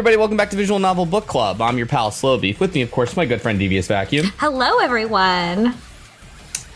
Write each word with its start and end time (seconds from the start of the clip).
Hey 0.00 0.02
everybody, 0.02 0.16
welcome 0.16 0.38
back 0.38 0.48
to 0.48 0.56
Visual 0.56 0.78
Novel 0.78 1.04
Book 1.04 1.26
Club. 1.26 1.60
I'm 1.60 1.76
your 1.76 1.86
pal 1.86 2.10
Slow 2.10 2.38
Beef. 2.38 2.58
With 2.58 2.74
me, 2.74 2.80
of 2.80 2.90
course, 2.90 3.14
my 3.18 3.26
good 3.26 3.42
friend 3.42 3.58
Devious 3.58 3.86
Vacuum. 3.86 4.32
Hello, 4.38 4.78
everyone. 4.78 5.74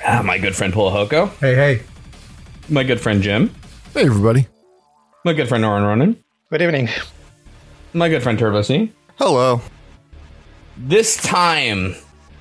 Ah, 0.06 0.20
my 0.22 0.36
good 0.36 0.54
friend 0.54 0.74
Pulahoko. 0.74 1.30
Hey, 1.38 1.54
hey. 1.54 1.82
My 2.68 2.84
good 2.84 3.00
friend 3.00 3.22
Jim. 3.22 3.50
Hey, 3.94 4.04
everybody. 4.04 4.46
My 5.24 5.32
good 5.32 5.48
friend 5.48 5.64
Oren 5.64 5.84
Ronan. 5.84 6.22
Good 6.50 6.60
evening. 6.60 6.90
My 7.94 8.10
good 8.10 8.22
friend 8.22 8.38
Turbo 8.38 8.60
C. 8.60 8.92
Hello. 9.16 9.62
This 10.76 11.16
time, 11.16 11.94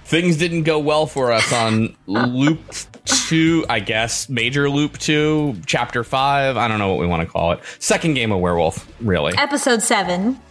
things 0.03 0.35
didn't 0.35 0.63
go 0.63 0.79
well 0.79 1.07
for 1.07 1.31
us 1.31 1.53
on 1.53 1.95
Loop 2.07 2.59
2, 3.05 3.67
I 3.69 3.79
guess. 3.79 4.27
Major 4.27 4.69
Loop 4.69 4.97
2, 4.97 5.61
Chapter 5.65 6.03
5. 6.03 6.57
I 6.57 6.67
don't 6.67 6.77
know 6.77 6.89
what 6.89 6.99
we 6.99 7.07
want 7.07 7.25
to 7.25 7.31
call 7.31 7.53
it. 7.53 7.61
Second 7.79 8.15
game 8.15 8.33
of 8.33 8.41
Werewolf, 8.41 8.85
really. 8.99 9.33
Episode 9.37 9.81
seven. 9.81 10.41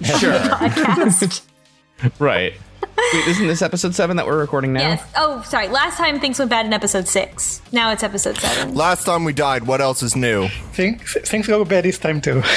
Sure. 0.18 0.32
Podcast. 0.32 1.42
right. 2.18 2.54
Wait, 3.12 3.28
isn't 3.28 3.46
this 3.46 3.60
episode 3.62 3.94
7 3.94 4.16
that 4.16 4.26
we're 4.26 4.38
recording 4.38 4.72
now? 4.72 4.80
yes. 4.80 5.12
Oh, 5.16 5.42
sorry. 5.42 5.68
Last 5.68 5.96
time 5.98 6.20
things 6.20 6.38
went 6.38 6.50
bad 6.50 6.64
in 6.66 6.72
episode 6.72 7.06
six. 7.08 7.60
Now 7.72 7.92
it's 7.92 8.02
episode 8.02 8.36
seven. 8.38 8.74
Last 8.74 9.04
time 9.04 9.24
we 9.24 9.32
died, 9.32 9.66
what 9.66 9.80
else 9.80 10.02
is 10.02 10.16
new? 10.16 10.48
Think, 10.72 11.06
things 11.06 11.46
go 11.46 11.64
bad 11.64 11.84
this 11.84 11.98
time 11.98 12.20
too. 12.20 12.42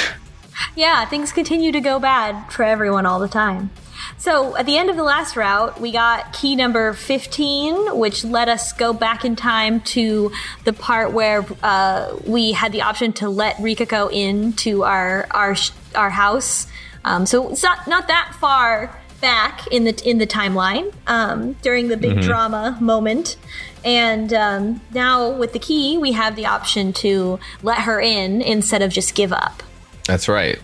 Yeah, 0.76 1.04
things 1.06 1.32
continue 1.32 1.72
to 1.72 1.80
go 1.80 1.98
bad 1.98 2.48
for 2.52 2.62
everyone 2.62 3.06
all 3.06 3.18
the 3.18 3.26
time. 3.28 3.70
So 4.18 4.56
at 4.56 4.66
the 4.66 4.76
end 4.76 4.88
of 4.88 4.96
the 4.96 5.02
last 5.02 5.36
route, 5.36 5.80
we 5.80 5.90
got 5.90 6.32
key 6.32 6.54
number 6.54 6.92
15, 6.92 7.98
which 7.98 8.24
let 8.24 8.48
us 8.48 8.72
go 8.72 8.92
back 8.92 9.24
in 9.24 9.34
time 9.34 9.80
to 9.80 10.30
the 10.62 10.72
part 10.72 11.12
where 11.12 11.44
uh, 11.62 12.16
we 12.24 12.52
had 12.52 12.70
the 12.70 12.82
option 12.82 13.12
to 13.14 13.28
let 13.28 13.56
Rikako 13.56 14.12
into 14.12 14.84
our 14.84 15.26
our 15.32 15.56
our 15.96 16.10
house. 16.10 16.68
Um, 17.04 17.26
so 17.26 17.50
it's 17.50 17.62
not 17.62 17.86
not 17.86 18.08
that 18.08 18.34
far 18.40 18.98
back 19.20 19.66
in 19.68 19.84
the 19.84 20.08
in 20.08 20.18
the 20.18 20.26
timeline 20.26 20.92
um, 21.06 21.54
during 21.62 21.88
the 21.88 21.96
big 21.96 22.20
drama 22.20 22.76
moment. 22.80 23.36
And 23.84 24.32
um, 24.32 24.80
now 24.92 25.30
with 25.30 25.52
the 25.52 25.58
key, 25.58 25.98
we 25.98 26.12
have 26.12 26.36
the 26.36 26.46
option 26.46 26.92
to 26.94 27.38
let 27.62 27.80
her 27.80 28.00
in 28.00 28.40
instead 28.40 28.82
of 28.82 28.90
just 28.90 29.14
give 29.14 29.32
up. 29.32 29.62
That's 30.06 30.28
right. 30.28 30.58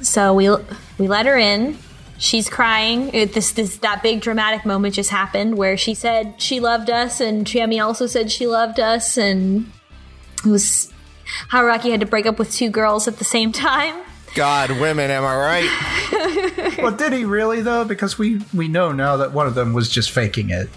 So 0.00 0.34
we 0.34 0.48
we 0.98 1.08
let 1.08 1.26
her 1.26 1.36
in. 1.36 1.78
She's 2.18 2.48
crying. 2.48 3.14
It, 3.14 3.34
this 3.34 3.52
this 3.52 3.78
that 3.78 4.02
big 4.02 4.20
dramatic 4.20 4.66
moment 4.66 4.94
just 4.94 5.10
happened 5.10 5.56
where 5.56 5.76
she 5.76 5.94
said 5.94 6.34
she 6.38 6.60
loved 6.60 6.90
us, 6.90 7.20
and 7.20 7.46
Chiemi 7.46 7.82
also 7.82 8.06
said 8.06 8.30
she 8.30 8.46
loved 8.46 8.80
us, 8.80 9.16
and 9.16 9.70
it 10.44 10.48
was 10.48 10.92
Haruaki 11.50 11.90
had 11.90 12.00
to 12.00 12.06
break 12.06 12.26
up 12.26 12.38
with 12.38 12.52
two 12.52 12.70
girls 12.70 13.08
at 13.08 13.18
the 13.18 13.24
same 13.24 13.52
time. 13.70 13.94
God, 14.38 14.70
women, 14.80 15.10
am 15.10 15.24
I 15.24 15.36
right? 15.36 15.68
Well, 16.82 16.92
did 16.92 17.12
he 17.12 17.24
really 17.24 17.60
though? 17.60 17.84
Because 17.84 18.16
we 18.18 18.40
we 18.54 18.68
know 18.68 18.92
now 18.92 19.16
that 19.16 19.32
one 19.32 19.48
of 19.48 19.54
them 19.56 19.72
was 19.72 19.88
just 19.88 20.12
faking 20.12 20.50
it. 20.50 20.68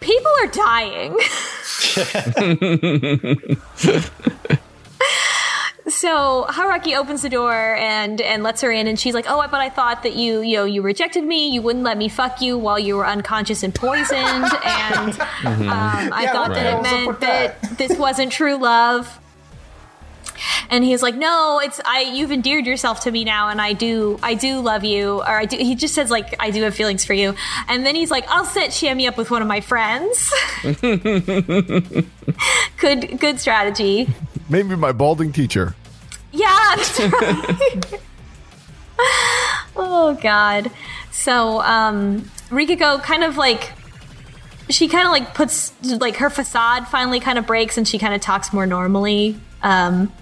People 0.00 0.30
are 0.42 0.48
dying. 0.48 1.16
so 5.88 6.44
Haruaki 6.48 6.96
opens 6.96 7.22
the 7.22 7.28
door 7.30 7.76
and 7.76 8.20
and 8.20 8.42
lets 8.42 8.60
her 8.62 8.70
in, 8.70 8.86
and 8.86 8.98
she's 8.98 9.14
like, 9.14 9.26
"Oh, 9.28 9.46
but 9.50 9.60
I 9.60 9.68
thought 9.70 10.02
that 10.02 10.14
you 10.16 10.40
you 10.40 10.56
know 10.58 10.64
you 10.64 10.82
rejected 10.82 11.24
me. 11.24 11.48
You 11.50 11.62
wouldn't 11.62 11.84
let 11.84 11.96
me 11.96 12.08
fuck 12.08 12.40
you 12.42 12.58
while 12.58 12.78
you 12.78 12.96
were 12.96 13.06
unconscious 13.06 13.62
and 13.62 13.74
poisoned, 13.74 14.44
and 14.64 15.20
um, 15.20 16.12
I 16.12 16.22
Yeah, 16.24 16.32
thought 16.32 16.48
what 16.50 16.54
that 16.56 16.78
it 16.78 16.82
meant 16.82 17.20
that 17.20 17.62
that? 17.62 17.78
this 17.78 17.96
wasn't 17.96 18.32
true 18.32 18.56
love." 18.56 19.20
And 20.70 20.84
he's 20.84 21.02
like, 21.02 21.14
"No, 21.14 21.60
it's 21.62 21.80
I. 21.84 22.00
You've 22.00 22.32
endeared 22.32 22.66
yourself 22.66 23.00
to 23.00 23.10
me 23.10 23.24
now, 23.24 23.48
and 23.48 23.60
I 23.60 23.72
do, 23.72 24.18
I 24.22 24.34
do 24.34 24.60
love 24.60 24.84
you." 24.84 25.18
Or 25.20 25.38
I 25.40 25.44
do. 25.44 25.56
He 25.56 25.74
just 25.74 25.94
says 25.94 26.10
like, 26.10 26.34
"I 26.40 26.50
do 26.50 26.62
have 26.62 26.74
feelings 26.74 27.04
for 27.04 27.14
you." 27.14 27.34
And 27.68 27.86
then 27.86 27.94
he's 27.94 28.10
like, 28.10 28.26
"I'll 28.28 28.44
set 28.44 28.70
Chiemi 28.70 29.08
up 29.08 29.16
with 29.16 29.30
one 29.30 29.42
of 29.42 29.48
my 29.48 29.60
friends." 29.60 30.32
good, 32.78 33.18
good 33.20 33.40
strategy. 33.40 34.08
Maybe 34.48 34.76
my 34.76 34.92
balding 34.92 35.32
teacher. 35.32 35.74
Yeah. 36.32 36.76
Right. 38.98 39.76
oh 39.76 40.18
God. 40.22 40.70
So 41.10 41.60
um, 41.60 42.22
Rikako 42.48 43.02
kind 43.02 43.24
of 43.24 43.36
like 43.36 43.72
she 44.70 44.88
kind 44.88 45.06
of 45.06 45.12
like 45.12 45.34
puts 45.34 45.72
like 45.84 46.16
her 46.16 46.30
facade 46.30 46.88
finally 46.88 47.20
kind 47.20 47.38
of 47.38 47.46
breaks 47.46 47.76
and 47.76 47.86
she 47.86 47.98
kind 47.98 48.14
of 48.14 48.20
talks 48.20 48.52
more 48.52 48.66
normally. 48.66 49.38
Um, 49.62 50.12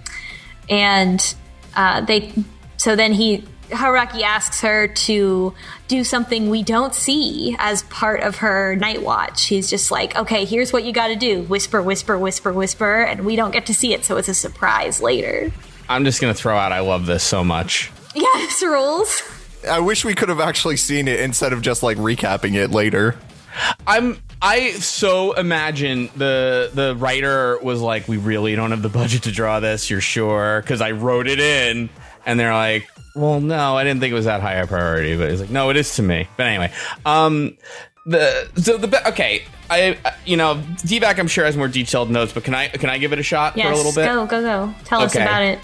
and 0.68 1.34
uh, 1.76 2.00
they 2.02 2.32
so 2.76 2.96
then 2.96 3.12
he 3.12 3.44
Haraki 3.70 4.22
asks 4.22 4.60
her 4.60 4.88
to 4.88 5.54
do 5.88 6.04
something 6.04 6.50
we 6.50 6.62
don't 6.62 6.94
see 6.94 7.56
as 7.58 7.82
part 7.84 8.20
of 8.20 8.36
her 8.36 8.76
night 8.76 9.02
watch. 9.02 9.46
He's 9.46 9.70
just 9.70 9.90
like, 9.90 10.14
okay, 10.16 10.44
here's 10.44 10.72
what 10.72 10.84
you 10.84 10.92
got 10.92 11.08
to 11.08 11.16
do: 11.16 11.42
whisper, 11.42 11.82
whisper, 11.82 12.18
whisper, 12.18 12.52
whisper, 12.52 13.02
and 13.02 13.24
we 13.24 13.36
don't 13.36 13.52
get 13.52 13.66
to 13.66 13.74
see 13.74 13.94
it, 13.94 14.04
so 14.04 14.16
it's 14.16 14.28
a 14.28 14.34
surprise 14.34 15.00
later. 15.00 15.50
I'm 15.88 16.04
just 16.04 16.20
going 16.20 16.32
to 16.32 16.38
throw 16.38 16.56
out 16.56 16.72
I 16.72 16.80
love 16.80 17.06
this 17.06 17.22
so 17.22 17.44
much. 17.44 17.90
Yeah, 18.14 18.24
Yes, 18.34 18.62
rules. 18.62 19.22
I 19.68 19.80
wish 19.80 20.04
we 20.04 20.14
could 20.14 20.28
have 20.28 20.40
actually 20.40 20.76
seen 20.76 21.08
it 21.08 21.20
instead 21.20 21.52
of 21.52 21.62
just 21.62 21.82
like 21.82 21.96
recapping 21.96 22.54
it 22.54 22.70
later. 22.70 23.16
I'm 23.86 24.20
I 24.44 24.72
so 24.72 25.32
imagine 25.32 26.10
the 26.16 26.70
the 26.74 26.94
writer 26.96 27.58
was 27.62 27.80
like, 27.80 28.06
"We 28.08 28.18
really 28.18 28.54
don't 28.54 28.72
have 28.72 28.82
the 28.82 28.90
budget 28.90 29.22
to 29.22 29.32
draw 29.32 29.58
this. 29.58 29.88
You're 29.88 30.02
sure?" 30.02 30.60
Because 30.60 30.82
I 30.82 30.90
wrote 30.90 31.26
it 31.28 31.40
in, 31.40 31.88
and 32.26 32.38
they're 32.38 32.52
like, 32.52 32.86
"Well, 33.16 33.40
no, 33.40 33.74
I 33.76 33.84
didn't 33.84 34.00
think 34.00 34.12
it 34.12 34.14
was 34.14 34.26
that 34.26 34.42
high 34.42 34.56
a 34.56 34.66
priority." 34.66 35.16
But 35.16 35.30
he's 35.30 35.40
like, 35.40 35.48
"No, 35.48 35.70
it 35.70 35.78
is 35.78 35.96
to 35.96 36.02
me." 36.02 36.28
But 36.36 36.46
anyway, 36.46 36.70
um, 37.06 37.56
the 38.04 38.50
so 38.56 38.76
the 38.76 39.08
okay, 39.08 39.44
I 39.70 39.96
you 40.26 40.36
know, 40.36 40.56
DVAC 40.82 41.18
I'm 41.18 41.28
sure 41.28 41.46
has 41.46 41.56
more 41.56 41.68
detailed 41.68 42.10
notes, 42.10 42.34
but 42.34 42.44
can 42.44 42.54
I 42.54 42.68
can 42.68 42.90
I 42.90 42.98
give 42.98 43.14
it 43.14 43.18
a 43.18 43.22
shot 43.22 43.56
Yes, 43.56 43.66
for 43.66 43.72
a 43.72 43.76
little 43.76 43.92
bit? 43.92 44.04
go, 44.06 44.26
go, 44.26 44.42
go. 44.42 44.74
Tell 44.84 45.00
us 45.00 45.14
about 45.16 45.42
it. 45.42 45.58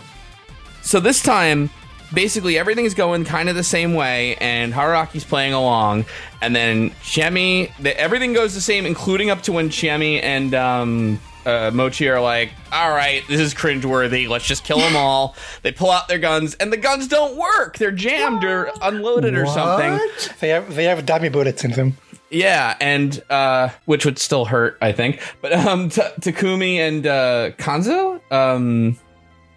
So 0.81 1.01
this 1.01 1.23
time, 1.23 1.69
basically 2.13 2.59
everything's 2.59 2.95
going 2.95 3.25
kind 3.25 3.49
of 3.49 3.57
the 3.57 3.65
same 3.65 3.95
way, 3.95 4.37
and 4.37 4.73
Haraki's 4.73 5.25
playing 5.25 5.53
along, 5.53 6.05
and 6.43 6.55
then 6.55 6.91
Chiemi, 7.03 7.71
the, 7.79 7.99
everything 7.99 8.33
goes 8.33 8.55
the 8.55 8.61
same, 8.61 8.87
including 8.87 9.31
up 9.31 9.43
to 9.43 9.53
when 9.53 9.69
Chiemi 9.71 10.23
and 10.23 10.55
um, 10.55 11.21
uh, 11.47 11.71
Mochi 11.73 12.09
are 12.09 12.21
like, 12.21 12.51
"All 12.73 12.91
right, 12.91 13.23
this 13.29 13.41
is 13.41 13.55
cringeworthy. 13.55 14.29
Let's 14.29 14.47
just 14.47 14.65
kill 14.65 14.79
them 14.79 14.97
all." 14.97 15.35
they 15.63 15.73
pull 15.73 15.91
out 15.91 16.09
their 16.09 16.19
guns, 16.19 16.55
and 16.55 16.73
the 16.73 16.77
guns 16.77 17.09
don't 17.09 17.37
work. 17.37 17.79
They're 17.79 17.91
jammed 17.91 18.45
or 18.45 18.71
unloaded 18.83 19.37
or 19.37 19.47
something. 19.47 19.99
They 20.41 20.49
have 20.49 20.75
they 20.75 20.85
have 20.85 21.05
dummy 21.07 21.29
bullets 21.29 21.65
in 21.65 21.73
them. 21.73 21.97
Yeah, 22.33 22.77
and 22.81 23.21
uh, 23.29 23.71
which 23.87 24.05
would 24.05 24.19
still 24.19 24.45
hurt, 24.45 24.79
I 24.81 24.93
think. 24.93 25.21
But 25.41 25.53
um, 25.53 25.89
T- 25.89 26.01
Takumi 26.21 26.77
and 26.77 27.05
uh, 27.05 27.51
Kanzo 27.59 28.21
um, 28.33 28.97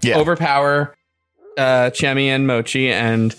Yeah. 0.02 0.18
overpower 0.18 0.96
uh, 1.58 1.90
Chiemi 1.92 2.28
and 2.28 2.46
Mochi, 2.48 2.92
and 2.92 3.36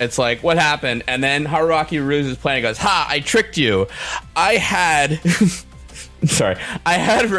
it's 0.00 0.18
like, 0.18 0.42
what 0.42 0.58
happened? 0.58 1.04
And 1.08 1.22
then 1.22 1.44
Haruaki 1.46 2.04
ruses 2.04 2.36
plan 2.36 2.56
and 2.56 2.62
goes, 2.62 2.78
"Ha! 2.78 3.06
I 3.08 3.20
tricked 3.20 3.56
you. 3.58 3.86
I 4.36 4.54
had." 4.56 5.20
Sorry, 6.26 6.56
I 6.84 6.94
had 6.94 7.26
He 7.26 7.30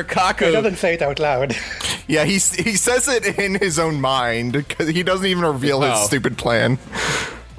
doesn't 0.53 0.77
say 0.77 0.93
it 0.93 1.01
out 1.01 1.19
loud. 1.19 1.55
Yeah, 2.07 2.23
he 2.23 2.33
he 2.33 2.75
says 2.75 3.07
it 3.07 3.37
in 3.37 3.53
his 3.53 3.77
own 3.77 4.01
mind 4.01 4.53
because 4.53 4.87
he 4.87 5.03
doesn't 5.03 5.27
even 5.27 5.45
reveal 5.45 5.81
his 5.81 5.91
Oh. 5.93 6.05
stupid 6.07 6.39
plan. 6.39 6.79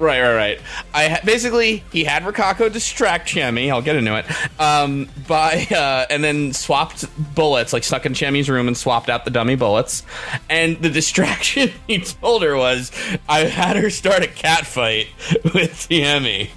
Right, 0.01 0.19
right, 0.19 0.35
right. 0.35 0.59
I 0.95 1.19
basically 1.23 1.83
he 1.91 2.05
had 2.05 2.23
Rikako 2.23 2.73
distract 2.73 3.29
Chiemi. 3.29 3.69
I'll 3.69 3.83
get 3.83 3.95
into 3.95 4.17
it. 4.17 4.25
Um, 4.59 5.07
by 5.27 5.67
uh, 5.69 6.07
and 6.09 6.23
then 6.23 6.53
swapped 6.53 7.05
bullets, 7.35 7.71
like 7.71 7.83
stuck 7.83 8.07
in 8.07 8.15
Chiemi's 8.15 8.49
room 8.49 8.67
and 8.67 8.75
swapped 8.75 9.09
out 9.09 9.25
the 9.25 9.31
dummy 9.31 9.55
bullets. 9.55 10.01
And 10.49 10.81
the 10.81 10.89
distraction 10.89 11.69
he 11.87 11.99
told 11.99 12.41
her 12.41 12.57
was, 12.57 12.91
I 13.29 13.41
had 13.41 13.75
her 13.75 13.91
start 13.91 14.23
a 14.23 14.27
cat 14.27 14.65
fight 14.65 15.09
with 15.43 15.87
Chiemi, 15.87 16.49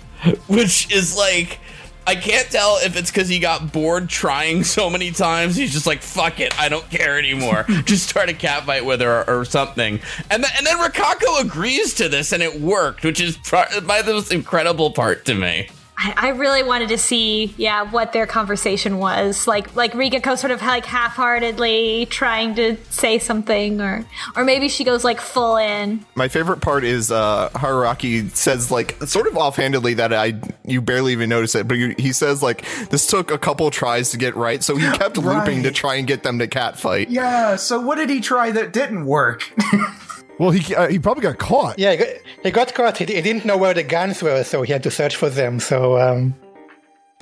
which 0.49 0.91
is 0.91 1.14
like. 1.14 1.61
I 2.06 2.15
can't 2.15 2.51
tell 2.51 2.79
if 2.83 2.97
it's 2.97 3.11
because 3.11 3.29
he 3.29 3.39
got 3.39 3.73
bored 3.73 4.09
trying 4.09 4.65
so 4.65 4.91
many 4.91 5.11
times. 5.11 5.56
He's 5.56 5.73
just 5.73 5.87
like, 5.87 6.03
"Fuck 6.03 6.41
it, 6.41 6.59
I 6.61 6.69
don't 6.69 6.89
care 6.91 7.19
anymore." 7.19 7.65
just 7.85 8.09
start 8.09 8.29
a 8.29 8.35
cat 8.35 8.65
fight 8.65 8.85
with 8.85 9.01
her 9.01 9.23
or, 9.23 9.41
or 9.41 9.45
something. 9.45 10.01
And 10.31 10.45
then, 10.45 10.51
and 10.56 10.67
then 10.67 10.79
Rikako 10.79 11.41
agrees 11.41 11.95
to 11.95 12.09
this, 12.09 12.33
and 12.33 12.43
it 12.43 12.61
worked, 12.61 13.05
which 13.05 13.21
is 13.21 13.37
pro- 13.39 13.81
by 13.87 14.03
the 14.03 14.12
most 14.12 14.33
incredible 14.33 14.91
part 14.91 15.25
to 15.27 15.35
me. 15.35 15.69
I, 15.96 16.14
I 16.17 16.29
really 16.31 16.62
wanted 16.62 16.88
to 16.88 16.99
see, 16.99 17.55
yeah, 17.56 17.82
what 17.82 18.12
their 18.12 18.26
conversation 18.26 18.99
was. 18.99 19.46
Like, 19.46 19.75
like 19.76 19.93
Rikako 19.93 20.37
sort 20.37 20.50
of 20.50 20.61
like 20.61 20.85
half-heartedly 20.85 22.06
trying 22.06 22.55
to 22.56 22.76
say 22.91 23.19
something, 23.19 23.81
or, 23.81 24.05
or 24.37 24.44
maybe 24.44 24.69
she 24.69 24.85
goes 24.85 25.05
like 25.05 25.20
full 25.20 25.56
in. 25.56 26.05
My 26.14 26.29
favorite 26.29 26.61
part 26.61 26.85
is 26.85 27.11
uh, 27.11 27.49
Haruaki 27.50 28.35
says 28.35 28.70
like 28.70 29.00
sort 29.05 29.26
of 29.26 29.37
offhandedly 29.37 29.94
that 29.94 30.12
I 30.12 30.35
you 30.64 30.81
barely 30.81 31.12
even 31.12 31.29
notice 31.29 31.55
it, 31.55 31.69
but 31.69 31.76
he 31.76 31.94
he 31.99 32.12
says 32.12 32.43
like 32.43 32.64
this 32.91 33.06
took 33.06 33.31
a 33.31 33.38
couple 33.38 33.70
tries 33.70 34.11
to 34.11 34.19
get 34.19 34.35
right, 34.37 34.62
so 34.62 34.76
he 34.76 34.91
kept 34.96 35.17
looping 35.17 35.62
to 35.62 35.70
try 35.70 35.94
and 35.96 36.06
get 36.06 36.23
them 36.23 36.38
to 36.38 36.46
cat 36.46 36.79
fight. 36.79 37.11
Yeah. 37.11 37.56
So 37.56 37.81
what 37.81 37.96
did 37.96 38.11
he 38.11 38.20
try 38.20 38.50
that 38.50 38.73
didn't 38.73 39.06
work? 39.06 39.50
Well, 40.38 40.50
he 40.50 40.75
uh, 40.75 40.88
he 40.88 40.98
probably 40.98 41.22
got 41.22 41.38
caught. 41.38 41.78
Yeah, 41.78 41.94
he 42.42 42.50
got, 42.50 42.75
caught. 42.75 42.98
He, 42.98 43.04
he 43.04 43.20
didn't 43.20 43.44
know 43.44 43.56
where 43.56 43.72
the 43.72 43.84
guns 43.84 44.22
were, 44.22 44.42
so 44.42 44.62
he 44.62 44.72
had 44.72 44.82
to 44.82 44.90
search 44.90 45.16
for 45.16 45.31
them. 45.31 45.60
So 45.60 45.98
um, 45.98 46.34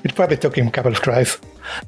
it 0.03 0.15
probably 0.15 0.37
took 0.37 0.57
him 0.57 0.67
a 0.67 0.71
couple 0.71 0.91
of 0.91 0.99
tries. 0.99 1.37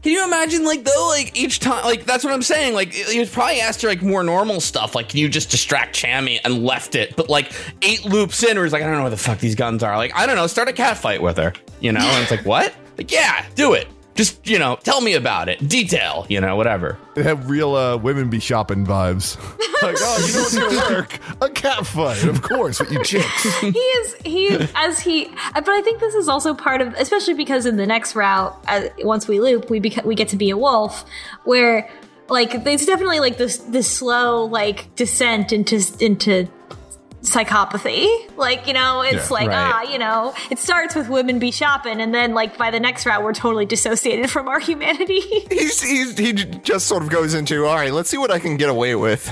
Can 0.02 0.12
you 0.14 0.24
imagine, 0.24 0.64
like, 0.64 0.86
though, 0.86 1.08
like 1.10 1.36
each 1.38 1.60
time, 1.60 1.84
like 1.84 2.06
that's 2.06 2.24
what 2.24 2.32
I'm 2.32 2.44
saying. 2.44 2.74
Like, 2.74 2.94
he 2.94 3.20
was 3.20 3.30
probably 3.30 3.60
asked 3.60 3.82
her 3.82 3.88
like 3.88 4.02
more 4.02 4.24
normal 4.24 4.62
stuff, 4.62 4.96
like, 4.96 5.10
can 5.10 5.20
you 5.20 5.28
just 5.28 5.50
distract 5.50 5.96
Chammy 5.96 6.40
and 6.46 6.64
left 6.64 6.96
it? 6.96 7.16
But 7.16 7.30
like 7.30 7.52
eight 7.82 8.06
loops 8.06 8.44
in, 8.44 8.56
where 8.56 8.64
he's 8.64 8.72
like, 8.72 8.84
I 8.84 8.86
don't 8.86 8.96
know 8.96 9.02
where 9.02 9.10
the 9.10 9.18
fuck 9.18 9.40
these 9.40 9.56
guns 9.56 9.84
are. 9.84 9.98
Like, 9.98 10.16
I 10.16 10.28
don't 10.28 10.36
know, 10.36 10.48
start 10.48 10.70
a 10.70 10.74
cat 10.74 10.98
fight 10.98 11.22
with 11.22 11.38
her, 11.38 11.54
you 11.82 11.92
know? 11.92 12.06
And 12.06 12.22
it's 12.22 12.32
like, 12.32 12.46
what? 12.46 12.74
Like, 12.98 13.12
yeah, 13.12 13.46
do 13.56 13.74
it. 13.74 13.88
Just 14.16 14.48
you 14.48 14.58
know, 14.60 14.78
tell 14.82 15.02
me 15.02 15.14
about 15.14 15.50
it, 15.50 15.68
detail, 15.68 16.26
you 16.30 16.40
know, 16.42 16.56
whatever. 16.56 16.98
It 17.16 17.24
had 17.24 17.50
real 17.50 17.76
uh, 17.76 17.98
women 17.98 18.30
be 18.30 18.40
shopping 18.40 18.86
vibes. 18.86 19.38
like, 19.82 19.98
oh, 20.00 20.26
you 20.26 20.34
know 20.34 20.40
what's 20.40 20.58
gonna 20.58 20.96
work? 20.96 21.20
A 21.42 21.50
cat 21.50 21.86
fight, 21.86 22.24
of 22.24 22.42
course, 22.42 22.80
with 22.80 22.92
you 22.92 23.04
chicks. 23.04 23.60
he 23.60 23.78
is 23.78 24.16
he 24.24 24.68
as 24.76 25.00
he 25.00 25.26
but 25.54 25.70
i 25.70 25.82
think 25.82 26.00
this 26.00 26.16
is 26.16 26.28
also 26.28 26.54
part 26.54 26.82
of 26.82 26.94
especially 26.96 27.34
because 27.34 27.66
in 27.66 27.76
the 27.78 27.86
next 27.86 28.16
route 28.16 28.56
uh, 28.68 28.84
once 29.00 29.28
we 29.28 29.40
loop 29.40 29.70
we 29.70 29.80
beca- 29.80 30.06
we 30.06 30.16
get 30.16 30.30
to 30.30 30.36
be 30.38 30.50
a 30.50 30.58
wolf 30.58 31.06
where 31.44 31.90
like 32.30 32.54
it's 32.54 32.86
definitely 32.86 33.20
like 33.20 33.38
this 33.38 33.58
this 33.58 33.90
slow 33.90 34.46
like 34.46 34.94
descent 34.96 35.52
into 35.52 35.82
into 36.00 36.48
psychopathy 37.26 38.08
like 38.38 38.68
you 38.68 38.74
know 38.74 39.02
it's 39.02 39.30
Yeah, 39.30 39.34
like 39.34 39.48
right. 39.50 39.74
ah 39.88 39.92
you 39.92 39.98
know 39.98 40.34
it 40.52 40.60
starts 40.60 40.96
with 40.96 41.10
women 41.10 41.40
be 41.40 41.52
shopping 41.52 42.00
and 42.00 42.14
then 42.14 42.34
like 42.34 42.58
by 42.58 42.70
the 42.72 42.80
next 42.80 43.06
route 43.06 43.24
we're 43.24 43.34
totally 43.34 43.66
dissociated 43.66 44.30
from 44.30 44.48
our 44.48 44.60
humanity 44.60 45.20
He's, 45.50 45.82
he's 45.82 46.18
he 46.18 46.34
just 46.34 46.86
sort 46.88 47.04
of 47.04 47.10
goes 47.10 47.34
into 47.34 47.66
all 47.66 47.76
right. 47.76 47.92
Let's 47.92 48.10
see 48.10 48.18
what 48.18 48.32
I 48.32 48.40
can 48.40 48.58
get 48.58 48.70
away 48.70 48.96
with. 48.96 49.32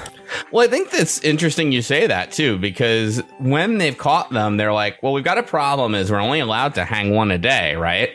Well, 0.51 0.65
I 0.65 0.69
think 0.69 0.89
that's 0.89 1.19
interesting 1.21 1.71
you 1.71 1.81
say 1.81 2.07
that 2.07 2.31
too, 2.31 2.57
because 2.57 3.21
when 3.39 3.77
they've 3.77 3.97
caught 3.97 4.29
them, 4.31 4.57
they're 4.57 4.73
like, 4.73 5.01
well, 5.03 5.13
we've 5.13 5.23
got 5.23 5.37
a 5.37 5.43
problem 5.43 5.93
is 5.95 6.11
we're 6.11 6.19
only 6.19 6.39
allowed 6.39 6.75
to 6.75 6.85
hang 6.85 7.13
one 7.13 7.29
a 7.31 7.37
day, 7.37 7.75
right? 7.75 8.09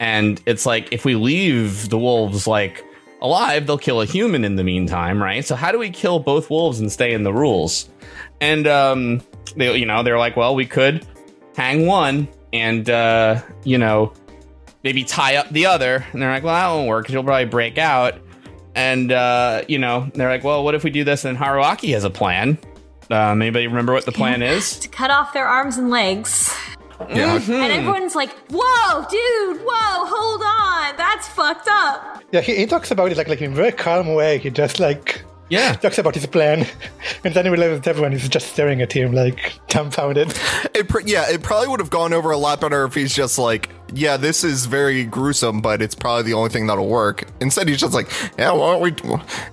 And 0.00 0.40
it's 0.46 0.66
like, 0.66 0.92
if 0.92 1.04
we 1.04 1.14
leave 1.14 1.88
the 1.88 1.98
wolves 1.98 2.46
like 2.46 2.84
alive, 3.22 3.66
they'll 3.66 3.78
kill 3.78 4.00
a 4.00 4.06
human 4.06 4.44
in 4.44 4.56
the 4.56 4.64
meantime, 4.64 5.22
right? 5.22 5.44
So 5.44 5.54
how 5.56 5.72
do 5.72 5.78
we 5.78 5.90
kill 5.90 6.18
both 6.18 6.50
wolves 6.50 6.78
and 6.80 6.90
stay 6.92 7.12
in 7.14 7.22
the 7.22 7.32
rules? 7.32 7.88
And, 8.40 8.66
um, 8.66 9.22
they, 9.56 9.76
you 9.76 9.86
know, 9.86 10.02
they're 10.02 10.18
like, 10.18 10.36
well, 10.36 10.54
we 10.54 10.66
could 10.66 11.06
hang 11.56 11.86
one 11.86 12.28
and, 12.52 12.88
uh, 12.90 13.40
you 13.64 13.78
know, 13.78 14.12
maybe 14.82 15.04
tie 15.04 15.36
up 15.36 15.48
the 15.50 15.66
other. 15.66 16.04
And 16.12 16.20
they're 16.20 16.30
like, 16.30 16.42
well, 16.42 16.54
that 16.54 16.74
won't 16.76 16.88
work 16.88 17.04
because 17.04 17.14
you'll 17.14 17.24
probably 17.24 17.44
break 17.46 17.78
out. 17.78 18.14
And, 18.74 19.12
uh, 19.12 19.62
you 19.68 19.78
know, 19.78 20.10
they're 20.14 20.28
like, 20.28 20.42
well, 20.44 20.64
what 20.64 20.74
if 20.74 20.82
we 20.84 20.90
do 20.90 21.04
this? 21.04 21.24
And 21.24 21.38
Haruaki 21.38 21.92
has 21.94 22.04
a 22.04 22.10
plan. 22.10 22.58
Uh, 23.10 23.16
anybody 23.30 23.66
remember 23.66 23.92
what 23.92 24.04
the 24.04 24.12
plan 24.12 24.42
is? 24.42 24.78
to 24.80 24.88
cut 24.88 25.10
off 25.10 25.32
their 25.34 25.46
arms 25.46 25.76
and 25.76 25.90
legs 25.90 26.52
Yeah. 27.10 27.34
and 27.36 27.50
everyone's 27.72 28.14
like 28.14 28.30
whoa 28.50 29.04
dude 29.10 29.60
whoa 29.62 30.06
hold 30.06 30.40
on 30.42 30.96
that's 30.96 31.28
fucked 31.28 31.68
up 31.68 32.22
Yeah, 32.32 32.40
he, 32.40 32.56
he 32.56 32.64
talks 32.66 32.90
about 32.90 33.12
it 33.12 33.18
like 33.18 33.28
like 33.28 33.42
in 33.42 33.52
a 33.52 33.54
very 33.54 33.72
calm 33.72 34.14
way. 34.14 34.38
He 34.38 34.48
just 34.48 34.80
like 34.80 35.22
Yeah. 35.50 35.74
talks 35.74 35.98
about 35.98 36.14
his 36.14 36.26
plan, 36.26 36.66
and 37.24 37.34
then 37.34 37.44
he 37.44 37.50
realizes 37.50 37.80
that 37.82 37.88
everyone 37.90 38.12
is 38.14 38.28
just 38.28 38.48
staring 38.52 38.80
at 38.82 38.92
him 38.92 39.12
like 39.12 39.58
dumbfounded. 39.68 40.32
It 40.74 40.88
pr- 40.88 41.00
yeah, 41.04 41.30
it 41.30 41.42
probably 41.42 41.68
would 41.68 41.80
have 41.80 41.90
gone 41.90 42.12
over 42.12 42.30
a 42.30 42.36
lot 42.36 42.60
better 42.60 42.84
if 42.84 42.94
he's 42.94 43.14
just 43.14 43.38
like, 43.38 43.68
yeah, 43.92 44.16
this 44.16 44.42
is 44.42 44.66
very 44.66 45.04
gruesome, 45.04 45.60
but 45.60 45.82
it's 45.82 45.94
probably 45.94 46.22
the 46.24 46.34
only 46.34 46.50
thing 46.50 46.66
that'll 46.66 46.88
work. 46.88 47.26
Instead, 47.40 47.68
he's 47.68 47.78
just 47.78 47.94
like, 47.94 48.10
yeah, 48.38 48.52
why 48.52 48.72
don't 48.72 48.80
we? 48.82 48.92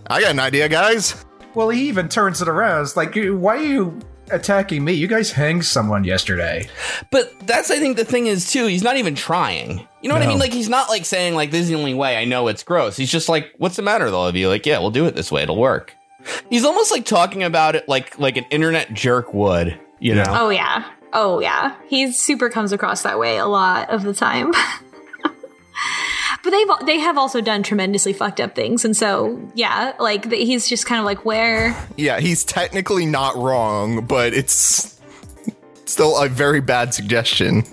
I 0.07 0.21
got 0.21 0.31
an 0.31 0.39
idea, 0.39 0.69
guys. 0.69 1.23
Well, 1.53 1.69
he 1.69 1.87
even 1.89 2.07
turns 2.09 2.41
it 2.41 2.47
around. 2.47 2.83
It's 2.83 2.95
like, 2.95 3.13
why 3.15 3.57
are 3.57 3.61
you 3.61 3.99
attacking 4.29 4.83
me? 4.83 4.93
You 4.93 5.07
guys 5.07 5.31
hanged 5.31 5.65
someone 5.65 6.03
yesterday. 6.03 6.67
But 7.09 7.33
that's, 7.47 7.71
I 7.71 7.79
think, 7.79 7.97
the 7.97 8.05
thing 8.05 8.27
is, 8.27 8.51
too, 8.51 8.67
he's 8.67 8.83
not 8.83 8.97
even 8.97 9.15
trying. 9.15 9.87
You 10.01 10.09
know 10.09 10.15
what 10.15 10.23
I 10.23 10.27
mean? 10.27 10.39
Like, 10.39 10.53
he's 10.53 10.69
not 10.69 10.89
like 10.89 11.05
saying, 11.05 11.35
like, 11.35 11.51
this 11.51 11.61
is 11.61 11.67
the 11.69 11.75
only 11.75 11.93
way. 11.93 12.17
I 12.17 12.25
know 12.25 12.47
it's 12.47 12.63
gross. 12.63 12.97
He's 12.97 13.11
just 13.11 13.29
like, 13.29 13.53
what's 13.57 13.75
the 13.75 13.81
matter 13.81 14.05
with 14.05 14.13
all 14.13 14.27
of 14.27 14.35
you? 14.35 14.47
Like, 14.47 14.65
yeah, 14.65 14.79
we'll 14.79 14.91
do 14.91 15.05
it 15.05 15.15
this 15.15 15.31
way. 15.31 15.43
It'll 15.43 15.57
work. 15.57 15.95
He's 16.49 16.65
almost 16.65 16.91
like 16.91 17.05
talking 17.05 17.43
about 17.43 17.75
it 17.75 17.87
like 17.89 18.19
like 18.19 18.37
an 18.37 18.45
internet 18.51 18.93
jerk 18.93 19.33
would, 19.33 19.79
you 19.99 20.13
know? 20.13 20.23
Oh 20.27 20.49
yeah. 20.49 20.85
Oh 21.13 21.39
yeah. 21.39 21.75
He 21.87 22.11
super 22.11 22.49
comes 22.49 22.71
across 22.71 23.01
that 23.03 23.17
way 23.19 23.37
a 23.37 23.47
lot 23.47 23.89
of 23.89 24.03
the 24.03 24.13
time. 24.13 24.53
but 26.43 26.49
they've 26.51 26.67
they 26.87 26.99
have 26.99 27.17
also 27.17 27.41
done 27.41 27.63
tremendously 27.63 28.13
fucked 28.13 28.39
up 28.39 28.55
things, 28.55 28.83
and 28.85 28.95
so 28.95 29.39
yeah, 29.55 29.93
like 29.99 30.29
th- 30.29 30.45
he's 30.45 30.67
just 30.67 30.85
kind 30.85 30.99
of 30.99 31.05
like 31.05 31.25
where 31.25 31.75
Yeah, 31.97 32.19
he's 32.19 32.43
technically 32.43 33.05
not 33.05 33.35
wrong, 33.35 34.05
but 34.05 34.33
it's 34.33 34.99
still 35.85 36.17
a 36.21 36.29
very 36.29 36.61
bad 36.61 36.93
suggestion. 36.93 37.63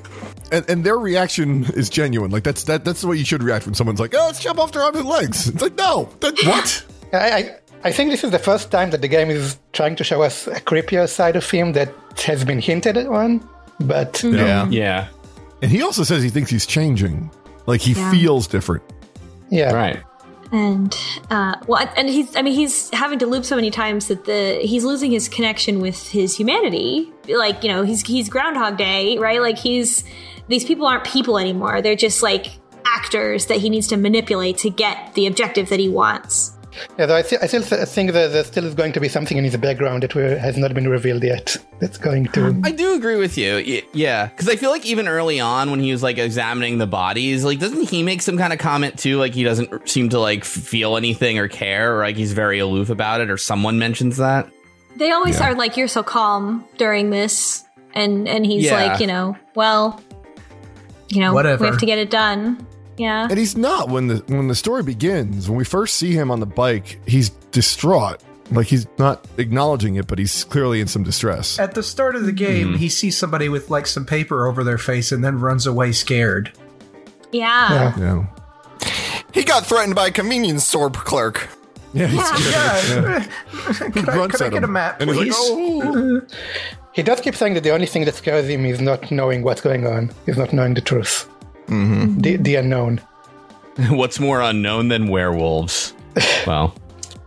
and, 0.50 0.68
and 0.68 0.84
their 0.84 0.98
reaction 0.98 1.64
is 1.74 1.88
genuine. 1.90 2.30
Like 2.30 2.42
that's 2.44 2.64
that 2.64 2.84
that's 2.84 3.00
the 3.00 3.06
way 3.08 3.16
you 3.16 3.24
should 3.24 3.42
react 3.42 3.66
when 3.66 3.74
someone's 3.74 4.00
like, 4.00 4.14
"Oh, 4.14 4.26
let's 4.26 4.40
chop 4.42 4.58
off 4.58 4.72
their 4.72 4.82
arms 4.82 4.98
and 4.98 5.08
legs." 5.08 5.48
It's 5.48 5.62
like, 5.62 5.76
no, 5.76 6.08
that 6.20 6.38
what? 6.44 6.84
I, 7.12 7.30
I 7.30 7.56
I 7.84 7.92
think 7.92 8.10
this 8.10 8.24
is 8.24 8.32
the 8.32 8.38
first 8.40 8.70
time 8.72 8.90
that 8.90 9.02
the 9.02 9.08
game 9.08 9.30
is 9.30 9.56
trying 9.72 9.94
to 9.96 10.04
show 10.04 10.22
us 10.22 10.46
a 10.48 10.60
creepier 10.60 11.08
side 11.08 11.36
of 11.36 11.48
him 11.48 11.72
that 11.74 11.94
has 12.26 12.44
been 12.44 12.60
hinted 12.60 12.96
at 12.96 13.06
on, 13.06 13.46
but 13.78 14.20
Yeah. 14.24 14.68
Yeah. 14.68 15.08
And 15.62 15.70
he 15.70 15.80
also 15.82 16.02
says 16.02 16.22
he 16.22 16.28
thinks 16.28 16.50
he's 16.50 16.66
changing. 16.66 17.30
Like 17.68 17.80
he 17.82 17.92
Yeah. 17.92 18.10
feels 18.10 18.46
different. 18.48 18.82
yeah, 19.50 19.72
Right. 19.72 20.00
and 20.50 20.96
uh 21.30 21.54
well 21.66 21.86
and 21.98 22.08
he's 22.08 22.34
i 22.34 22.40
mean 22.40 22.54
he's 22.54 22.88
having 22.94 23.18
to 23.18 23.26
loop 23.26 23.44
so 23.44 23.54
many 23.54 23.70
times 23.70 24.08
that 24.08 24.24
the 24.24 24.58
he's 24.62 24.82
losing 24.82 25.10
his 25.10 25.28
connection 25.28 25.78
with 25.80 26.08
his 26.08 26.34
humanity 26.34 27.12
like 27.28 27.62
you 27.62 27.68
know 27.70 27.82
he's 27.82 28.00
he's 28.06 28.30
groundhog 28.30 28.78
day 28.78 29.18
right 29.18 29.42
like 29.42 29.58
he's 29.58 30.04
these 30.48 30.64
people 30.64 30.86
aren't 30.86 31.04
people 31.04 31.38
anymore 31.38 31.82
they're 31.82 31.94
just 32.08 32.22
like 32.22 32.46
actors 32.86 33.44
that 33.46 33.58
he 33.58 33.68
needs 33.68 33.86
to 33.88 33.96
manipulate 33.98 34.56
to 34.56 34.70
get 34.70 35.12
the 35.12 35.26
objective 35.26 35.68
that 35.68 35.78
he 35.78 35.88
wants 35.90 36.52
Yeah, 36.98 37.06
though 37.06 37.16
I, 37.16 37.22
th- 37.22 37.40
I 37.42 37.46
still 37.46 37.62
th- 37.62 37.88
think 37.88 38.12
that 38.12 38.32
there 38.32 38.44
still 38.44 38.64
is 38.64 38.74
going 38.74 38.92
to 38.92 39.00
be 39.00 39.08
something 39.08 39.36
in 39.36 39.44
his 39.44 39.56
background 39.56 40.02
that 40.02 40.14
we- 40.14 40.22
has 40.22 40.56
not 40.56 40.74
been 40.74 40.88
revealed 40.88 41.22
yet. 41.24 41.56
That's 41.80 41.98
going 41.98 42.26
to. 42.32 42.60
I 42.64 42.70
do 42.72 42.94
agree 42.94 43.16
with 43.16 43.36
you. 43.38 43.82
Yeah, 43.92 44.26
because 44.26 44.48
I 44.48 44.56
feel 44.56 44.70
like 44.70 44.84
even 44.86 45.08
early 45.08 45.40
on 45.40 45.70
when 45.70 45.80
he 45.80 45.92
was 45.92 46.02
like 46.02 46.18
examining 46.18 46.78
the 46.78 46.86
bodies, 46.86 47.44
like 47.44 47.58
doesn't 47.58 47.88
he 47.88 48.02
make 48.02 48.22
some 48.22 48.36
kind 48.38 48.52
of 48.52 48.58
comment 48.58 48.98
too? 48.98 49.18
Like 49.18 49.34
he 49.34 49.44
doesn't 49.44 49.88
seem 49.88 50.08
to 50.10 50.18
like 50.20 50.44
feel 50.44 50.96
anything 50.96 51.38
or 51.38 51.48
care, 51.48 51.96
or 51.98 52.02
like 52.04 52.16
he's 52.16 52.32
very 52.32 52.58
aloof 52.58 52.90
about 52.90 53.20
it, 53.20 53.30
or 53.30 53.36
someone 53.36 53.78
mentions 53.78 54.16
that. 54.18 54.48
they 54.96 55.10
always 55.12 55.40
are 55.40 55.54
like 55.54 55.76
you're 55.76 55.88
so 55.88 56.02
calm 56.02 56.64
during 56.76 57.10
this 57.10 57.64
and 57.94 58.26
and 58.28 58.44
he's 58.44 58.64
Yeah. 58.64 58.74
like 58.90 59.00
you 59.00 59.06
know 59.06 59.36
well 59.54 60.00
you 61.08 61.20
know 61.20 61.32
Whatever. 61.32 61.62
we 61.62 61.68
have 61.70 61.78
to 61.78 61.86
get 61.86 61.98
it 61.98 62.10
done 62.10 62.66
yeah 62.98 63.26
And 63.30 63.38
he's 63.38 63.56
not 63.56 63.88
when 63.88 64.08
the 64.08 64.16
when 64.26 64.48
the 64.48 64.54
story 64.54 64.82
begins. 64.82 65.48
When 65.48 65.56
we 65.58 65.64
first 65.64 65.96
see 65.96 66.12
him 66.12 66.30
on 66.30 66.40
the 66.40 66.46
bike, 66.46 67.00
he's 67.06 67.30
distraught. 67.50 68.22
Like 68.50 68.66
he's 68.66 68.86
not 68.98 69.26
acknowledging 69.36 69.96
it, 69.96 70.06
but 70.06 70.18
he's 70.18 70.44
clearly 70.44 70.80
in 70.80 70.86
some 70.88 71.02
distress. 71.02 71.58
At 71.58 71.74
the 71.74 71.82
start 71.82 72.16
of 72.16 72.24
the 72.24 72.32
game, 72.32 72.68
mm-hmm. 72.68 72.76
he 72.76 72.88
sees 72.88 73.16
somebody 73.16 73.48
with 73.48 73.68
like 73.70 73.86
some 73.86 74.06
paper 74.06 74.46
over 74.46 74.64
their 74.64 74.78
face 74.78 75.12
and 75.12 75.22
then 75.22 75.38
runs 75.38 75.66
away 75.66 75.92
scared. 75.92 76.52
yeah, 77.30 77.94
Yeah. 77.98 77.98
Yeah. 77.98 78.26
He 79.34 79.44
got 79.44 79.66
threatened 79.66 79.94
by 79.94 80.06
a 80.06 80.10
convenience 80.10 80.64
store 80.64 80.90
clerk. 80.90 81.48
Yeah, 81.92 82.06
he's 82.06 82.50
Yeah. 82.50 82.82
Yeah. 82.88 83.26
He 83.84 83.90
could 83.92 84.08
I, 84.08 84.12
grunts 84.14 84.36
could 84.36 84.42
I 84.42 84.46
at 84.46 84.52
get 84.52 84.62
a 84.62 84.66
him. 84.66 84.72
map, 84.72 85.00
And 85.00 85.10
he's 85.10 85.18
like, 85.18 85.26
please? 85.28 85.34
"Oh." 85.36 86.20
He 86.92 87.02
does 87.02 87.20
keep 87.20 87.36
saying 87.36 87.54
that 87.54 87.62
the 87.62 87.70
only 87.70 87.86
thing 87.86 88.04
that 88.06 88.14
scares 88.14 88.48
him 88.48 88.64
is 88.64 88.80
not 88.80 89.10
knowing 89.10 89.42
what's 89.42 89.60
going 89.60 89.86
on, 89.86 90.10
is 90.26 90.36
not 90.36 90.52
knowing 90.52 90.74
the 90.74 90.80
truth. 90.80 91.28
The, 91.68 92.36
the 92.36 92.56
unknown. 92.56 93.00
What's 93.90 94.18
more 94.18 94.40
unknown 94.40 94.88
than 94.88 95.08
werewolves? 95.08 95.94
Well, 96.46 96.74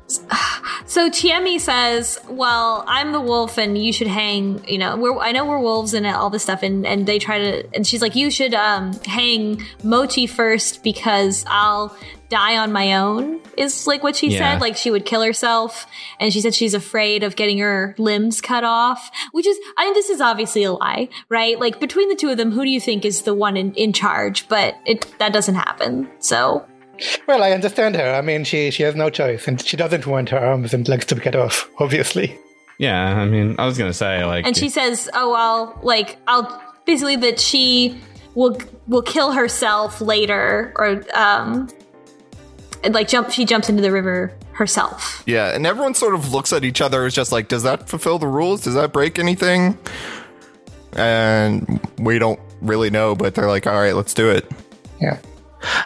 So 0.91 1.09
Chiemi 1.09 1.57
says, 1.57 2.19
"Well, 2.27 2.83
I'm 2.85 3.13
the 3.13 3.21
wolf, 3.21 3.57
and 3.57 3.77
you 3.77 3.93
should 3.93 4.07
hang. 4.07 4.61
You 4.67 4.77
know, 4.77 4.97
we're 4.97 5.17
I 5.19 5.31
know 5.31 5.45
we're 5.45 5.57
wolves 5.57 5.93
and 5.93 6.05
all 6.05 6.29
this 6.29 6.43
stuff, 6.43 6.63
and 6.63 6.85
and 6.85 7.07
they 7.07 7.17
try 7.17 7.39
to. 7.39 7.73
And 7.73 7.87
she's 7.87 8.01
like, 8.01 8.13
you 8.13 8.29
should 8.29 8.53
um 8.53 8.91
hang 9.05 9.65
Mochi 9.85 10.27
first 10.27 10.83
because 10.83 11.45
I'll 11.47 11.95
die 12.31 12.57
on 12.57 12.71
my 12.71 12.93
own. 12.95 13.39
Is 13.57 13.85
like 13.85 14.01
what 14.01 14.15
she 14.15 14.29
Yeah. 14.29 14.53
said. 14.53 14.61
Like 14.61 14.75
she 14.77 14.89
would 14.89 15.05
kill 15.05 15.21
herself, 15.21 15.85
and 16.19 16.33
she 16.33 16.41
said 16.41 16.55
she's 16.55 16.73
afraid 16.73 17.21
of 17.21 17.35
getting 17.35 17.59
her 17.59 17.93
limbs 17.99 18.41
cut 18.41 18.63
off. 18.63 19.11
Which 19.33 19.45
is, 19.45 19.57
I 19.77 19.85
mean, 19.85 19.93
this 19.93 20.09
is 20.09 20.19
obviously 20.21 20.63
a 20.63 20.71
lie, 20.71 21.09
right? 21.29 21.59
Like 21.59 21.79
between 21.79 22.09
the 22.09 22.15
two 22.15 22.29
of 22.29 22.37
them, 22.37 22.51
who 22.51 22.63
do 22.63 22.69
you 22.69 22.79
think 22.81 23.05
is 23.05 23.21
the 23.23 23.33
one 23.35 23.55
in 23.57 23.73
in 23.75 23.93
charge? 23.93 24.47
But 24.47 24.75
it 24.87 25.05
that 25.19 25.33
doesn't 25.33 25.55
happen. 25.55 26.09
So." 26.19 26.65
Well, 27.27 27.41
I 27.43 27.51
understand 27.51 27.95
her. 27.95 28.13
I 28.13 28.21
mean, 28.21 28.43
she, 28.43 28.69
she 28.69 28.83
has 28.83 28.95
no 28.95 29.09
choice, 29.09 29.47
and 29.47 29.59
she 29.59 29.75
doesn't 29.75 30.05
want 30.05 30.29
her 30.29 30.37
arms 30.37 30.71
and 30.71 30.87
legs 30.87 31.05
to 31.07 31.15
be 31.15 31.21
cut 31.21 31.35
off, 31.35 31.67
obviously. 31.79 32.37
yeah. 32.77 33.15
I 33.17 33.25
mean, 33.25 33.55
I 33.57 33.65
was 33.65 33.77
gonna 33.77 33.91
say 33.93 34.23
like, 34.23 34.45
and 34.45 34.55
she 34.55 34.69
says, 34.69 35.09
"Oh, 35.13 35.33
I'll 35.33 35.79
like 35.83 36.17
I'll 36.27 36.45
basically 36.85 37.15
that 37.17 37.39
she 37.39 37.99
will 38.35 38.55
will 38.87 39.01
kill 39.01 39.31
herself 39.33 39.99
later 39.99 40.71
or 40.77 41.03
um 41.13 41.67
and, 41.69 41.73
like 42.89 43.07
jump 43.07 43.31
she 43.31 43.45
jumps 43.45 43.69
into 43.69 43.81
the 43.81 43.91
river 43.91 44.33
herself. 44.53 45.23
Yeah, 45.25 45.53
and 45.55 45.65
everyone 45.65 45.93
sort 45.93 46.13
of 46.15 46.31
looks 46.33 46.51
at 46.53 46.63
each 46.63 46.81
other 46.81 47.05
as 47.05 47.13
just 47.13 47.31
like, 47.31 47.47
does 47.47 47.63
that 47.63 47.87
fulfill 47.89 48.19
the 48.19 48.27
rules? 48.27 48.61
Does 48.61 48.73
that 48.75 48.91
break 48.91 49.19
anything? 49.19 49.77
And 50.93 51.79
we 51.99 52.19
don't 52.19 52.39
really 52.61 52.89
know, 52.89 53.15
but 53.15 53.35
they're 53.35 53.47
like, 53.47 53.65
all 53.67 53.79
right, 53.79 53.95
let's 53.95 54.13
do 54.13 54.29
it. 54.29 54.49
Yeah. 54.99 55.19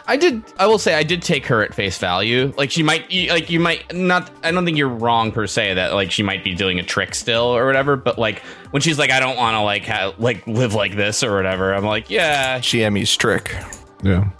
I 0.06 0.16
did. 0.16 0.42
I 0.58 0.66
will 0.66 0.78
say 0.78 0.94
I 0.94 1.02
did 1.02 1.20
take 1.20 1.44
her 1.46 1.62
at 1.62 1.74
face 1.74 1.98
value. 1.98 2.52
Like 2.56 2.70
she 2.70 2.82
might, 2.82 3.10
you- 3.10 3.28
like 3.30 3.50
you 3.50 3.60
might 3.60 3.92
not. 3.94 4.30
I 4.42 4.50
don't 4.50 4.64
think 4.64 4.78
you're 4.78 4.88
wrong 4.88 5.32
per 5.32 5.46
se 5.46 5.74
that 5.74 5.92
like 5.92 6.10
she 6.10 6.22
might 6.22 6.42
be 6.42 6.54
doing 6.54 6.78
a 6.78 6.82
trick 6.82 7.14
still 7.14 7.44
or 7.44 7.66
whatever. 7.66 7.94
But 7.96 8.18
like 8.18 8.40
when 8.70 8.80
she's 8.80 8.98
like, 8.98 9.10
I 9.10 9.20
don't 9.20 9.36
want 9.36 9.54
to 9.54 9.60
like 9.60 9.84
ha- 9.84 10.14
like 10.18 10.46
live 10.46 10.72
like 10.72 10.96
this 10.96 11.22
or 11.22 11.36
whatever. 11.36 11.74
I'm 11.74 11.84
like, 11.84 12.08
yeah, 12.08 12.58
she 12.62 12.78
Chiemi's 12.78 13.14
trick. 13.14 13.54
Yeah. 14.02 14.30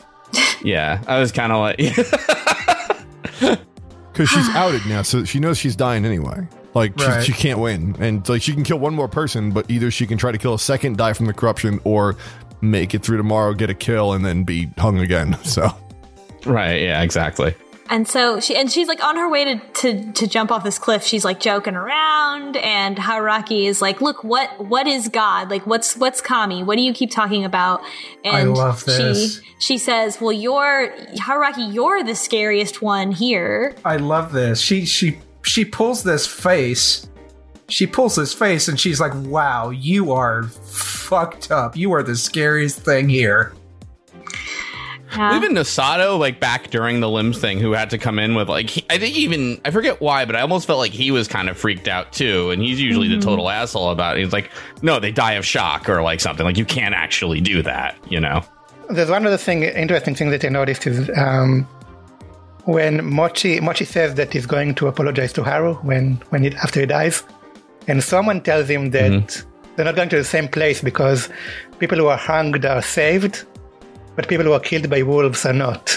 Yeah. 0.63 1.03
I 1.07 1.19
was 1.19 1.33
kind 1.33 1.53
of 1.53 1.59
like, 1.61 1.79
Because 4.13 4.29
she's 4.31 4.49
outed 4.55 4.85
now, 4.87 5.03
so 5.03 5.25
she 5.25 5.39
knows 5.41 5.59
she's 5.59 5.77
dying 5.77 6.05
anyway. 6.05 6.47
Like 6.75 6.97
Right. 6.97 7.23
she, 7.25 7.33
she 7.33 7.39
can't 7.39 7.59
win, 7.59 7.97
and 7.99 8.27
like 8.29 8.43
she 8.43 8.53
can 8.53 8.63
kill 8.63 8.79
one 8.79 8.95
more 8.95 9.09
person, 9.09 9.51
but 9.51 9.71
either 9.71 9.91
she 9.91 10.07
can 10.07 10.19
try 10.19 10.31
to 10.33 10.39
kill 10.39 10.55
a 10.55 10.59
second, 10.59 10.97
die 10.99 11.13
from 11.15 11.27
the 11.27 11.33
corruption, 11.33 11.81
or 11.85 12.17
make 12.61 12.95
it 12.95 13.03
through 13.03 13.17
tomorrow, 13.17 13.55
get 13.55 13.71
a 13.71 13.75
kill, 13.75 14.13
and 14.13 14.25
then 14.25 14.45
be 14.45 14.71
hung 14.79 14.99
again. 15.01 15.37
So 15.45 15.71
right, 16.45 16.81
yeah, 16.83 17.03
exactly. 17.03 17.55
And 17.89 18.07
so 18.09 18.41
she 18.41 18.57
and 18.57 18.71
she's 18.71 18.89
like 18.89 19.03
on 19.03 19.17
her 19.17 19.29
way 19.29 19.45
to, 19.45 19.59
to 19.75 20.13
to 20.13 20.27
jump 20.27 20.51
off 20.51 20.65
this 20.65 20.79
cliff. 20.79 21.03
She's 21.05 21.25
like 21.25 21.41
joking 21.41 21.75
around, 21.75 22.57
and 22.57 22.97
Haraki 22.97 23.67
is 23.67 23.81
like, 23.81 24.01
"Look, 24.01 24.25
what 24.25 24.65
what 24.65 24.87
is 24.87 25.09
God? 25.09 25.51
Like, 25.51 25.67
what's 25.67 25.97
what's 25.97 26.21
Kami? 26.21 26.63
What 26.63 26.77
do 26.77 26.83
you 26.83 26.93
keep 26.93 27.11
talking 27.11 27.45
about?" 27.45 27.81
And 28.25 28.55
love 28.55 28.85
this. 28.85 29.41
she 29.41 29.47
she 29.59 29.79
says, 29.79 30.21
"Well, 30.21 30.33
you're 30.33 30.93
Haraki. 31.17 31.73
You're 31.73 32.03
the 32.03 32.15
scariest 32.15 32.83
one 32.83 33.13
here." 33.13 33.75
I 33.85 33.97
love 33.97 34.33
this. 34.33 34.61
She 34.61 34.85
she 34.85 35.19
she 35.43 35.65
pulls 35.65 36.03
this 36.03 36.27
face. 36.27 37.09
She 37.69 37.87
pulls 37.87 38.15
this 38.17 38.33
face 38.33 38.69
and 38.69 38.79
she's 38.79 39.01
like, 39.01 39.13
"Wow, 39.15 39.71
you 39.71 40.13
are 40.13 40.45
fucked 40.45 41.51
up. 41.51 41.77
You 41.77 41.93
are 41.93 42.03
the 42.03 42.17
scariest 42.17 42.81
thing 42.81 43.09
here." 43.09 43.53
Yeah. 45.17 45.37
Even 45.37 45.53
Nosato, 45.53 46.19
like 46.19 46.41
back 46.41 46.71
during 46.71 47.01
the 47.01 47.09
limbs 47.09 47.39
thing, 47.39 47.59
who 47.59 47.73
had 47.73 47.91
to 47.91 47.99
come 47.99 48.19
in 48.19 48.35
with 48.35 48.49
like, 48.49 48.71
he, 48.71 48.85
I 48.91 48.99
think 48.99 49.17
even 49.17 49.61
I 49.65 49.71
forget 49.71 50.01
why, 50.01 50.25
but 50.25 50.37
I 50.37 50.41
almost 50.41 50.67
felt 50.67 50.79
like 50.79 50.93
he 50.93 51.11
was 51.11 51.27
kind 51.29 51.49
of 51.49 51.57
freaked 51.57 51.89
out 51.89 52.13
too. 52.13 52.51
And 52.51 52.63
he's 52.63 52.81
usually 52.81 53.09
the 53.09 53.21
total 53.21 53.49
asshole 53.49 53.91
about 53.91 54.17
it. 54.17 54.25
He's 54.25 54.33
like, 54.33 54.51
no, 54.83 55.01
they 55.01 55.13
die 55.13 55.33
of 55.33 55.45
shock 55.45 55.89
or 55.89 56.03
like 56.03 56.21
something. 56.21 56.45
Like 56.45 56.59
you 56.59 56.65
can't 56.65 56.95
actually 56.95 57.41
do 57.41 57.63
that, 57.63 57.97
you 58.09 58.21
know? 58.21 58.43
There's 58.89 59.11
one 59.11 59.27
other 59.27 59.37
thing, 59.37 59.65
interesting 59.65 60.15
thing 60.15 60.31
that 60.31 60.45
I 60.45 60.49
noticed 60.49 60.87
is 60.87 61.11
um, 61.17 61.67
when 62.67 63.05
Mochi 63.05 63.59
Mochi 63.61 63.85
says 63.85 64.15
that 64.15 64.33
he's 64.33 64.47
going 64.47 64.75
to 64.77 64.87
apologize 64.87 65.33
to 65.35 65.43
Haru 65.43 65.75
when 65.77 66.17
when 66.31 66.43
he, 66.43 66.55
after 66.57 66.81
he 66.81 66.87
dies, 66.87 67.23
and 67.89 68.03
someone 68.03 68.41
tells 68.43 68.69
him 68.69 68.91
that 68.91 69.45
they're 69.75 69.85
not 69.85 69.97
going 69.97 70.09
to 70.11 70.17
the 70.17 70.25
same 70.25 70.49
place 70.49 70.83
because 70.83 71.29
people 71.79 71.99
who 71.99 72.07
are 72.07 72.17
hanged 72.17 72.65
are 72.65 72.83
saved, 72.83 73.45
but 74.17 74.29
people 74.29 74.47
who 74.47 74.53
are 74.53 74.61
killed 74.61 74.91
by 74.91 75.03
wolves 75.03 75.47
are 75.47 75.53
not. 75.53 75.91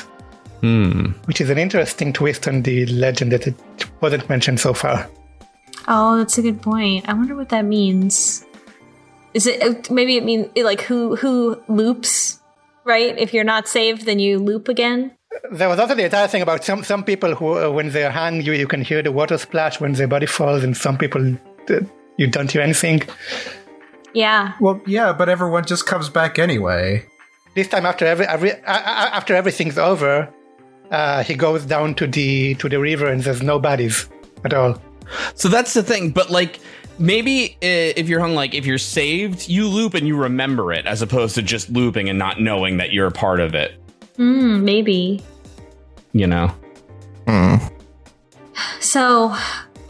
Hmm. 0.62 1.12
Which 1.26 1.42
is 1.42 1.50
an 1.50 1.58
interesting 1.58 2.12
twist 2.12 2.48
on 2.48 2.62
the 2.64 2.86
legend 2.88 3.32
that 3.32 3.48
it 3.48 3.56
wasn't 4.02 4.30
mentioned 4.30 4.60
so 4.60 4.74
far. 4.74 5.10
Oh, 5.88 6.18
that's 6.18 6.38
a 6.38 6.42
good 6.42 6.62
point. 6.62 7.08
I 7.08 7.14
wonder 7.14 7.36
what 7.36 7.50
that 7.50 7.66
means. 7.66 8.46
Is 9.34 9.48
it 9.48 9.64
uh, 9.64 9.94
maybe 9.94 10.18
it 10.18 10.26
means 10.26 10.50
like 10.58 10.82
who 10.82 11.16
who 11.16 11.62
loops, 11.68 12.40
right? 12.84 13.18
If 13.18 13.34
you're 13.34 13.44
not 13.44 13.68
saved, 13.68 14.06
then 14.06 14.20
you 14.20 14.40
loop 14.40 14.68
again. 14.68 15.12
There 15.52 15.70
was 15.70 15.80
also 15.80 15.96
the 15.96 16.04
entire 16.04 16.28
thing 16.28 16.42
about 16.42 16.64
some 16.66 16.84
some 16.84 17.04
people 17.04 17.36
who, 17.36 17.58
uh, 17.58 17.70
when 17.70 17.90
they're 17.92 18.12
hanged, 18.12 18.46
you 18.46 18.54
you 18.54 18.68
can 18.68 18.82
hear 18.82 19.02
the 19.02 19.12
water 19.12 19.38
splash 19.38 19.80
when 19.80 19.94
their 19.94 20.08
body 20.08 20.26
falls, 20.26 20.64
and 20.64 20.76
some 20.76 20.98
people 20.98 21.36
uh, 21.70 21.80
you 22.18 22.28
don't 22.28 22.52
hear 22.52 22.62
anything. 22.62 23.02
Yeah, 24.14 24.54
Well, 24.60 24.82
yeah, 24.88 25.14
but 25.14 25.30
everyone 25.30 25.66
just 25.66 25.86
comes 25.86 26.10
back 26.10 26.40
anyway. 26.40 27.06
This 27.60 27.68
time, 27.68 27.86
after 27.86 28.06
every, 28.06 28.26
every 28.26 28.52
a- 28.52 28.56
a- 28.64 29.12
after 29.20 29.36
everything's 29.36 29.78
over, 29.78 30.30
uh, 30.92 31.24
he 31.24 31.36
goes 31.36 31.66
down 31.66 31.94
to 31.96 32.08
the 32.08 32.56
to 32.56 32.70
the 32.70 32.80
river, 32.80 33.06
and 33.12 33.22
there's 33.22 33.42
no 33.44 33.60
bodies 33.60 34.08
at 34.46 34.54
all. 34.54 34.82
So 35.36 35.50
that's 35.50 35.74
the 35.74 35.84
thing. 35.84 36.12
But 36.12 36.30
like, 36.30 36.62
maybe 37.00 37.58
uh, 37.62 38.00
if 38.00 38.08
you're 38.08 38.22
hung, 38.22 38.34
like 38.34 38.54
if 38.56 38.66
you're 38.66 38.78
saved, 38.78 39.50
you 39.50 39.68
loop 39.68 39.94
and 39.94 40.08
you 40.08 40.16
remember 40.16 40.72
it 40.72 40.86
as 40.86 41.02
opposed 41.02 41.36
to 41.36 41.42
just 41.42 41.70
looping 41.70 42.08
and 42.08 42.18
not 42.18 42.40
knowing 42.40 42.78
that 42.78 42.94
you're 42.94 43.08
a 43.08 43.12
part 43.12 43.42
of 43.42 43.54
it, 43.56 43.74
mm, 44.18 44.62
maybe. 44.62 45.22
you 46.14 46.28
know? 46.28 46.50
Mm. 47.28 47.60
So, 48.80 49.36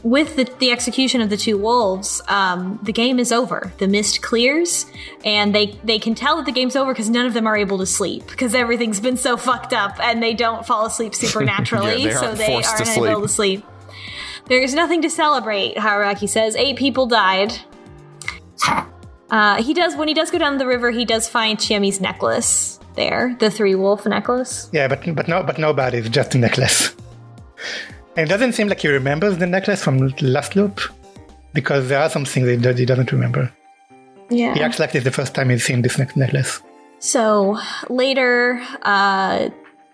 with 0.03 0.35
the, 0.35 0.49
the 0.59 0.71
execution 0.71 1.21
of 1.21 1.29
the 1.29 1.37
two 1.37 1.57
wolves, 1.57 2.21
um, 2.27 2.79
the 2.83 2.93
game 2.93 3.19
is 3.19 3.31
over. 3.31 3.71
The 3.77 3.87
mist 3.87 4.21
clears, 4.21 4.85
and 5.25 5.53
they 5.53 5.77
they 5.83 5.99
can 5.99 6.15
tell 6.15 6.37
that 6.37 6.45
the 6.45 6.51
game's 6.51 6.75
over 6.75 6.93
because 6.93 7.09
none 7.09 7.25
of 7.25 7.33
them 7.33 7.47
are 7.47 7.57
able 7.57 7.77
to 7.79 7.85
sleep 7.85 8.27
because 8.27 8.55
everything's 8.55 8.99
been 8.99 9.17
so 9.17 9.37
fucked 9.49 9.73
up, 9.73 9.99
and 9.99 10.21
they 10.21 10.33
don't 10.33 10.65
fall 10.65 10.85
asleep 10.85 11.15
supernaturally, 11.25 12.03
Yeah, 12.03 12.07
they 12.09 12.13
so 12.13 12.25
aren't 12.27 12.37
they 12.37 12.61
to 12.61 12.67
aren't 12.67 12.97
able 12.97 13.21
to 13.21 13.27
sleep. 13.27 13.65
There's 14.45 14.73
nothing 14.73 15.01
to 15.03 15.09
celebrate. 15.09 15.75
Haraki 15.75 16.27
says 16.27 16.55
eight 16.55 16.77
people 16.77 17.05
died. 17.05 17.53
Uh, 19.29 19.61
he 19.61 19.75
does 19.75 19.95
when 19.95 20.07
he 20.07 20.13
does 20.13 20.31
go 20.31 20.39
down 20.39 20.57
the 20.57 20.65
river. 20.65 20.89
He 20.89 21.05
does 21.05 21.29
find 21.29 21.59
Chiemi's 21.59 22.01
necklace 22.01 22.79
there, 22.95 23.35
the 23.39 23.51
three 23.51 23.75
wolf 23.75 24.05
necklace. 24.05 24.69
Yeah, 24.71 24.87
but 24.87 25.03
but 25.15 25.27
no 25.27 25.43
but 25.43 25.59
nobody's 25.59 26.09
just 26.09 26.33
a 26.35 26.37
necklace. 26.39 26.95
And 28.19 28.27
it 28.27 28.33
doesn't 28.33 28.51
seem 28.51 28.67
like 28.67 28.81
he 28.81 28.89
remembers 28.89 29.37
the 29.37 29.47
necklace 29.47 29.81
from 29.81 30.13
last 30.19 30.53
loop, 30.57 30.81
because 31.53 31.87
there 31.87 32.01
are 32.01 32.09
some 32.09 32.25
things 32.25 32.61
that 32.63 32.77
he 32.77 32.85
doesn't 32.85 33.13
remember. 33.13 33.49
Yeah. 34.29 34.53
He 34.55 34.61
acts 34.61 34.77
like 34.77 34.93
it's 34.93 35.05
the 35.05 35.11
first 35.11 35.33
time 35.33 35.49
he's 35.49 35.63
seen 35.63 35.83
this 35.83 35.97
ne- 35.97 36.05
necklace. 36.17 36.61
So 36.99 37.57
later, 37.87 38.61
uh, 38.81 39.51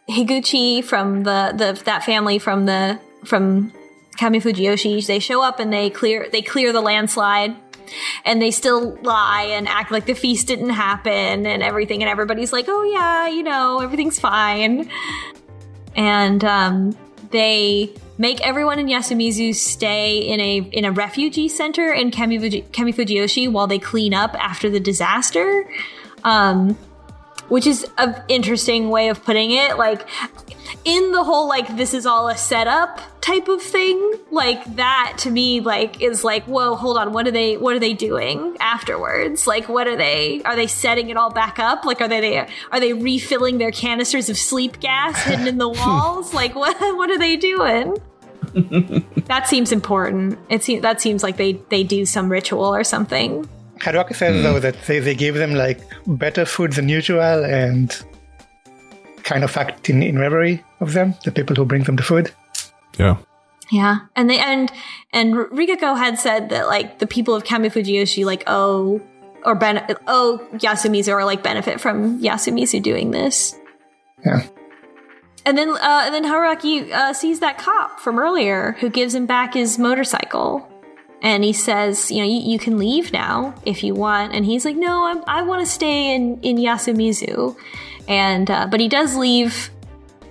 Higuchi 0.09 0.83
from 0.83 1.21
the, 1.21 1.53
the 1.55 1.79
that 1.85 2.03
family 2.03 2.39
from 2.39 2.65
the 2.65 2.99
from 3.25 3.71
Kami 4.19 4.41
Fujiyoshi, 4.41 5.05
they 5.05 5.19
show 5.19 5.43
up 5.43 5.59
and 5.59 5.71
they 5.71 5.91
clear 5.91 6.27
they 6.31 6.41
clear 6.41 6.73
the 6.73 6.81
landslide. 6.81 7.55
And 8.25 8.41
they 8.41 8.49
still 8.49 8.97
lie 9.03 9.49
and 9.51 9.67
act 9.67 9.91
like 9.91 10.07
the 10.07 10.15
feast 10.15 10.47
didn't 10.47 10.71
happen 10.71 11.45
and 11.45 11.61
everything, 11.61 12.01
and 12.01 12.09
everybody's 12.09 12.51
like, 12.51 12.65
"Oh 12.67 12.83
yeah, 12.85 13.27
you 13.27 13.43
know, 13.43 13.81
everything's 13.81 14.19
fine." 14.19 14.89
And 15.95 16.43
um, 16.43 16.97
they 17.29 17.93
make 18.17 18.41
everyone 18.41 18.79
in 18.79 18.87
Yasumizu 18.87 19.53
stay 19.55 20.19
in 20.19 20.39
a 20.39 20.57
in 20.71 20.85
a 20.85 20.91
refugee 20.91 21.47
center 21.47 21.91
in 21.91 22.11
Kamifuji, 22.11 22.65
Kamifujiyoshi 22.69 23.51
while 23.51 23.67
they 23.67 23.79
clean 23.79 24.13
up 24.13 24.35
after 24.35 24.69
the 24.69 24.79
disaster. 24.79 25.69
Um, 26.23 26.77
which 27.49 27.67
is 27.67 27.85
an 27.97 28.21
interesting 28.27 28.89
way 28.89 29.09
of 29.09 29.23
putting 29.23 29.51
it. 29.51 29.77
Like, 29.77 30.07
in 30.83 31.11
the 31.11 31.23
whole 31.23 31.47
like 31.47 31.75
this 31.77 31.93
is 31.93 32.05
all 32.05 32.27
a 32.27 32.37
setup 32.37 33.01
type 33.21 33.47
of 33.47 33.61
thing, 33.61 34.19
like 34.29 34.75
that 34.75 35.15
to 35.19 35.31
me, 35.31 35.59
like 35.59 36.01
is 36.01 36.23
like, 36.23 36.43
whoa, 36.45 36.75
hold 36.75 36.97
on, 36.97 37.11
what 37.11 37.27
are 37.27 37.31
they? 37.31 37.57
What 37.57 37.75
are 37.75 37.79
they 37.79 37.93
doing 37.93 38.55
afterwards? 38.59 39.47
Like, 39.47 39.67
what 39.67 39.87
are 39.87 39.95
they? 39.95 40.43
Are 40.43 40.55
they 40.55 40.67
setting 40.67 41.09
it 41.09 41.17
all 41.17 41.31
back 41.31 41.57
up? 41.57 41.85
Like, 41.85 42.01
are 42.01 42.07
they, 42.07 42.21
they 42.21 42.47
are 42.71 42.79
they 42.79 42.93
refilling 42.93 43.57
their 43.57 43.71
canisters 43.71 44.29
of 44.29 44.37
sleep 44.37 44.79
gas 44.79 45.23
hidden 45.23 45.47
in 45.47 45.57
the 45.57 45.69
walls? 45.81 46.33
like, 46.33 46.55
what 46.55 46.77
what 46.79 47.09
are 47.09 47.17
they 47.17 47.35
doing? 47.35 47.97
that 49.25 49.47
seems 49.47 49.71
important. 49.71 50.37
It 50.49 50.63
seems 50.63 50.83
that 50.83 51.01
seems 51.01 51.23
like 51.23 51.37
they 51.37 51.53
they 51.69 51.83
do 51.83 52.05
some 52.05 52.31
ritual 52.31 52.73
or 52.73 52.83
something. 52.83 53.49
Haruaki 53.79 54.15
says 54.15 54.41
though 54.43 54.59
that 54.59 54.81
they, 54.83 54.99
they 54.99 55.15
give 55.15 55.35
them 55.35 55.53
like 55.53 55.81
better 56.07 56.45
food 56.45 56.73
than 56.73 56.89
usual 56.89 57.43
and 57.45 57.95
kind 59.23 59.43
of 59.43 59.55
act 59.57 59.89
in, 59.89 60.01
in 60.01 60.17
reverie 60.17 60.63
of 60.79 60.93
them, 60.93 61.15
the 61.23 61.31
people 61.31 61.55
who 61.55 61.65
bring 61.65 61.83
them 61.83 61.95
the 61.95 62.03
food. 62.03 62.31
yeah. 62.97 63.17
Yeah, 63.71 64.01
and 64.15 64.29
they 64.29 64.37
and 64.37 64.71
and 65.11 65.33
Rikako 65.33 65.97
had 65.97 66.19
said 66.19 66.49
that 66.49 66.67
like 66.67 66.99
the 66.99 67.07
people 67.07 67.33
of 67.33 67.45
Kami 67.45 67.69
Fujiyoshi 67.69 68.23
like 68.23 68.43
oh 68.45 69.01
or 69.43 69.55
ben 69.55 69.83
oh 70.05 70.47
Yasumizu 70.53 71.11
or 71.11 71.25
like 71.25 71.41
benefit 71.41 71.81
from 71.81 72.21
Yasumizu 72.21 72.81
doing 72.81 73.09
this. 73.09 73.55
Yeah. 74.23 74.45
And 75.47 75.57
then 75.57 75.69
uh, 75.69 76.03
and 76.05 76.13
then 76.13 76.25
Haraki 76.25 76.91
uh, 76.91 77.13
sees 77.13 77.39
that 77.39 77.57
cop 77.57 77.99
from 77.99 78.19
earlier 78.19 78.73
who 78.79 78.89
gives 78.89 79.15
him 79.15 79.25
back 79.25 79.55
his 79.55 79.79
motorcycle. 79.79 80.67
And 81.21 81.43
he 81.43 81.53
says, 81.53 82.11
you 82.11 82.17
know, 82.17 82.25
you, 82.25 82.39
you 82.39 82.59
can 82.59 82.77
leave 82.77 83.11
now 83.11 83.55
if 83.65 83.83
you 83.83 83.93
want. 83.95 84.33
And 84.33 84.45
he's 84.45 84.65
like, 84.65 84.75
no, 84.75 85.05
I'm, 85.05 85.23
I 85.27 85.41
want 85.41 85.65
to 85.65 85.65
stay 85.65 86.13
in, 86.13 86.39
in 86.41 86.57
Yasumizu. 86.57 87.57
And, 88.07 88.51
uh, 88.51 88.67
but 88.69 88.79
he 88.79 88.87
does 88.87 89.15
leave 89.15 89.71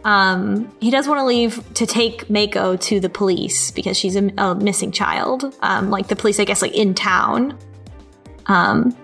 um, 0.04 0.70
he 0.80 0.90
does 0.90 1.08
want 1.08 1.18
to 1.18 1.24
leave 1.24 1.62
to 1.74 1.86
take 1.86 2.28
Mako 2.28 2.76
to 2.76 3.00
the 3.00 3.08
police 3.08 3.70
because 3.70 3.96
she's 3.96 4.16
a, 4.16 4.30
a 4.36 4.54
missing 4.54 4.92
child. 4.92 5.54
Um, 5.62 5.90
like 5.90 6.08
the 6.08 6.16
police, 6.16 6.38
I 6.38 6.44
guess, 6.44 6.60
like 6.60 6.74
in 6.74 6.94
town, 6.94 7.58
um, 8.46 8.94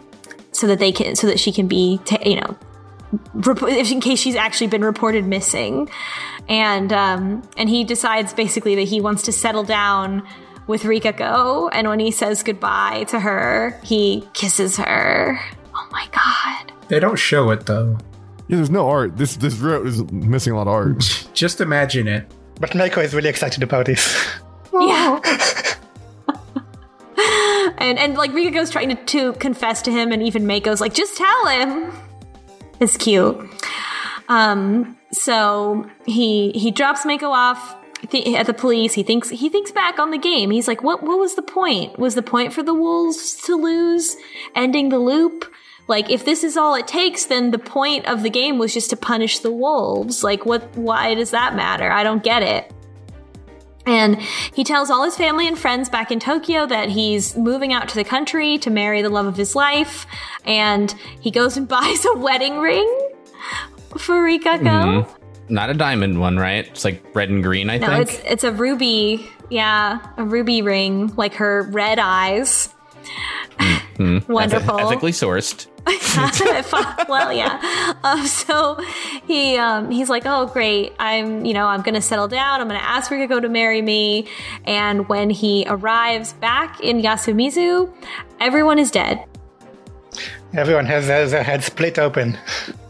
so 0.53 0.67
that 0.67 0.79
they 0.79 0.93
can, 0.93 1.17
so 1.17 1.27
that 1.27 1.41
she 1.41 1.53
can 1.53 1.69
be, 1.69 1.99
ta- 2.05 2.23
you 2.25 2.37
know, 2.37 2.57
in 3.67 4.01
case 4.01 4.21
she's 4.21 4.37
actually 4.37 4.67
been 4.67 4.85
reported 4.85 5.25
missing, 5.25 5.89
and 6.51 6.93
um, 6.93 7.49
and 7.57 7.71
he 7.71 7.83
decides 7.83 8.35
basically 8.35 8.75
that 8.75 8.89
he 8.89 9.01
wants 9.01 9.23
to 9.23 9.33
settle 9.33 9.65
down 9.65 10.23
with 10.67 10.83
Rikako, 10.83 11.71
and 11.73 11.89
when 11.89 12.01
he 12.01 12.11
says 12.11 12.43
goodbye 12.43 13.05
to 13.09 13.21
her, 13.21 13.79
he 13.83 14.29
kisses 14.35 14.77
her. 14.77 15.41
Oh 15.75 15.89
my 15.91 16.07
god! 16.13 16.73
They 16.89 17.01
don't 17.01 17.19
show 17.19 17.51
it 17.51 17.67
though. 17.67 17.99
Yeah, 18.49 18.57
there's 18.57 18.71
no 18.71 18.89
art. 18.89 19.17
This 19.17 19.37
this 19.37 19.57
route 19.57 19.87
is 19.87 20.03
missing 20.11 20.53
a 20.53 20.57
lot 20.57 20.67
of 20.67 20.75
art. 20.75 21.29
Just 21.35 21.61
imagine 21.61 22.09
it. 22.09 22.33
But 22.59 22.71
Meiko 22.71 23.03
is 23.03 23.15
really 23.15 23.29
excited 23.29 23.63
about 23.63 23.87
this. 23.87 24.17
Yeah. 24.73 25.21
and 27.79 27.99
and 27.99 28.15
like 28.15 28.31
Rikako's 28.31 28.71
trying 28.71 28.91
to, 28.91 29.05
to 29.07 29.33
confess 29.33 29.83
to 29.83 29.91
him, 29.91 30.13
and 30.13 30.23
even 30.23 30.47
Mako's 30.47 30.81
like, 30.81 30.95
just 30.95 31.17
tell 31.17 31.47
him. 31.49 31.93
It's 32.79 32.97
cute. 32.97 33.37
Um, 34.29 34.97
so 35.11 35.91
he 36.07 36.53
he 36.53 36.71
drops 36.71 37.05
Mako 37.05 37.31
off 37.31 37.77
th- 38.11 38.37
at 38.37 38.47
the 38.47 38.55
police. 38.55 38.95
He 38.95 39.03
thinks 39.03 39.31
he 39.31 39.49
thinks 39.49 39.71
back 39.71 39.99
on 39.99 40.11
the 40.11 40.19
game. 40.19 40.51
He's 40.51 40.69
like, 40.69 40.83
what 40.83 41.03
what 41.03 41.19
was 41.19 41.35
the 41.35 41.43
point? 41.43 41.99
Was 41.99 42.15
the 42.15 42.23
point 42.23 42.53
for 42.53 42.63
the 42.63 42.75
Wolves 42.75 43.37
to 43.47 43.57
lose, 43.57 44.17
ending 44.55 44.89
the 44.89 44.99
loop? 44.99 45.53
Like, 45.87 46.09
if 46.09 46.25
this 46.25 46.45
is 46.45 46.57
all 46.57 46.77
it 46.77 46.87
takes, 46.87 47.27
then 47.27 47.51
the 47.51 47.59
point 47.59 48.07
of 48.07 48.23
the 48.23 48.31
game 48.31 48.59
was 48.59 48.73
just 48.73 48.91
to 48.91 48.97
punish 48.97 49.41
the 49.41 49.51
Wolves. 49.51 50.23
Like, 50.23 50.47
what? 50.47 50.77
Why 50.77 51.15
does 51.15 51.31
that 51.31 51.55
matter? 51.57 51.91
I 51.91 52.05
don't 52.05 52.23
get 52.23 52.43
it. 52.43 52.73
And 53.87 54.21
he 54.55 54.63
tells 54.63 54.91
all 54.91 55.05
his 55.05 55.17
family 55.17 55.49
and 55.49 55.59
friends 55.59 55.89
back 55.89 56.13
in 56.13 56.21
Tokyo 56.21 56.67
that 56.67 56.91
he's 56.91 57.37
moving 57.37 57.73
out 57.73 57.89
to 57.89 57.95
the 57.95 58.05
country 58.05 58.59
to 58.59 58.71
marry 58.71 59.03
the 59.03 59.09
love 59.09 59.27
of 59.27 59.37
his 59.37 59.57
life. 59.57 60.07
And 60.45 60.95
he 61.21 61.31
goes 61.31 61.57
and 61.57 61.67
buys 61.77 62.05
a 62.05 62.17
wedding 62.17 62.59
ring 62.59 63.11
for 63.99 64.15
Rikako. 64.15 64.61
Mm-hmm. 64.61 65.20
Not 65.51 65.71
a 65.71 65.75
diamond 65.75 66.21
one, 66.21 66.37
right? 66.37 66.67
It's 66.67 66.85
like 66.85 67.05
red 67.15 67.29
and 67.29 67.43
green, 67.43 67.69
I 67.71 67.79
No, 67.79 67.87
think. 67.89 68.01
it's 68.03 68.21
it's 68.25 68.45
a 68.45 68.53
ruby, 68.53 69.29
yeah, 69.51 69.99
a 70.17 70.25
ruby 70.25 70.63
ring, 70.63 71.13
like 71.17 71.35
her 71.35 71.63
red 71.71 71.99
eyes. 71.99 72.73
Wonderful. 73.99 74.81
Ethically 74.81 75.13
sourced. 75.13 75.67
well, 77.09 77.33
yeah. 77.33 77.95
Um, 78.05 78.25
so 78.27 78.79
he 79.27 79.57
um, 79.57 79.91
he's 79.91 80.09
like, 80.09 80.23
oh 80.27 80.47
great, 80.47 80.93
I'm 80.99 81.45
you 81.45 81.53
know 81.55 81.67
I'm 81.67 81.83
gonna 81.83 82.01
settle 82.03 82.29
down. 82.29 82.61
I'm 82.61 82.69
gonna 82.69 82.79
ask 82.81 83.11
Rikako 83.11 83.43
to 83.43 83.49
marry 83.49 83.83
me. 83.83 84.27
And 84.65 85.09
when 85.09 85.31
he 85.31 85.65
arrives 85.69 86.33
back 86.35 86.81
in 86.81 87.01
Yasumizu, 87.03 87.93
everyone 88.41 88.79
is 88.79 88.91
dead. 88.91 89.25
Everyone 90.55 90.87
has 90.87 91.07
their, 91.07 91.27
their 91.29 91.43
head 91.43 91.63
split 91.65 91.99
open. 91.99 92.39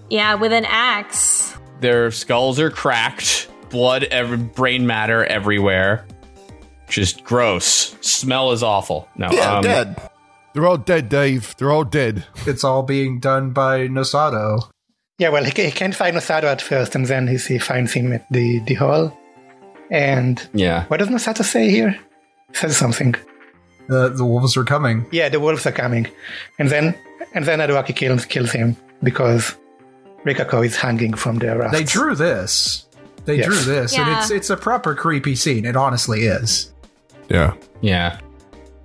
Yeah, 0.08 0.34
with 0.34 0.52
an 0.52 0.64
axe. 0.66 1.54
Their 1.80 2.10
skulls 2.10 2.58
are 2.60 2.70
cracked, 2.70 3.48
blood, 3.70 4.04
every, 4.04 4.36
brain 4.36 4.86
matter 4.86 5.24
everywhere. 5.24 6.06
Just 6.88 7.24
gross. 7.24 7.96
Smell 8.00 8.52
is 8.52 8.62
awful. 8.62 9.08
No, 9.16 9.28
Yeah, 9.30 9.56
um, 9.58 9.62
dead. 9.62 9.96
They're 10.52 10.66
all 10.66 10.76
dead, 10.78 11.08
Dave. 11.08 11.54
They're 11.56 11.70
all 11.70 11.84
dead. 11.84 12.26
It's 12.46 12.64
all 12.64 12.82
being 12.82 13.20
done 13.20 13.50
by 13.50 13.86
Nosato. 13.86 14.68
Yeah, 15.18 15.28
well, 15.28 15.44
he, 15.44 15.50
he 15.62 15.70
can't 15.70 15.94
find 15.94 16.16
Nosato 16.16 16.44
at 16.44 16.60
first, 16.60 16.94
and 16.96 17.06
then 17.06 17.28
he, 17.28 17.36
he 17.36 17.58
finds 17.58 17.92
him 17.92 18.12
at 18.12 18.26
the, 18.32 18.58
the 18.60 18.74
hall. 18.74 19.16
And 19.90 20.44
Yeah. 20.52 20.84
what 20.86 20.98
does 20.98 21.08
Nosato 21.08 21.44
say 21.44 21.70
here? 21.70 21.90
He 22.50 22.54
says 22.56 22.76
something. 22.76 23.14
The 23.88 24.08
the 24.10 24.24
wolves 24.24 24.56
are 24.56 24.64
coming. 24.64 25.06
Yeah, 25.10 25.28
the 25.28 25.40
wolves 25.40 25.66
are 25.66 25.72
coming. 25.72 26.06
And 26.60 26.68
then 26.68 26.94
and 27.34 27.44
then 27.44 27.58
Haruaki 27.58 27.94
kills 27.94 28.24
kills 28.24 28.52
him 28.52 28.76
because 29.02 29.56
Rikako 30.24 30.64
is 30.66 30.76
hanging 30.76 31.14
from 31.14 31.38
the 31.38 31.56
rafts. 31.56 31.76
They 31.78 31.84
drew 31.84 32.14
this. 32.14 32.86
They 33.24 33.36
Yes. 33.36 33.46
drew 33.46 33.56
this, 33.74 33.96
and 33.98 34.08
it's 34.18 34.30
it's 34.30 34.50
a 34.50 34.56
proper 34.56 34.94
creepy 34.94 35.34
scene. 35.36 35.64
It 35.64 35.76
honestly 35.76 36.22
is. 36.24 36.72
Yeah. 37.28 37.52
Yeah. 37.80 38.18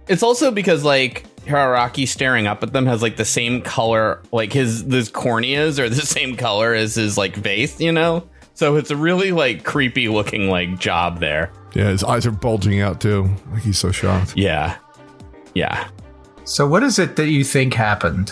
It's 0.07 0.21
also 0.23 0.51
because 0.51 0.83
like 0.83 1.25
Hararaki 1.45 2.07
staring 2.07 2.47
up 2.47 2.61
at 2.63 2.73
them 2.73 2.85
has 2.85 3.01
like 3.01 3.17
the 3.17 3.25
same 3.25 3.61
color, 3.61 4.21
like 4.31 4.53
his 4.53 4.81
his 4.81 5.09
corneas 5.09 5.79
are 5.79 5.89
the 5.89 5.95
same 6.05 6.35
color 6.35 6.73
as 6.73 6.95
his 6.95 7.17
like 7.17 7.35
face, 7.35 7.79
you 7.79 7.91
know. 7.91 8.27
So 8.53 8.75
it's 8.75 8.91
a 8.91 8.95
really 8.95 9.31
like 9.31 9.63
creepy 9.63 10.07
looking 10.09 10.49
like 10.49 10.79
job 10.79 11.19
there. 11.19 11.51
Yeah, 11.73 11.89
his 11.89 12.03
eyes 12.03 12.25
are 12.25 12.31
bulging 12.31 12.81
out 12.81 13.01
too. 13.01 13.29
Like 13.51 13.63
he's 13.63 13.77
so 13.77 13.91
shocked. 13.91 14.33
Yeah, 14.37 14.77
yeah. 15.55 15.87
So, 16.45 16.67
what 16.67 16.83
is 16.83 16.99
it 16.99 17.15
that 17.15 17.27
you 17.27 17.43
think 17.43 17.73
happened? 17.73 18.31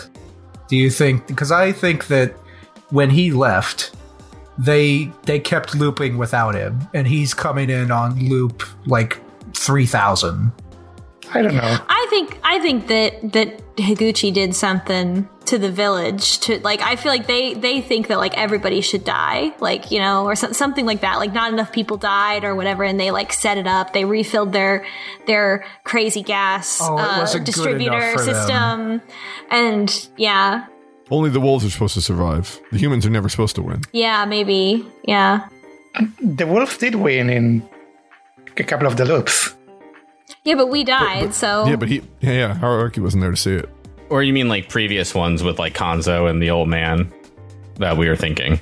Do 0.68 0.76
you 0.76 0.88
think? 0.88 1.26
Because 1.26 1.50
I 1.50 1.72
think 1.72 2.06
that 2.06 2.34
when 2.94 3.10
he 3.10 3.32
left, 3.32 3.94
they 4.56 5.10
they 5.24 5.40
kept 5.40 5.74
looping 5.74 6.16
without 6.16 6.54
him, 6.54 6.78
and 6.94 7.06
he's 7.08 7.34
coming 7.34 7.68
in 7.68 7.90
on 7.90 8.18
loop 8.28 8.62
like 8.86 9.20
three 9.52 9.86
thousand. 9.86 10.52
I 11.32 11.42
don't 11.42 11.56
know. 11.56 11.78
I 11.88 12.06
think 12.10 12.38
I 12.44 12.60
think 12.60 12.86
that 12.86 13.32
that 13.32 13.76
Higuchi 13.76 14.32
did 14.32 14.54
something 14.54 15.28
to 15.46 15.58
the 15.58 15.70
village 15.70 16.38
to 16.40 16.60
like 16.60 16.80
I 16.82 16.94
feel 16.94 17.10
like 17.10 17.26
they 17.26 17.54
they 17.54 17.80
think 17.80 18.06
that 18.06 18.18
like 18.18 18.38
everybody 18.38 18.80
should 18.80 19.04
die 19.04 19.52
like 19.58 19.90
you 19.90 19.98
know 19.98 20.24
or 20.24 20.36
so, 20.36 20.52
something 20.52 20.86
like 20.86 21.00
that 21.00 21.16
like 21.18 21.32
not 21.32 21.52
enough 21.52 21.72
people 21.72 21.96
died 21.96 22.44
or 22.44 22.54
whatever 22.54 22.84
and 22.84 22.98
they 23.00 23.10
like 23.10 23.32
set 23.32 23.58
it 23.58 23.66
up 23.66 23.92
they 23.92 24.04
refilled 24.06 24.52
their 24.52 24.86
their 25.26 25.66
crazy 25.82 26.22
gas 26.22 26.78
Oh, 26.80 26.96
uh, 26.96 27.26
distributor 27.40 27.92
enough 27.96 28.12
for 28.12 28.22
them. 28.22 28.34
system 28.34 29.02
and 29.50 30.08
yeah 30.16 30.66
Only 31.10 31.30
the 31.30 31.40
wolves 31.40 31.64
are 31.64 31.70
supposed 31.70 31.94
to 31.94 32.00
survive. 32.00 32.60
The 32.72 32.78
humans 32.78 33.04
are 33.06 33.10
never 33.10 33.28
supposed 33.28 33.54
to 33.56 33.62
win. 33.62 33.80
yeah 33.92 34.24
maybe 34.24 34.84
yeah 35.04 35.48
The 36.20 36.46
wolves 36.46 36.76
did 36.78 36.94
win 36.96 37.30
in 37.30 37.62
a 38.56 38.64
couple 38.64 38.86
of 38.86 38.96
the 38.96 39.04
loops. 39.04 39.54
yeah 40.44 40.54
but 40.56 40.68
we 40.68 40.84
died 40.84 41.34
so 41.34 41.66
Yeah, 41.66 41.76
but 41.76 41.88
he 41.88 42.00
yeah, 42.20 42.32
yeah, 42.32 42.54
Haruaki 42.60 42.98
wasn't 43.02 43.22
there 43.22 43.30
to 43.30 43.36
see 43.36 43.54
it. 43.56 43.68
Or 44.10 44.22
you 44.22 44.32
mean 44.32 44.48
like 44.48 44.68
previous 44.68 45.14
ones 45.14 45.42
with 45.42 45.58
like 45.58 45.74
Kanzo 45.74 46.28
and 46.30 46.40
the 46.42 46.50
old 46.50 46.68
man 46.68 47.12
that 47.78 47.96
we 47.96 48.08
were 48.08 48.16
thinking? 48.16 48.60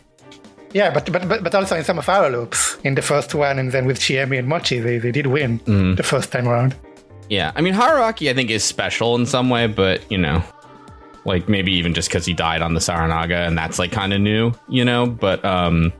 Yeah, 0.72 0.90
but 0.94 1.10
but 1.12 1.28
but, 1.28 1.42
but 1.44 1.54
also 1.54 1.76
in 1.76 1.84
some 1.84 1.98
of 1.98 2.08
our 2.08 2.30
loops, 2.30 2.78
in 2.84 2.94
the 2.94 3.02
first 3.02 3.34
one, 3.34 3.58
and 3.58 3.72
then 3.72 3.84
with 3.86 3.98
Chiemi 3.98 4.38
and 4.38 4.48
Mochi, 4.48 4.78
they, 4.80 4.98
they 4.98 5.12
did 5.12 5.26
win 5.26 5.58
Mm-hmm. 5.60 5.94
the 5.96 6.02
first 6.02 6.32
time 6.32 6.48
around. 6.48 6.74
Yeah, 7.28 7.52
I 7.56 7.60
mean 7.60 7.74
Haruaki 7.74 8.30
I 8.30 8.34
think 8.34 8.50
is 8.50 8.64
special 8.64 9.14
in 9.16 9.26
some 9.26 9.50
way, 9.50 9.66
but 9.66 10.00
you 10.10 10.16
know, 10.18 10.42
like 11.24 11.48
maybe 11.48 11.72
even 11.72 11.94
just 11.94 12.08
because 12.08 12.26
he 12.26 12.34
died 12.34 12.62
on 12.62 12.74
the 12.74 12.80
Saranaga 12.80 13.46
and 13.46 13.56
that's 13.56 13.78
like 13.78 13.92
kind 13.92 14.12
of 14.12 14.20
new, 14.20 14.52
you 14.68 14.84
know. 14.84 15.06
But 15.06 15.44
um, 15.44 15.92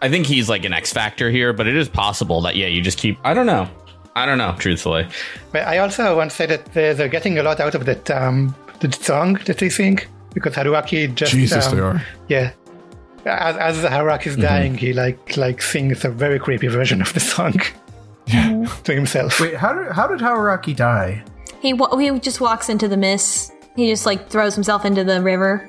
I 0.00 0.08
think 0.08 0.26
he's 0.26 0.48
like 0.48 0.64
an 0.64 0.72
X 0.72 0.92
factor 0.92 1.30
here. 1.30 1.52
But 1.52 1.66
it 1.66 1.76
is 1.76 1.88
possible 1.88 2.40
that 2.42 2.56
yeah, 2.56 2.66
you 2.66 2.82
just 2.82 2.98
keep. 2.98 3.18
I 3.24 3.34
don't 3.34 3.46
know. 3.46 3.68
I 4.16 4.26
don't 4.26 4.38
know. 4.38 4.54
Truthfully, 4.58 5.06
But 5.52 5.66
I 5.66 5.78
also 5.78 6.16
want 6.16 6.30
to 6.30 6.36
say 6.36 6.46
that 6.46 6.72
they're, 6.72 6.94
they're 6.94 7.08
getting 7.08 7.38
a 7.38 7.42
lot 7.42 7.60
out 7.60 7.74
of 7.74 7.84
that 7.86 8.10
um, 8.10 8.54
the 8.80 8.90
song 8.92 9.34
that 9.46 9.58
they 9.58 9.68
sing 9.68 10.00
because 10.34 10.54
Haruaki 10.54 11.14
just 11.14 11.32
Jesus, 11.32 11.66
um, 11.66 11.76
they 11.76 11.82
are. 11.82 12.02
Yeah. 12.28 12.52
As, 13.24 13.56
as 13.56 13.90
Haruaki 13.90 14.28
is 14.28 14.36
dying, 14.36 14.76
he 14.76 14.92
like 14.92 15.36
like 15.36 15.60
sings 15.60 16.04
a 16.04 16.08
very 16.08 16.38
creepy 16.38 16.68
version 16.68 17.02
of 17.02 17.12
the 17.12 17.20
song 17.20 17.60
yeah. 18.26 18.64
to 18.84 18.94
himself. 18.94 19.40
Wait, 19.40 19.54
how 19.54 19.72
did 19.72 19.92
how 19.92 20.06
did 20.06 20.20
Hauraki 20.20 20.74
die? 20.74 21.22
He 21.60 21.74
wa- 21.74 21.94
he 21.96 22.18
just 22.20 22.40
walks 22.40 22.68
into 22.68 22.88
the 22.88 22.96
mist. 22.96 23.52
He 23.78 23.86
just 23.86 24.06
like 24.06 24.28
throws 24.28 24.56
himself 24.56 24.84
into 24.84 25.04
the 25.04 25.22
river, 25.22 25.68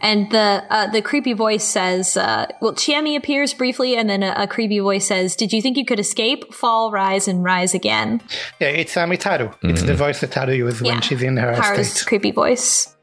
and 0.00 0.28
the 0.32 0.64
uh, 0.70 0.88
the 0.90 1.00
creepy 1.00 1.34
voice 1.34 1.62
says, 1.62 2.16
uh, 2.16 2.46
"Well, 2.60 2.72
Chiemi 2.72 3.16
appears 3.16 3.54
briefly, 3.54 3.96
and 3.96 4.10
then 4.10 4.24
a, 4.24 4.34
a 4.36 4.48
creepy 4.48 4.80
voice 4.80 5.06
says, 5.06 5.36
"Did 5.36 5.52
you 5.52 5.62
think 5.62 5.76
you 5.76 5.84
could 5.84 6.00
escape, 6.00 6.52
fall, 6.52 6.90
rise, 6.90 7.28
and 7.28 7.44
rise 7.44 7.74
again?" 7.74 8.20
Yeah, 8.58 8.70
it's 8.70 8.96
um, 8.96 9.12
it's 9.12 9.22
Haru. 9.22 9.50
It's 9.62 9.82
the 9.82 9.94
voice 9.94 10.20
that 10.20 10.34
Haru 10.34 10.52
uses 10.52 10.82
when 10.82 11.00
she's 11.00 11.22
in 11.22 11.36
her 11.36 11.54
Haru's 11.54 11.92
state. 11.92 12.08
creepy 12.08 12.32
voice. 12.32 12.96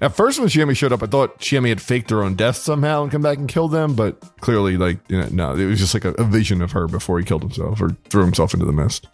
At 0.00 0.14
first, 0.14 0.38
when 0.38 0.48
Chiemi 0.48 0.76
showed 0.76 0.92
up, 0.92 1.02
I 1.02 1.06
thought 1.06 1.40
Chiemi 1.40 1.70
had 1.70 1.82
faked 1.82 2.10
her 2.10 2.22
own 2.22 2.36
death 2.36 2.58
somehow 2.58 3.02
and 3.02 3.10
come 3.10 3.22
back 3.22 3.38
and 3.38 3.48
killed 3.48 3.72
them, 3.72 3.96
but 3.96 4.20
clearly, 4.40 4.76
like, 4.76 4.98
you 5.08 5.18
know, 5.18 5.28
no, 5.32 5.54
it 5.56 5.66
was 5.66 5.80
just 5.80 5.94
like 5.94 6.04
a, 6.04 6.12
a 6.12 6.24
vision 6.24 6.62
of 6.62 6.70
her 6.70 6.86
before 6.86 7.18
he 7.18 7.24
killed 7.24 7.42
himself 7.42 7.80
or 7.80 7.90
threw 8.08 8.24
himself 8.24 8.54
into 8.54 8.66
the 8.66 8.72
mist. 8.72 9.08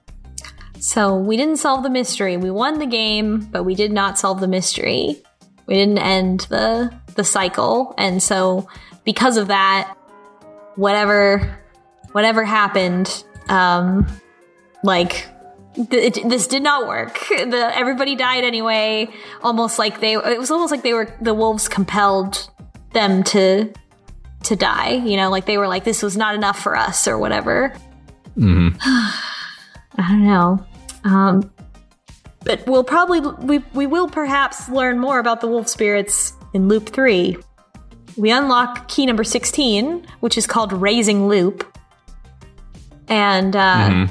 So 0.80 1.16
we 1.16 1.36
didn't 1.36 1.56
solve 1.56 1.82
the 1.82 1.90
mystery. 1.90 2.36
We 2.36 2.50
won 2.50 2.78
the 2.78 2.86
game, 2.86 3.40
but 3.50 3.64
we 3.64 3.74
did 3.74 3.92
not 3.92 4.18
solve 4.18 4.40
the 4.40 4.48
mystery. 4.48 5.16
We 5.66 5.74
didn't 5.74 5.98
end 5.98 6.46
the 6.50 6.92
the 7.14 7.24
cycle, 7.24 7.94
and 7.98 8.22
so 8.22 8.68
because 9.04 9.36
of 9.36 9.48
that, 9.48 9.94
whatever 10.76 11.58
whatever 12.12 12.44
happened, 12.44 13.24
um, 13.48 14.06
like 14.82 15.26
th- 15.74 16.16
it, 16.16 16.28
this 16.28 16.46
did 16.46 16.62
not 16.62 16.86
work. 16.86 17.18
The 17.28 17.70
everybody 17.76 18.14
died 18.16 18.44
anyway. 18.44 19.08
Almost 19.42 19.78
like 19.78 20.00
they 20.00 20.14
it 20.14 20.38
was 20.38 20.50
almost 20.50 20.70
like 20.70 20.82
they 20.82 20.94
were 20.94 21.14
the 21.20 21.34
wolves 21.34 21.68
compelled 21.68 22.50
them 22.92 23.22
to 23.24 23.72
to 24.44 24.56
die. 24.56 24.92
You 24.92 25.16
know, 25.16 25.30
like 25.30 25.44
they 25.46 25.58
were 25.58 25.68
like 25.68 25.84
this 25.84 26.02
was 26.02 26.16
not 26.16 26.34
enough 26.34 26.58
for 26.58 26.76
us 26.76 27.06
or 27.08 27.18
whatever. 27.18 27.74
Mhm. 28.36 28.76
I 30.00 30.10
don't 30.10 30.24
know. 30.26 30.64
Um, 31.08 31.50
but 32.44 32.66
we'll 32.66 32.84
probably 32.84 33.20
we 33.20 33.58
we 33.74 33.86
will 33.86 34.08
perhaps 34.08 34.68
learn 34.68 34.98
more 34.98 35.18
about 35.18 35.40
the 35.40 35.48
wolf 35.48 35.68
spirits 35.68 36.34
in 36.52 36.68
loop 36.68 36.88
three. 36.88 37.36
we 38.16 38.30
unlock 38.30 38.88
key 38.88 39.06
number 39.06 39.24
16, 39.24 40.04
which 40.20 40.36
is 40.36 40.46
called 40.46 40.72
Raging 40.72 41.28
Loop. 41.28 41.76
And 43.08 43.56
uh, 43.56 44.06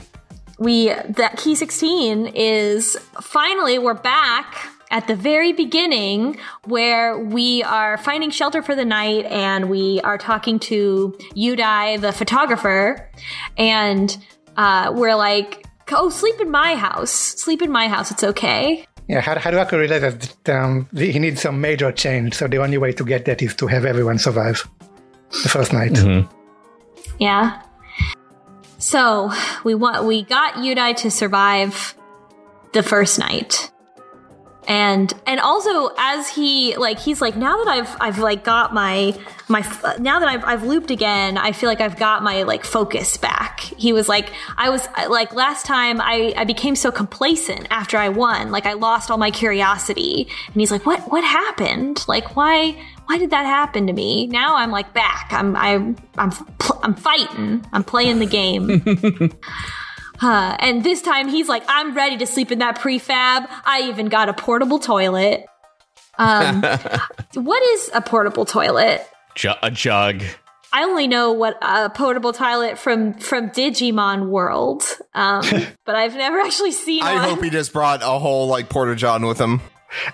we 0.59 0.87
that 0.87 1.37
key 1.37 1.55
16 1.55 2.27
is 2.27 2.97
finally 3.21 3.77
we're 3.77 3.93
back 3.93 4.69
at 4.89 5.07
the 5.07 5.15
very 5.15 5.53
beginning 5.53 6.37
where 6.65 7.19
we 7.19 7.61
are 7.63 7.97
finding 7.97 8.31
shelter 8.31 8.61
for 8.61 8.73
the 8.73 8.85
night 8.85 9.25
and 9.25 9.69
we 9.69 9.99
are 10.01 10.17
talking 10.17 10.59
to 10.59 11.15
Yudai, 11.35 11.99
the 11.99 12.11
photographer, 12.11 13.09
and 13.57 14.17
uh, 14.55 14.91
we're 14.95 15.15
like, 15.15 15.66
oh, 15.91 16.09
sleep 16.09 16.39
in 16.39 16.51
my 16.51 16.75
house. 16.75 17.11
Sleep 17.11 17.61
in 17.61 17.71
my 17.71 17.87
house. 17.87 18.11
It's 18.11 18.23
okay. 18.23 18.85
Yeah, 19.07 19.21
Had- 19.21 19.37
Haruaka 19.37 19.73
realizes 19.79 20.17
that 20.43 20.49
um, 20.55 20.87
he 20.93 21.17
needs 21.19 21.41
some 21.41 21.61
major 21.61 21.91
change, 21.91 22.33
so 22.35 22.47
the 22.47 22.57
only 22.57 22.77
way 22.77 22.91
to 22.91 23.05
get 23.05 23.25
that 23.25 23.41
is 23.41 23.55
to 23.55 23.67
have 23.67 23.85
everyone 23.85 24.17
survive 24.17 24.67
the 25.43 25.49
first 25.49 25.71
night. 25.71 25.97
Yeah. 27.19 27.61
So 28.79 29.31
we 29.63 29.75
want 29.75 30.05
we 30.05 30.23
got 30.23 30.55
Yudai 30.55 30.95
to 30.97 31.11
survive 31.11 31.95
the 32.73 32.83
first 32.83 33.17
night. 33.17 33.71
And 34.67 35.13
and 35.25 35.39
also 35.39 35.91
as 35.97 36.27
he 36.27 36.75
like 36.75 36.99
he's 36.99 37.21
like 37.21 37.37
now 37.37 37.63
that 37.63 37.67
I've 37.69 37.97
I've 38.01 38.19
like 38.19 38.43
got 38.43 38.73
my 38.73 39.17
my 39.47 39.61
now 39.99 40.19
that 40.19 40.27
I've 40.27 40.43
I've 40.43 40.63
looped 40.63 40.91
again 40.91 41.37
I 41.37 41.53
feel 41.53 41.69
like 41.69 41.79
I've 41.79 41.97
got 41.97 42.21
my 42.21 42.43
like 42.43 42.65
focus 42.65 43.15
back. 43.15 43.61
He 43.61 43.93
was 43.93 44.09
like 44.09 44.29
I 44.57 44.69
was 44.69 44.85
like 45.09 45.33
last 45.33 45.65
time 45.65 46.01
I 46.01 46.33
I 46.35 46.43
became 46.43 46.75
so 46.75 46.91
complacent 46.91 47.67
after 47.69 47.97
I 47.97 48.09
won 48.09 48.51
like 48.51 48.65
I 48.65 48.73
lost 48.73 49.09
all 49.09 49.17
my 49.17 49.31
curiosity 49.31 50.27
and 50.47 50.55
he's 50.55 50.71
like 50.71 50.85
what 50.85 51.09
what 51.09 51.23
happened 51.23 52.03
like 52.09 52.35
why 52.35 52.77
why 53.07 53.17
did 53.17 53.29
that 53.29 53.45
happen 53.45 53.87
to 53.87 53.93
me? 53.93 54.27
Now 54.27 54.57
I'm 54.57 54.69
like 54.69 54.93
back. 54.93 55.29
I'm 55.31 55.55
I'm 55.55 55.95
I'm 56.17 56.31
I'm 56.83 56.93
fighting. 56.93 57.65
I'm 57.71 57.83
playing 57.85 58.19
the 58.19 58.25
game. 58.25 59.31
Uh, 60.21 60.55
and 60.59 60.83
this 60.83 61.01
time 61.01 61.27
he's 61.27 61.47
like, 61.47 61.63
I'm 61.67 61.95
ready 61.95 62.17
to 62.17 62.27
sleep 62.27 62.51
in 62.51 62.59
that 62.59 62.79
prefab. 62.79 63.47
I 63.65 63.87
even 63.89 64.07
got 64.07 64.29
a 64.29 64.33
portable 64.33 64.79
toilet. 64.79 65.45
Um, 66.17 66.61
what 67.35 67.63
is 67.63 67.91
a 67.93 68.01
portable 68.01 68.45
toilet? 68.45 69.07
Ju- 69.35 69.51
a 69.61 69.69
jug. 69.69 70.23
I 70.73 70.83
only 70.83 71.07
know 71.07 71.31
what 71.31 71.57
a 71.61 71.89
portable 71.89 72.33
toilet 72.33 72.77
from 72.77 73.13
from 73.13 73.49
Digimon 73.51 74.27
World, 74.27 74.83
um, 75.13 75.43
but 75.85 75.95
I've 75.95 76.15
never 76.15 76.39
actually 76.39 76.71
seen 76.71 77.03
I 77.03 77.15
one. 77.15 77.29
hope 77.29 77.43
he 77.43 77.49
just 77.49 77.71
brought 77.71 78.01
a 78.03 78.19
whole 78.19 78.47
like 78.47 78.69
porta 78.69 78.95
john 78.95 79.25
with 79.25 79.39
him. 79.39 79.61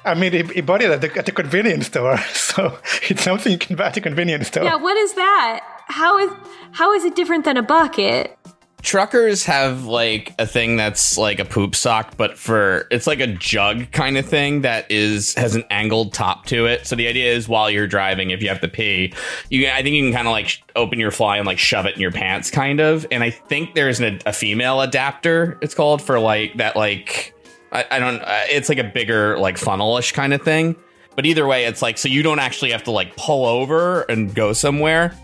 I 0.05 0.13
mean, 0.13 0.31
he, 0.31 0.43
he 0.43 0.61
bought 0.61 0.83
it 0.83 0.91
at 0.91 1.01
the, 1.01 1.17
at 1.17 1.25
the 1.25 1.31
convenience 1.31 1.87
store, 1.87 2.17
so 2.33 2.77
it's 3.09 3.23
something 3.23 3.51
you 3.51 3.57
can 3.57 3.75
buy 3.75 3.87
at 3.87 3.95
the 3.95 4.01
convenience 4.01 4.47
store. 4.47 4.63
yeah, 4.63 4.75
what 4.75 4.95
is 4.97 5.13
that? 5.13 5.61
How 5.87 6.19
is 6.19 6.31
how 6.71 6.93
is 6.93 7.03
it 7.03 7.15
different 7.15 7.45
than 7.45 7.57
a 7.57 7.63
bucket? 7.63 8.37
Truckers 8.83 9.45
have 9.45 9.85
like 9.85 10.35
a 10.37 10.45
thing 10.45 10.75
that's 10.75 11.17
like 11.17 11.39
a 11.39 11.45
poop 11.45 11.73
sock, 11.73 12.17
but 12.17 12.37
for 12.37 12.85
it's 12.91 13.07
like 13.07 13.21
a 13.21 13.27
jug 13.27 13.89
kind 13.91 14.17
of 14.17 14.25
thing 14.25 14.61
that 14.61 14.91
is 14.91 15.33
has 15.35 15.55
an 15.55 15.63
angled 15.71 16.13
top 16.13 16.45
to 16.47 16.65
it. 16.65 16.85
So 16.85 16.95
the 16.95 17.07
idea 17.07 17.31
is 17.33 17.47
while 17.47 17.71
you're 17.71 17.87
driving, 17.87 18.31
if 18.31 18.41
you 18.41 18.49
have 18.49 18.59
to 18.59 18.67
pee, 18.67 19.13
you 19.49 19.67
I 19.69 19.81
think 19.81 19.95
you 19.95 20.03
can 20.03 20.13
kind 20.13 20.27
of 20.27 20.33
like 20.33 20.49
sh- 20.49 20.61
open 20.75 20.99
your 20.99 21.11
fly 21.11 21.37
and 21.37 21.47
like 21.47 21.59
shove 21.59 21.85
it 21.85 21.95
in 21.95 22.01
your 22.01 22.11
pants, 22.11 22.51
kind 22.51 22.81
of. 22.81 23.07
And 23.09 23.23
I 23.23 23.29
think 23.29 23.73
there's 23.73 24.01
an, 24.01 24.19
a 24.25 24.33
female 24.33 24.81
adapter. 24.81 25.57
It's 25.61 25.73
called 25.73 26.01
for 26.01 26.19
like 26.19 26.57
that 26.57 26.75
like 26.75 27.33
I, 27.71 27.85
I 27.89 27.99
don't. 27.99 28.21
Uh, 28.21 28.41
it's 28.49 28.69
like 28.69 28.79
a 28.79 28.83
bigger 28.83 29.37
like 29.39 29.55
funnelish 29.55 30.13
kind 30.13 30.33
of 30.33 30.41
thing. 30.41 30.75
But 31.15 31.25
either 31.25 31.45
way, 31.47 31.65
it's 31.65 31.81
like 31.81 31.97
so 31.97 32.09
you 32.09 32.21
don't 32.21 32.39
actually 32.39 32.71
have 32.71 32.83
to 32.83 32.91
like 32.91 33.15
pull 33.15 33.45
over 33.45 34.01
and 34.03 34.33
go 34.33 34.53
somewhere. 34.53 35.17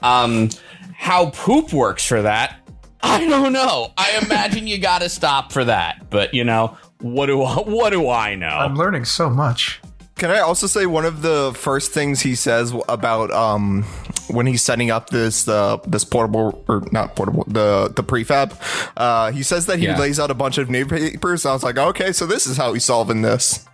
Um, 0.00 0.48
how 0.96 1.30
poop 1.30 1.72
works 1.72 2.04
for 2.04 2.22
that, 2.22 2.56
I 3.02 3.26
don't 3.28 3.52
know. 3.52 3.92
I 3.96 4.20
imagine 4.24 4.66
you 4.66 4.78
got 4.78 5.00
to 5.02 5.08
stop 5.08 5.52
for 5.52 5.64
that. 5.64 6.10
But 6.10 6.34
you 6.34 6.44
know, 6.44 6.76
what 7.00 7.26
do 7.26 7.42
I, 7.42 7.56
what 7.60 7.90
do 7.90 8.08
I 8.08 8.34
know? 8.34 8.46
I'm 8.48 8.74
learning 8.74 9.04
so 9.04 9.30
much. 9.30 9.80
Can 10.16 10.32
I 10.32 10.40
also 10.40 10.66
say 10.66 10.84
one 10.86 11.04
of 11.04 11.22
the 11.22 11.52
first 11.56 11.92
things 11.92 12.20
he 12.20 12.34
says 12.34 12.74
about 12.88 13.30
um 13.30 13.84
when 14.28 14.46
he's 14.48 14.62
setting 14.62 14.90
up 14.90 15.10
this 15.10 15.46
uh 15.46 15.76
this 15.86 16.04
portable 16.04 16.64
or 16.68 16.82
not 16.90 17.14
portable 17.14 17.44
the 17.46 17.92
the 17.94 18.02
prefab 18.02 18.52
uh 18.96 19.30
he 19.30 19.44
says 19.44 19.66
that 19.66 19.78
he 19.78 19.84
Yeah. 19.84 19.96
lays 19.96 20.18
out 20.18 20.32
a 20.32 20.34
bunch 20.34 20.58
of 20.58 20.68
newspapers. 20.68 21.46
I 21.46 21.52
was 21.52 21.62
like, 21.62 21.78
okay, 21.78 22.10
so 22.12 22.26
this 22.26 22.48
is 22.48 22.56
how 22.56 22.72
he's 22.72 22.84
solving 22.84 23.22
this. 23.22 23.64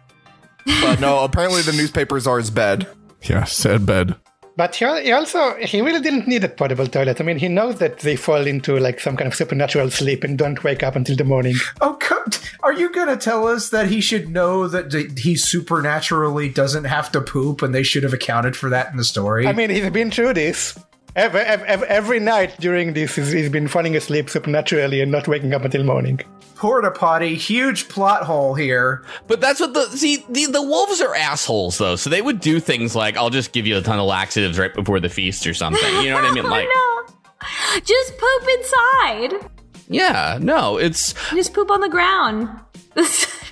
But 0.82 1.00
no, 1.00 1.24
apparently 1.24 1.62
the 1.62 1.72
newspapers 1.72 2.26
are 2.26 2.36
his 2.36 2.50
bed. 2.50 2.88
Yeah, 3.22 3.44
sad 3.44 3.86
bed. 3.86 4.14
But 4.56 4.76
he, 4.76 4.84
he 5.02 5.12
also 5.12 5.56
he 5.56 5.80
really 5.80 6.00
didn't 6.00 6.28
need 6.28 6.44
a 6.44 6.48
portable 6.48 6.86
toilet. 6.86 7.20
I 7.20 7.24
mean, 7.24 7.38
he 7.38 7.48
knows 7.48 7.78
that 7.78 7.98
they 7.98 8.14
fall 8.16 8.46
into 8.46 8.78
like 8.78 9.00
some 9.00 9.16
kind 9.16 9.26
of 9.26 9.34
supernatural 9.34 9.90
sleep 9.90 10.22
and 10.22 10.38
don't 10.38 10.62
wake 10.62 10.82
up 10.82 10.94
until 10.94 11.16
the 11.16 11.24
morning. 11.24 11.56
Oh, 11.80 11.96
co- 12.00 12.24
are 12.62 12.72
you 12.72 12.92
gonna 12.92 13.16
tell 13.16 13.48
us 13.48 13.70
that 13.70 13.88
he 13.88 14.00
should 14.00 14.28
know 14.28 14.68
that 14.68 15.18
he 15.18 15.36
supernaturally 15.36 16.48
doesn't 16.48 16.84
have 16.84 17.10
to 17.12 17.20
poop, 17.20 17.62
and 17.62 17.74
they 17.74 17.82
should 17.82 18.04
have 18.04 18.12
accounted 18.12 18.56
for 18.56 18.70
that 18.70 18.90
in 18.90 18.96
the 18.96 19.04
story? 19.04 19.46
I 19.46 19.52
mean, 19.52 19.70
he's 19.70 19.90
been 19.90 20.10
through 20.10 20.34
this. 20.34 20.78
Every, 21.16 21.40
every, 21.42 21.86
every 21.88 22.20
night 22.20 22.56
during 22.58 22.92
this, 22.92 23.14
he's, 23.14 23.30
he's 23.30 23.48
been 23.48 23.68
falling 23.68 23.94
asleep 23.94 24.28
supernaturally 24.28 25.00
and 25.00 25.12
not 25.12 25.28
waking 25.28 25.54
up 25.54 25.64
until 25.64 25.84
morning. 25.84 26.20
porta 26.56 26.90
potty, 26.90 27.36
huge 27.36 27.88
plot 27.88 28.24
hole 28.24 28.54
here. 28.54 29.04
But 29.28 29.40
that's 29.40 29.60
what 29.60 29.74
the 29.74 29.86
see 29.96 30.24
the, 30.28 30.46
the 30.46 30.62
wolves 30.62 31.00
are 31.00 31.14
assholes 31.14 31.78
though, 31.78 31.94
so 31.94 32.10
they 32.10 32.20
would 32.22 32.40
do 32.40 32.58
things 32.58 32.96
like 32.96 33.16
I'll 33.16 33.30
just 33.30 33.52
give 33.52 33.64
you 33.66 33.76
a 33.78 33.80
ton 33.82 33.98
of 34.00 34.06
laxatives 34.06 34.58
right 34.58 34.74
before 34.74 34.98
the 34.98 35.08
feast 35.08 35.46
or 35.46 35.54
something. 35.54 36.02
You 36.02 36.10
know 36.10 36.16
what 36.16 36.24
I 36.24 36.32
mean? 36.32 36.44
Like, 36.50 36.66
no! 36.66 37.80
Just 37.84 38.12
poop 38.18 38.48
inside. 38.58 39.50
yeah, 39.88 40.38
no, 40.40 40.78
it's. 40.78 41.14
Just 41.30 41.52
poop 41.54 41.70
on 41.70 41.80
the 41.80 41.88
ground. 41.88 42.48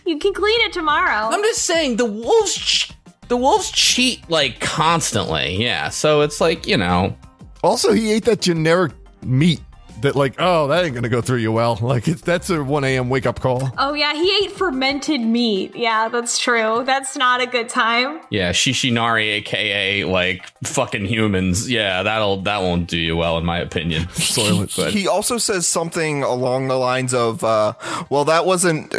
you 0.06 0.18
can 0.18 0.32
clean 0.32 0.60
it 0.62 0.72
tomorrow. 0.72 1.28
I'm 1.32 1.42
just 1.42 1.62
saying 1.62 1.96
the 1.96 2.06
wolves. 2.06 2.56
Ch- 2.56 2.92
the 3.28 3.36
wolves 3.36 3.70
cheat 3.70 4.28
like 4.28 4.58
constantly. 4.60 5.62
Yeah, 5.62 5.90
so 5.90 6.22
it's 6.22 6.40
like 6.40 6.66
you 6.66 6.76
know. 6.76 7.16
Also, 7.62 7.92
he 7.92 8.12
ate 8.12 8.24
that 8.24 8.40
generic 8.40 8.92
meat 9.22 9.60
that, 10.00 10.16
like, 10.16 10.34
oh, 10.40 10.66
that 10.66 10.84
ain't 10.84 10.94
gonna 10.94 11.08
go 11.08 11.20
through 11.20 11.38
you 11.38 11.52
well. 11.52 11.78
Like, 11.80 12.08
it's 12.08 12.20
that's 12.22 12.50
a 12.50 12.62
1 12.62 12.82
a.m. 12.84 13.08
wake 13.08 13.24
up 13.24 13.38
call. 13.40 13.70
Oh 13.78 13.94
yeah, 13.94 14.14
he 14.14 14.44
ate 14.44 14.50
fermented 14.50 15.20
meat. 15.20 15.76
Yeah, 15.76 16.08
that's 16.08 16.38
true. 16.38 16.82
That's 16.84 17.16
not 17.16 17.40
a 17.40 17.46
good 17.46 17.68
time. 17.68 18.20
Yeah, 18.30 18.50
Shishinari, 18.50 19.34
aka 19.34 20.04
like 20.04 20.50
fucking 20.64 21.04
humans. 21.06 21.70
Yeah, 21.70 22.02
that'll 22.02 22.42
that 22.42 22.62
won't 22.62 22.88
do 22.88 22.98
you 22.98 23.16
well 23.16 23.38
in 23.38 23.44
my 23.44 23.58
opinion. 23.58 24.02
Soylent. 24.14 24.76
But 24.76 24.92
He 24.92 25.06
also 25.06 25.38
says 25.38 25.68
something 25.68 26.24
along 26.24 26.66
the 26.68 26.76
lines 26.76 27.14
of, 27.14 27.44
uh, 27.44 27.74
"Well, 28.10 28.24
that 28.24 28.44
wasn't." 28.44 28.92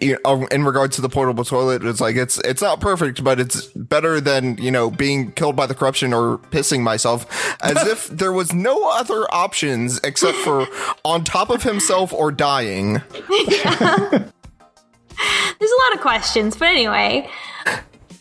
You 0.00 0.18
know, 0.24 0.46
in 0.46 0.64
regards 0.64 0.96
to 0.96 1.02
the 1.02 1.08
portable 1.08 1.44
toilet, 1.44 1.84
it's 1.84 2.00
like 2.00 2.16
it's 2.16 2.38
it's 2.38 2.62
not 2.62 2.80
perfect, 2.80 3.22
but 3.22 3.38
it's 3.40 3.66
better 3.66 4.20
than 4.20 4.56
you 4.58 4.70
know 4.70 4.90
being 4.90 5.32
killed 5.32 5.56
by 5.56 5.66
the 5.66 5.74
corruption 5.74 6.12
or 6.12 6.38
pissing 6.38 6.82
myself, 6.82 7.26
as 7.62 7.76
if 7.86 8.08
there 8.08 8.32
was 8.32 8.52
no 8.52 8.88
other 8.90 9.24
options 9.32 9.98
except 10.04 10.38
for 10.38 10.66
on 11.04 11.24
top 11.24 11.50
of 11.50 11.62
himself 11.62 12.12
or 12.12 12.32
dying. 12.32 13.00
Yeah. 13.48 14.24
There's 15.58 15.70
a 15.70 15.82
lot 15.84 15.94
of 15.94 16.00
questions, 16.00 16.56
but 16.56 16.68
anyway. 16.68 17.28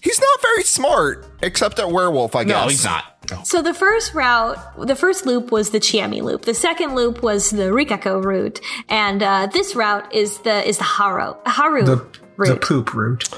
He's 0.01 0.19
not 0.19 0.41
very 0.41 0.63
smart, 0.63 1.25
except 1.41 1.79
at 1.79 1.89
werewolf, 1.91 2.35
I 2.35 2.43
guess. 2.43 2.61
no, 2.63 2.67
he's 2.69 2.83
not. 2.83 3.05
So 3.45 3.61
the 3.61 3.73
first 3.73 4.13
route, 4.13 4.57
the 4.87 4.95
first 4.95 5.25
loop 5.25 5.51
was 5.51 5.69
the 5.69 5.79
Chiemi 5.79 6.21
loop. 6.21 6.41
The 6.41 6.53
second 6.53 6.95
loop 6.95 7.21
was 7.23 7.49
the 7.51 7.69
Rikako 7.71 8.21
route, 8.23 8.59
and 8.89 9.23
uh, 9.23 9.47
this 9.53 9.73
route 9.75 10.13
is 10.13 10.39
the 10.39 10.67
is 10.67 10.77
the 10.79 10.83
Haru 10.83 11.35
Haru 11.45 11.83
The 11.85 12.05
route. 12.35 12.47
the 12.49 12.55
poop 12.57 12.93
route. 12.93 13.29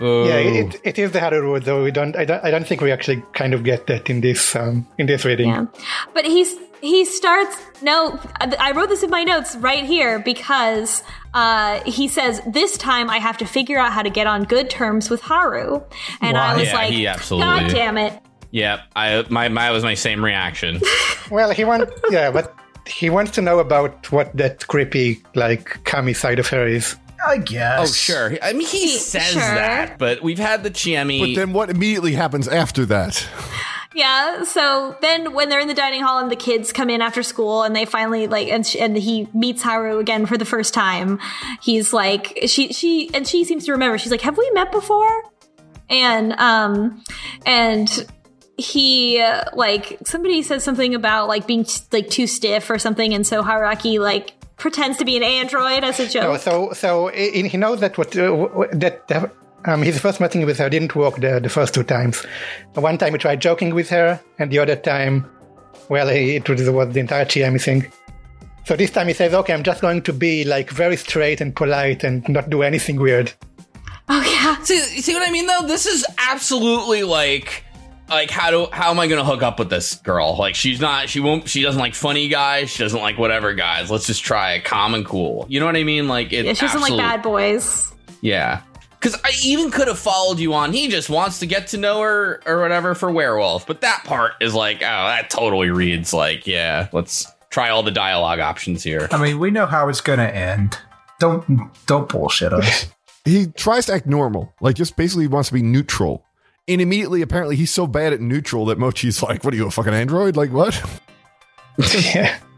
Yeah, 0.00 0.36
it, 0.36 0.80
it 0.84 0.98
is 0.98 1.10
the 1.12 1.20
Haru 1.20 1.40
road, 1.42 1.64
though 1.64 1.82
we 1.82 1.90
don't 1.90 2.14
I, 2.16 2.24
don't. 2.24 2.44
I 2.44 2.50
don't 2.50 2.66
think 2.66 2.80
we 2.80 2.92
actually 2.92 3.22
kind 3.34 3.52
of 3.52 3.64
get 3.64 3.86
that 3.88 4.08
in 4.08 4.20
this 4.20 4.54
um, 4.54 4.86
in 4.98 5.06
this 5.06 5.24
reading. 5.24 5.48
Yeah. 5.48 5.66
But 6.14 6.24
he's 6.26 6.54
he 6.80 7.04
starts 7.04 7.56
no 7.82 8.18
I 8.40 8.72
wrote 8.72 8.88
this 8.88 9.02
in 9.02 9.10
my 9.10 9.24
notes 9.24 9.56
right 9.56 9.84
here 9.84 10.18
because 10.18 11.02
uh, 11.34 11.80
he 11.84 12.08
says 12.08 12.40
this 12.46 12.76
time 12.76 13.08
I 13.10 13.18
have 13.18 13.36
to 13.38 13.44
figure 13.44 13.78
out 13.78 13.92
how 13.92 14.02
to 14.02 14.10
get 14.10 14.26
on 14.26 14.44
good 14.44 14.68
terms 14.70 15.08
with 15.10 15.20
Haru. 15.20 15.80
And 16.20 16.36
I 16.36 16.56
was 16.56 16.66
Yeah, 16.66 16.74
like 16.74 16.90
he 16.92 17.06
absolutely- 17.06 17.46
God 17.60 17.70
damn 17.70 17.98
it. 17.98 18.20
Yeah, 18.50 18.82
I 18.96 19.24
my 19.30 19.48
my 19.48 19.70
was 19.70 19.84
my 19.84 19.94
same 19.94 20.24
reaction. 20.24 20.80
Well, 21.30 21.50
he 21.52 21.64
wants 21.64 21.92
yeah, 22.10 22.32
but 22.32 22.52
he 22.88 23.08
wants 23.08 23.30
to 23.32 23.40
know 23.42 23.60
about 23.60 24.10
what 24.10 24.36
that 24.36 24.66
creepy 24.66 25.22
like 25.36 25.84
kami 25.84 26.12
side 26.12 26.40
of 26.40 26.48
her 26.48 26.66
is. 26.66 26.96
I 27.24 27.36
guess. 27.36 27.78
Oh 27.80 27.86
sure, 27.92 28.36
I 28.42 28.52
mean 28.52 28.66
he 28.66 28.88
says 28.98 29.22
Sure. 29.30 29.40
that, 29.40 29.96
but 29.98 30.22
we've 30.22 30.38
had 30.40 30.64
the 30.64 30.70
Chiemi. 30.72 31.20
But 31.20 31.34
then 31.38 31.52
what 31.52 31.70
immediately 31.70 32.14
happens 32.14 32.48
after 32.48 32.84
that? 32.86 33.24
Yeah, 33.94 34.44
so 34.44 34.96
then 35.00 35.32
when 35.32 35.48
they're 35.48 35.58
in 35.60 35.66
the 35.66 35.74
dining 35.74 36.02
hall 36.02 36.18
and 36.20 36.30
the 36.30 36.36
kids 36.36 36.72
come 36.72 36.90
in 36.90 37.02
after 37.02 37.22
school 37.24 37.64
and 37.64 37.74
they 37.74 37.84
finally 37.86 38.28
like 38.28 38.46
and, 38.48 38.64
sh- 38.64 38.76
and 38.78 38.96
he 38.96 39.26
meets 39.34 39.62
Haru 39.62 39.98
again 39.98 40.26
for 40.26 40.38
the 40.38 40.44
first 40.44 40.72
time, 40.74 41.18
he's 41.60 41.92
like 41.92 42.38
she 42.46 42.72
she 42.72 43.10
and 43.12 43.26
she 43.26 43.44
seems 43.44 43.64
to 43.64 43.72
remember. 43.72 43.98
She's 43.98 44.12
like, 44.12 44.20
"Have 44.20 44.38
we 44.38 44.48
met 44.52 44.70
before?" 44.70 45.24
And 45.88 46.32
um 46.34 47.02
and 47.44 48.06
he 48.56 49.20
uh, 49.20 49.44
like 49.54 49.98
somebody 50.04 50.42
says 50.42 50.62
something 50.62 50.94
about 50.94 51.26
like 51.26 51.46
being 51.48 51.66
like 51.90 52.10
too 52.10 52.28
stiff 52.28 52.70
or 52.70 52.78
something, 52.78 53.12
and 53.12 53.26
so 53.26 53.42
Haraki 53.42 53.98
like 53.98 54.34
pretends 54.56 54.98
to 54.98 55.04
be 55.04 55.16
an 55.16 55.22
android 55.24 55.82
as 55.82 55.98
a 55.98 56.04
No, 56.04 56.08
joke. 56.10 56.40
so 56.42 56.72
so 56.74 57.08
he 57.08 57.56
knows 57.56 57.80
that 57.80 57.98
what 57.98 58.16
uh, 58.16 58.66
that 58.72 59.08
um, 59.64 59.82
his 59.82 59.98
first 59.98 60.20
meeting 60.20 60.44
with 60.46 60.58
her 60.58 60.68
didn't 60.68 60.94
work 60.94 61.16
the, 61.16 61.40
the 61.40 61.48
first 61.48 61.74
two 61.74 61.82
times. 61.82 62.24
One 62.74 62.98
time 62.98 63.12
he 63.12 63.18
tried 63.18 63.40
joking 63.40 63.74
with 63.74 63.88
her, 63.90 64.20
and 64.38 64.50
the 64.50 64.58
other 64.58 64.76
time, 64.76 65.28
well, 65.88 66.08
he, 66.08 66.36
it 66.36 66.48
was, 66.48 66.68
was 66.70 66.92
the 66.94 67.00
entire 67.00 67.24
Chiemi 67.24 67.62
thing. 67.62 67.90
So 68.64 68.76
this 68.76 68.90
time 68.90 69.08
he 69.08 69.14
says, 69.14 69.34
"Okay, 69.34 69.52
I'm 69.52 69.62
just 69.62 69.80
going 69.80 70.02
to 70.02 70.12
be 70.12 70.44
like 70.44 70.70
very 70.70 70.96
straight 70.96 71.40
and 71.40 71.54
polite 71.54 72.04
and 72.04 72.28
not 72.28 72.50
do 72.50 72.62
anything 72.62 73.00
weird." 73.00 73.32
oh 74.10 74.22
yeah, 74.22 74.62
See, 74.62 74.78
see 75.00 75.14
what 75.14 75.26
I 75.26 75.30
mean 75.30 75.46
though? 75.46 75.66
This 75.66 75.86
is 75.86 76.04
absolutely 76.18 77.04
like 77.04 77.64
like 78.08 78.30
how 78.30 78.50
do 78.50 78.66
how 78.72 78.90
am 78.90 78.98
I 78.98 79.06
gonna 79.06 79.24
hook 79.24 79.42
up 79.42 79.58
with 79.58 79.70
this 79.70 79.94
girl? 79.94 80.36
Like 80.36 80.54
she's 80.54 80.80
not 80.80 81.08
she 81.08 81.20
won't 81.20 81.48
she 81.48 81.62
doesn't 81.62 81.80
like 81.80 81.94
funny 81.94 82.28
guys, 82.28 82.70
she 82.70 82.82
doesn't 82.82 83.00
like 83.00 83.18
whatever 83.18 83.54
guys. 83.54 83.90
Let's 83.90 84.06
just 84.06 84.22
try 84.22 84.52
a 84.52 84.60
calm 84.60 84.94
and 84.94 85.06
cool. 85.06 85.46
You 85.48 85.60
know 85.60 85.66
what 85.66 85.76
I 85.76 85.84
mean? 85.84 86.08
Like 86.08 86.32
it 86.32 86.44
yeah 86.44 86.52
she 86.52 86.66
doesn't 86.66 86.80
like 86.80 86.96
bad 86.96 87.22
boys. 87.22 87.92
Yeah. 88.20 88.62
Cause 89.00 89.18
I 89.24 89.32
even 89.42 89.70
could 89.70 89.88
have 89.88 89.98
followed 89.98 90.38
you 90.38 90.52
on. 90.52 90.74
He 90.74 90.88
just 90.88 91.08
wants 91.08 91.38
to 91.38 91.46
get 91.46 91.68
to 91.68 91.78
know 91.78 92.02
her 92.02 92.42
or 92.44 92.60
whatever 92.60 92.94
for 92.94 93.10
werewolf. 93.10 93.66
But 93.66 93.80
that 93.80 94.04
part 94.04 94.32
is 94.42 94.54
like, 94.54 94.78
oh, 94.78 95.06
that 95.06 95.30
totally 95.30 95.70
reads 95.70 96.12
like, 96.12 96.46
yeah, 96.46 96.88
let's 96.92 97.26
try 97.48 97.70
all 97.70 97.82
the 97.82 97.90
dialogue 97.90 98.40
options 98.40 98.82
here. 98.82 99.08
I 99.10 99.20
mean, 99.20 99.38
we 99.38 99.50
know 99.50 99.64
how 99.64 99.88
it's 99.88 100.02
gonna 100.02 100.24
end. 100.24 100.78
Don't 101.18 101.70
don't 101.86 102.08
bullshit 102.08 102.52
us. 102.52 102.86
he 103.24 103.46
tries 103.46 103.86
to 103.86 103.94
act 103.94 104.06
normal, 104.06 104.52
like 104.60 104.76
just 104.76 104.96
basically 104.96 105.26
wants 105.26 105.48
to 105.48 105.54
be 105.54 105.62
neutral. 105.62 106.24
And 106.68 106.80
immediately, 106.80 107.22
apparently, 107.22 107.56
he's 107.56 107.72
so 107.72 107.86
bad 107.86 108.12
at 108.12 108.20
neutral 108.20 108.66
that 108.66 108.78
Mochi's 108.78 109.22
like, 109.22 109.44
"What 109.44 109.54
are 109.54 109.56
you, 109.56 109.66
a 109.66 109.70
fucking 109.70 109.94
android? 109.94 110.36
Like 110.36 110.52
what?" 110.52 110.80
yeah. 111.94 112.38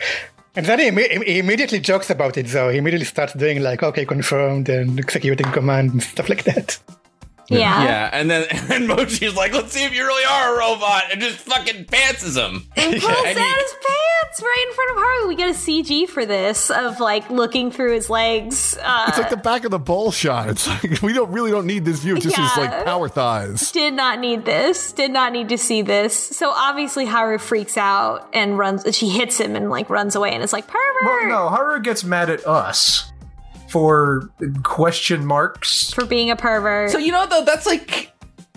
And 0.56 0.66
then 0.66 0.78
he, 0.80 1.18
he 1.24 1.38
immediately 1.38 1.78
jokes 1.78 2.10
about 2.10 2.36
it, 2.36 2.46
though. 2.46 2.70
He 2.70 2.78
immediately 2.78 3.06
starts 3.06 3.34
doing 3.34 3.62
like, 3.62 3.82
"Okay, 3.82 4.04
confirmed," 4.04 4.68
and 4.68 4.98
executing 4.98 5.46
command 5.52 5.92
and 5.92 6.02
stuff 6.02 6.28
like 6.28 6.44
that. 6.44 6.78
Yeah. 7.50 7.84
Yeah, 7.84 8.10
and 8.12 8.30
then 8.30 8.44
and 8.50 8.88
Mochi's 8.88 9.34
like, 9.34 9.52
let's 9.52 9.72
see 9.72 9.84
if 9.84 9.92
you 9.92 10.04
really 10.06 10.24
are 10.24 10.54
a 10.54 10.58
robot, 10.58 11.04
and 11.12 11.20
just 11.20 11.38
fucking 11.38 11.86
pantses 11.86 12.36
him. 12.36 12.66
And 12.76 12.92
pulls 13.02 13.12
And 13.26 13.36
down 13.36 13.46
he- 13.46 13.52
his 13.54 13.72
pants 13.72 14.42
right 14.42 14.64
in 14.68 14.74
front 14.74 14.90
of 14.92 14.96
Haru. 14.98 15.28
We 15.28 15.34
get 15.36 15.48
a 15.50 15.54
CG 15.54 16.08
for 16.08 16.24
this 16.24 16.70
of 16.70 17.00
like 17.00 17.28
looking 17.30 17.70
through 17.72 17.94
his 17.94 18.08
legs. 18.08 18.78
Uh, 18.80 19.06
It's 19.08 19.18
like 19.18 19.30
the 19.30 19.36
back 19.36 19.64
of 19.64 19.70
the 19.72 19.78
ball 19.80 20.12
shot. 20.12 20.48
It's 20.48 20.68
like 20.68 21.02
we 21.02 21.12
don't 21.12 21.32
really 21.32 21.50
don't 21.50 21.66
need 21.66 21.84
this 21.84 21.98
view. 22.00 22.14
It's 22.16 22.24
just 22.24 22.36
his 22.36 22.56
like 22.56 22.84
power 22.84 23.08
thighs. 23.08 23.72
did 23.72 23.94
not 23.94 24.20
need 24.20 24.44
this. 24.44 24.92
Did 24.92 25.10
not 25.10 25.32
need 25.32 25.48
to 25.48 25.58
see 25.58 25.82
this. 25.82 26.16
So 26.16 26.50
obviously 26.50 27.06
Haru 27.06 27.38
freaks 27.38 27.76
out 27.76 28.28
and 28.32 28.56
runs. 28.56 28.84
She 28.96 29.08
hits 29.08 29.38
him 29.40 29.56
and 29.56 29.68
like 29.70 29.90
runs 29.90 30.14
away 30.14 30.30
and 30.32 30.42
it's 30.42 30.52
like 30.52 30.68
pervert 30.68 31.02
Well, 31.04 31.26
no, 31.26 31.48
Haru 31.48 31.80
gets 31.80 32.04
mad 32.04 32.30
at 32.30 32.46
us 32.46 33.09
for 33.70 34.30
question 34.62 35.24
marks. 35.24 35.92
for 35.92 36.04
being 36.04 36.30
a 36.30 36.36
pervert. 36.36 36.90
So 36.90 36.98
you 36.98 37.12
know 37.12 37.26
though, 37.26 37.44
that's 37.44 37.66
like 37.66 38.12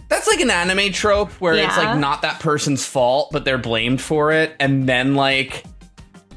that's 0.09 0.27
like 0.27 0.41
an 0.41 0.49
anime 0.49 0.91
trope 0.91 1.31
where 1.33 1.53
it's 1.53 1.77
like 1.77 1.97
not 1.97 2.21
that 2.23 2.39
person's 2.39 2.85
fault, 2.85 3.29
but 3.31 3.45
they're 3.45 3.57
blamed 3.57 4.01
for 4.01 4.31
it, 4.31 4.55
and 4.59 4.87
then 4.87 5.15
like 5.15 5.63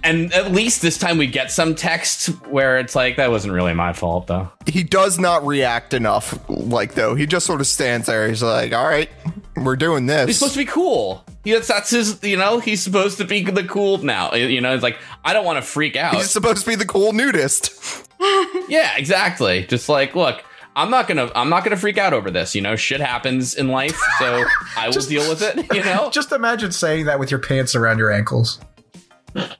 and 0.06 0.32
at 0.32 0.52
least 0.52 0.82
this 0.82 0.98
time 0.98 1.18
we 1.18 1.26
get 1.26 1.50
some 1.50 1.74
text 1.74 2.28
where 2.46 2.78
it's 2.78 2.94
like 2.94 3.16
that 3.16 3.30
wasn't 3.30 3.52
really 3.52 3.74
my 3.74 3.92
fault 3.92 4.28
though. 4.28 4.50
He 4.66 4.82
does 4.82 5.18
not 5.18 5.44
react 5.44 5.94
enough, 5.94 6.38
like 6.48 6.94
though. 6.94 7.14
He 7.14 7.26
just 7.26 7.44
sort 7.44 7.60
of 7.60 7.66
stands 7.66 8.06
there. 8.06 8.28
He's 8.28 8.42
like, 8.42 8.72
"All 8.72 8.86
right, 8.86 9.10
we're 9.56 9.76
doing 9.76 10.06
this." 10.06 10.26
He's 10.26 10.38
supposed 10.38 10.54
to 10.54 10.60
be 10.60 10.66
cool. 10.66 11.24
He, 11.46 11.52
that's, 11.52 11.68
that's 11.68 11.90
his, 11.90 12.22
you 12.24 12.36
know, 12.36 12.58
he's 12.58 12.82
supposed 12.82 13.18
to 13.18 13.24
be 13.24 13.42
the 13.44 13.62
cool 13.62 13.98
now. 13.98 14.34
You 14.34 14.60
know, 14.60 14.74
it's 14.74 14.82
like, 14.82 14.98
I 15.24 15.32
don't 15.32 15.44
want 15.44 15.58
to 15.58 15.62
freak 15.62 15.94
out. 15.94 16.14
He's 16.16 16.28
supposed 16.28 16.64
to 16.64 16.66
be 16.68 16.74
the 16.74 16.84
cool 16.84 17.12
nudist. 17.12 18.02
Yeah, 18.68 18.96
exactly. 18.96 19.64
Just 19.64 19.88
like, 19.88 20.16
look, 20.16 20.42
I'm 20.74 20.90
not 20.90 21.06
gonna, 21.06 21.30
I'm 21.36 21.48
not 21.48 21.62
gonna 21.62 21.76
freak 21.76 21.98
out 21.98 22.12
over 22.12 22.32
this. 22.32 22.56
You 22.56 22.62
know, 22.62 22.74
shit 22.74 23.00
happens 23.00 23.54
in 23.54 23.68
life, 23.68 23.96
so 24.18 24.44
I 24.76 24.86
will 24.86 24.92
Just- 24.92 25.08
deal 25.08 25.28
with 25.28 25.40
it. 25.40 25.72
You 25.72 25.84
know, 25.84 26.10
Just 26.10 26.32
imagine 26.32 26.72
saying 26.72 27.06
that 27.06 27.20
with 27.20 27.30
your 27.30 27.38
pants 27.38 27.76
around 27.76 27.98
your 27.98 28.10
ankles. 28.10 28.58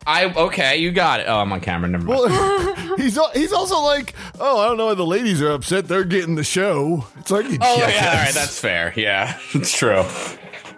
I 0.06 0.24
okay, 0.34 0.78
you 0.78 0.90
got 0.90 1.20
it. 1.20 1.26
Oh, 1.28 1.36
I'm 1.38 1.52
on 1.52 1.60
camera. 1.60 1.88
Never 1.88 2.04
mind. 2.04 2.18
Well, 2.18 2.96
he's 2.96 3.18
he's 3.34 3.52
also 3.52 3.78
like, 3.82 4.14
"Oh, 4.40 4.58
I 4.58 4.66
don't 4.68 4.78
know 4.78 4.86
why 4.86 4.94
the 4.94 5.04
ladies 5.04 5.42
are 5.42 5.50
upset. 5.50 5.86
They're 5.86 6.02
getting 6.04 6.34
the 6.34 6.44
show." 6.44 7.04
It's 7.18 7.30
like, 7.30 7.44
you 7.48 7.58
oh 7.60 7.76
yeah, 7.78 7.86
jackass. 7.90 8.06
all 8.08 8.24
right, 8.24 8.34
that's 8.34 8.58
fair. 8.58 8.94
Yeah, 8.96 9.38
it's 9.52 9.76
true. 9.76 10.02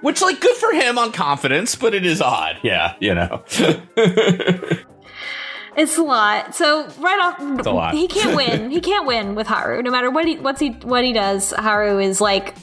Which, 0.01 0.23
like, 0.23 0.41
good 0.41 0.57
for 0.57 0.73
him 0.73 0.97
on 0.99 1.13
confidence, 1.13 1.75
but 1.75 1.95
it 1.95 2.07
is 2.07 2.21
odd. 2.21 2.59
Yeah, 2.63 2.95
you 3.01 3.15
know. 3.15 3.43
it's 5.77 5.99
a 5.99 6.03
lot. 6.03 6.55
So 6.55 6.87
right 6.99 7.19
off, 7.21 7.37
it's 7.59 7.67
a 7.67 7.73
lot. 7.73 7.95
he 7.95 8.07
can't 8.09 8.37
win. 8.37 8.71
he 8.71 8.81
can't 8.81 9.07
win 9.07 9.35
with 9.35 9.47
Haru. 9.47 9.83
No 9.83 9.91
matter 9.91 10.11
what 10.11 10.25
he 10.27 10.39
what's 10.39 10.61
he 10.61 10.71
what 10.71 11.05
he 11.05 11.13
does, 11.13 11.53
Haru 11.53 11.99
is 11.99 12.21
like 12.21 12.55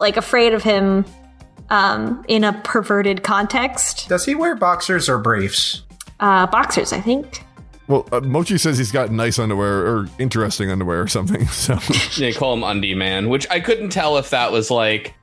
like 0.00 0.16
afraid 0.16 0.54
of 0.54 0.62
him 0.62 1.04
um, 1.70 2.24
in 2.28 2.44
a 2.44 2.52
perverted 2.64 3.22
context. 3.22 4.08
Does 4.08 4.24
he 4.24 4.34
wear 4.34 4.54
boxers 4.54 5.08
or 5.08 5.18
briefs? 5.18 5.82
Uh, 6.20 6.46
boxers, 6.46 6.92
I 6.92 7.00
think. 7.00 7.44
Well, 7.88 8.08
uh, 8.12 8.20
Mochi 8.20 8.58
says 8.58 8.78
he's 8.78 8.92
got 8.92 9.10
nice 9.10 9.38
underwear 9.38 9.86
or 9.86 10.06
interesting 10.18 10.70
underwear 10.70 11.02
or 11.02 11.08
something. 11.08 11.46
So 11.52 11.76
They 12.18 12.32
call 12.32 12.54
him 12.54 12.62
Undie 12.62 12.94
Man, 12.94 13.28
which 13.28 13.46
I 13.50 13.60
couldn't 13.60 13.90
tell 13.90 14.18
if 14.18 14.30
that 14.30 14.52
was 14.52 14.70
like 14.70 15.14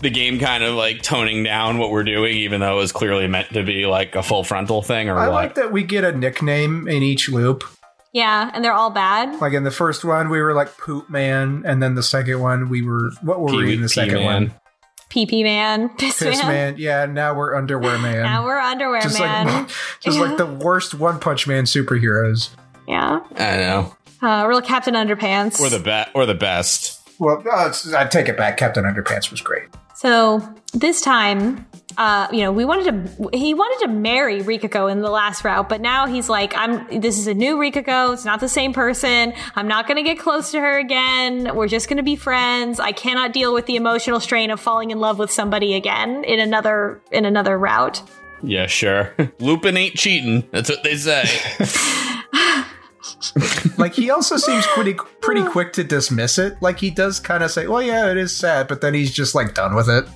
the 0.00 0.10
game 0.10 0.38
kind 0.38 0.62
of 0.62 0.74
like 0.74 1.02
toning 1.02 1.42
down 1.42 1.78
what 1.78 1.90
we're 1.90 2.04
doing, 2.04 2.36
even 2.36 2.60
though 2.60 2.74
it 2.76 2.80
was 2.80 2.92
clearly 2.92 3.26
meant 3.26 3.52
to 3.54 3.62
be 3.62 3.86
like 3.86 4.14
a 4.14 4.22
full 4.22 4.44
frontal 4.44 4.82
thing 4.82 5.08
or 5.08 5.18
I 5.18 5.28
what. 5.28 5.34
like 5.34 5.54
that 5.56 5.72
we 5.72 5.82
get 5.82 6.04
a 6.04 6.12
nickname 6.12 6.86
in 6.88 7.02
each 7.02 7.28
loop. 7.28 7.64
Yeah, 8.12 8.50
and 8.54 8.64
they're 8.64 8.72
all 8.72 8.90
bad. 8.90 9.40
Like 9.40 9.52
in 9.52 9.64
the 9.64 9.70
first 9.70 10.04
one, 10.04 10.30
we 10.30 10.40
were 10.40 10.54
like 10.54 10.76
Poop 10.78 11.10
Man, 11.10 11.62
and 11.66 11.82
then 11.82 11.94
the 11.94 12.02
second 12.02 12.40
one, 12.40 12.68
we 12.68 12.82
were 12.82 13.10
what 13.22 13.40
were 13.40 13.54
we 13.54 13.74
in 13.74 13.80
the 13.82 13.86
Pee 13.88 13.92
second 13.92 14.14
Man. 14.14 14.24
one? 14.24 14.54
Pee 15.10 15.24
pee 15.26 15.42
man, 15.42 15.88
piss, 15.96 16.18
Piss 16.22 16.38
man. 16.42 16.46
Man. 16.48 16.74
Yeah, 16.78 17.06
now 17.06 17.34
we're 17.34 17.54
Underwear 17.54 17.98
Man. 18.02 18.22
Now 18.22 18.44
we're 18.44 18.58
underwear 18.58 19.00
just 19.02 19.18
man. 19.18 19.46
like 19.46 19.68
just 20.00 20.18
like 20.18 20.36
the 20.36 20.46
worst 20.46 20.94
One 20.94 21.18
Punch 21.18 21.46
Man 21.46 21.64
superheroes. 21.64 22.50
yeah, 22.86 23.20
I 23.36 23.56
know. 23.56 23.96
uh, 24.22 24.46
real 24.48 24.60
Captain 24.62 24.94
Underpants. 24.94 25.60
Or 25.60 25.68
the 25.70 25.78
be- 25.80 26.10
or 26.14 26.24
the 26.26 26.34
best. 26.34 26.94
Well, 27.18 27.42
uh, 27.50 27.72
I 27.96 28.04
take 28.04 28.28
it 28.28 28.36
back. 28.36 28.56
Captain 28.58 28.84
Underpants 28.84 29.30
was 29.30 29.40
great. 29.40 29.64
So 29.98 30.40
this 30.74 31.00
time, 31.00 31.66
uh, 31.96 32.28
you 32.30 32.42
know, 32.42 32.52
we 32.52 32.64
wanted 32.64 32.84
to. 33.18 33.36
He 33.36 33.52
wanted 33.52 33.86
to 33.86 33.92
marry 33.92 34.40
Rikako 34.42 34.92
in 34.92 35.00
the 35.00 35.10
last 35.10 35.42
route, 35.42 35.68
but 35.68 35.80
now 35.80 36.06
he's 36.06 36.28
like, 36.28 36.56
"I'm. 36.56 37.00
This 37.00 37.18
is 37.18 37.26
a 37.26 37.34
new 37.34 37.56
Rikako. 37.56 38.12
It's 38.12 38.24
not 38.24 38.38
the 38.38 38.48
same 38.48 38.72
person. 38.72 39.32
I'm 39.56 39.66
not 39.66 39.88
going 39.88 39.96
to 39.96 40.04
get 40.04 40.20
close 40.20 40.52
to 40.52 40.60
her 40.60 40.78
again. 40.78 41.52
We're 41.52 41.66
just 41.66 41.88
going 41.88 41.96
to 41.96 42.04
be 42.04 42.14
friends. 42.14 42.78
I 42.78 42.92
cannot 42.92 43.32
deal 43.32 43.52
with 43.52 43.66
the 43.66 43.74
emotional 43.74 44.20
strain 44.20 44.52
of 44.52 44.60
falling 44.60 44.92
in 44.92 45.00
love 45.00 45.18
with 45.18 45.32
somebody 45.32 45.74
again 45.74 46.22
in 46.22 46.38
another 46.38 47.00
in 47.10 47.24
another 47.24 47.58
route." 47.58 48.00
Yeah, 48.40 48.66
sure. 48.68 49.12
Lupin 49.40 49.76
ain't 49.76 49.96
cheating. 49.96 50.46
That's 50.52 50.70
what 50.70 50.84
they 50.84 50.94
say. 50.94 51.24
Like 53.76 53.94
he 53.94 54.10
also 54.10 54.36
seems 54.36 54.66
pretty 54.68 54.94
pretty 55.20 55.44
quick 55.44 55.72
to 55.74 55.84
dismiss 55.84 56.38
it. 56.38 56.60
Like 56.60 56.78
he 56.78 56.90
does 56.90 57.20
kind 57.20 57.42
of 57.42 57.50
say, 57.50 57.66
"Well, 57.66 57.82
yeah, 57.82 58.10
it 58.10 58.16
is 58.16 58.34
sad," 58.34 58.68
but 58.68 58.80
then 58.80 58.94
he's 58.94 59.12
just 59.12 59.34
like 59.34 59.54
done 59.54 59.74
with 59.74 59.88
it. 59.88 60.06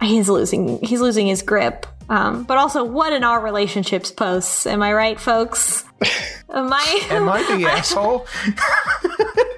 He's 0.00 0.28
losing. 0.28 0.78
He's 0.82 1.00
losing 1.00 1.26
his 1.26 1.42
grip. 1.42 1.86
Um, 2.08 2.44
but 2.44 2.56
also, 2.56 2.84
what 2.84 3.12
in 3.12 3.24
our 3.24 3.40
relationships 3.40 4.10
posts? 4.12 4.66
Am 4.66 4.82
I 4.82 4.92
right, 4.92 5.18
folks? 5.18 5.84
Am 6.50 6.72
I? 6.72 7.06
Am 7.10 7.28
I 7.28 7.42
the 7.42 7.66
asshole? 7.70 8.26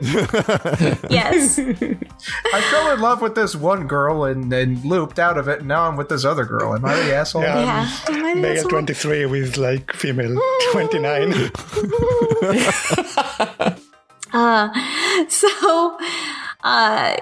yes. 1.11 1.59
I 1.59 2.61
fell 2.71 2.93
in 2.93 3.01
love 3.01 3.21
with 3.21 3.35
this 3.35 3.55
one 3.55 3.87
girl 3.87 4.25
and 4.25 4.51
then 4.51 4.81
looped 4.83 5.19
out 5.19 5.37
of 5.37 5.49
it, 5.49 5.59
and 5.61 5.69
now 5.69 5.89
I'm 5.89 5.97
with 5.97 6.09
this 6.09 6.25
other 6.25 6.45
girl. 6.45 6.75
Am 6.75 6.85
I 6.85 6.95
the 6.97 7.15
asshole? 7.15 7.43
Yeah. 7.43 7.61
Yeah. 7.61 7.91
Am 8.09 8.25
I 8.25 8.35
the 8.35 8.41
Male 8.41 8.57
asshole? 8.57 8.71
23 8.71 9.27
with 9.27 9.57
like 9.57 9.93
female 9.93 10.41
29. 10.73 11.33
so 15.29 15.99
uh 16.69 17.17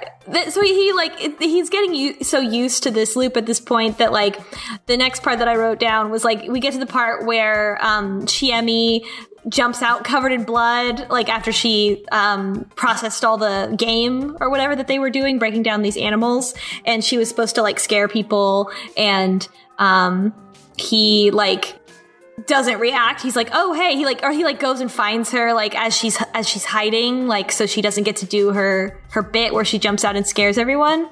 so 0.51 0.61
he 0.63 0.93
like 0.93 1.13
it- 1.23 1.41
he's 1.41 1.71
getting 1.71 1.95
u- 1.95 2.25
so 2.25 2.41
used 2.41 2.83
to 2.83 2.91
this 2.91 3.15
loop 3.15 3.37
at 3.37 3.47
this 3.47 3.61
point 3.61 3.99
that 3.99 4.11
like 4.13 4.37
the 4.87 4.97
next 4.97 5.23
part 5.23 5.39
that 5.39 5.47
i 5.49 5.55
wrote 5.55 5.79
down 5.79 6.11
was 6.11 6.25
like 6.25 6.49
we 6.49 6.59
get 6.59 6.73
to 6.73 6.81
the 6.81 6.87
part 7.01 7.25
where 7.27 7.79
um 7.91 8.23
chiemi 8.23 9.05
jumps 9.49 9.81
out 9.83 10.03
covered 10.03 10.33
in 10.33 10.43
blood 10.43 11.07
like 11.09 11.29
after 11.29 11.53
she 11.53 12.05
um 12.11 12.65
processed 12.75 13.25
all 13.25 13.39
the 13.39 13.73
game 13.79 14.37
or 14.41 14.51
whatever 14.51 14.75
that 14.75 14.89
they 14.89 14.99
were 14.99 15.11
doing 15.11 15.39
breaking 15.39 15.63
down 15.63 15.83
these 15.83 15.97
animals. 15.97 16.53
And 16.85 17.05
she 17.05 17.17
was 17.17 17.29
supposed 17.29 17.55
to 17.55 17.63
like 17.63 17.79
scare 17.79 18.09
people. 18.09 18.69
And 18.97 19.47
um 19.79 20.35
he 20.77 21.31
like 21.31 21.77
doesn't 22.47 22.79
react. 22.79 23.23
He's 23.23 23.37
like, 23.37 23.51
"Oh, 23.53 23.73
hey." 23.73 23.97
He 23.97 24.05
like 24.05 24.23
or 24.23 24.31
he 24.31 24.45
like 24.45 24.61
goes 24.61 24.81
and 24.81 24.91
finds 24.93 25.31
her 25.33 25.55
like 25.55 25.75
as 25.75 25.97
she's 25.97 26.19
as 26.35 26.49
she's 26.49 26.65
hiding 26.65 27.27
like 27.27 27.51
so 27.51 27.67
she 27.67 27.81
doesn't 27.81 28.05
get 28.05 28.17
to 28.17 28.27
do 28.27 28.53
her 28.53 29.01
her 29.11 29.23
bit 29.23 29.55
where 29.55 29.65
she 29.65 29.79
jumps 29.79 30.05
out 30.05 30.17
and 30.17 30.27
scares 30.27 30.59
everyone. 30.59 31.09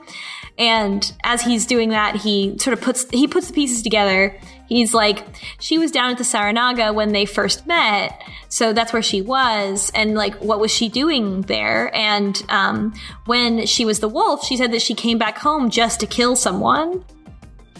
And 0.57 1.13
as 1.25 1.43
he's 1.43 1.67
doing 1.67 1.89
that, 1.91 2.17
he 2.17 2.57
sort 2.59 2.77
of 2.79 2.85
puts 2.85 3.09
he 3.11 3.27
puts 3.27 3.49
the 3.49 3.55
pieces 3.55 3.83
together. 3.83 4.39
He's 4.69 4.95
like, 4.95 5.25
she 5.59 5.79
was 5.79 5.91
down 5.91 6.11
at 6.11 6.19
the 6.19 6.25
Saranaga 6.25 6.95
when 6.95 7.13
they 7.13 7.27
first 7.27 7.67
met, 7.67 8.23
so 8.49 8.73
that's 8.73 8.93
where 8.93 9.03
she 9.03 9.21
was. 9.21 9.91
And 9.95 10.15
like, 10.15 10.35
what 10.37 10.59
was 10.59 10.71
she 10.71 10.89
doing 10.89 11.43
there? 11.43 11.95
And 11.95 12.43
um, 12.49 12.95
when 13.27 13.67
she 13.67 13.85
was 13.85 14.01
the 14.01 14.09
wolf, 14.09 14.45
she 14.45 14.57
said 14.57 14.73
that 14.73 14.81
she 14.81 14.95
came 14.95 15.19
back 15.19 15.39
home 15.39 15.71
just 15.71 16.01
to 16.01 16.07
kill 16.07 16.35
someone. 16.35 17.05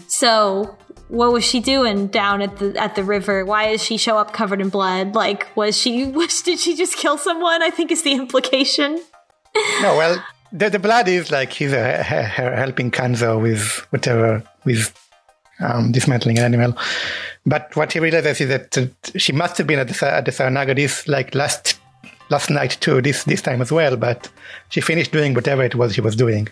So 0.07 0.77
what 1.07 1.31
was 1.31 1.43
she 1.43 1.59
doing 1.59 2.07
down 2.07 2.41
at 2.41 2.57
the 2.57 2.75
at 2.79 2.95
the 2.95 3.03
river? 3.03 3.45
Why 3.45 3.71
does 3.71 3.83
she 3.83 3.97
show 3.97 4.17
up 4.17 4.33
covered 4.33 4.61
in 4.61 4.69
blood? 4.69 5.15
Like, 5.15 5.55
was 5.55 5.77
she 5.77 6.05
was 6.19 6.41
did 6.41 6.59
she 6.59 6.75
just 6.75 6.97
kill 6.97 7.17
someone? 7.17 7.61
I 7.61 7.69
think 7.69 7.91
is 7.91 8.01
the 8.03 8.13
implication. 8.13 8.99
No, 9.81 9.95
well, 9.95 10.23
the, 10.51 10.69
the 10.69 10.79
blood 10.79 11.07
is 11.07 11.31
like 11.31 11.51
he's 11.53 11.71
he- 11.71 11.77
he- 11.77 12.55
helping 12.61 12.91
Kanzo 12.91 13.41
with 13.41 13.85
whatever, 13.91 14.43
with 14.65 14.93
um, 15.59 15.91
dismantling 15.91 16.37
an 16.39 16.45
animal. 16.45 16.77
But 17.45 17.75
what 17.75 17.93
he 17.93 17.99
realizes 17.99 18.41
is 18.41 18.49
that 18.49 18.77
uh, 18.77 18.87
she 19.17 19.31
must 19.31 19.57
have 19.57 19.67
been 19.67 19.79
at 19.79 19.87
the, 19.87 20.05
at 20.13 20.25
the 20.25 20.31
Saranaga 20.31 20.75
this 20.75 21.07
like 21.07 21.33
last 21.35 21.79
last 22.29 22.49
night 22.49 22.77
too, 22.81 23.01
this 23.01 23.23
this 23.25 23.41
time 23.41 23.61
as 23.61 23.71
well. 23.71 23.95
But 23.95 24.29
she 24.69 24.81
finished 24.81 25.11
doing 25.11 25.33
whatever 25.33 25.63
it 25.63 25.75
was 25.75 25.93
she 25.93 26.01
was 26.01 26.15
doing 26.15 26.47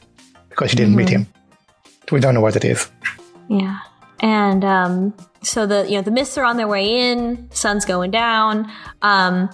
because 0.49 0.69
she 0.69 0.77
didn't 0.77 0.95
meet 0.95 1.09
him. 1.09 1.25
We 2.11 2.19
don't 2.19 2.35
know 2.35 2.41
what 2.41 2.55
it 2.55 2.63
is. 2.63 2.89
Yeah. 3.49 3.79
And 4.23 4.63
um, 4.63 5.13
so 5.43 5.65
the 5.67 5.85
you 5.85 5.97
know 5.97 6.01
the 6.01 6.09
mists 6.09 6.37
are 6.37 6.45
on 6.45 6.55
their 6.55 6.67
way 6.67 7.11
in. 7.11 7.51
Sun's 7.51 7.83
going 7.83 8.09
down. 8.09 8.71
Um, 9.01 9.49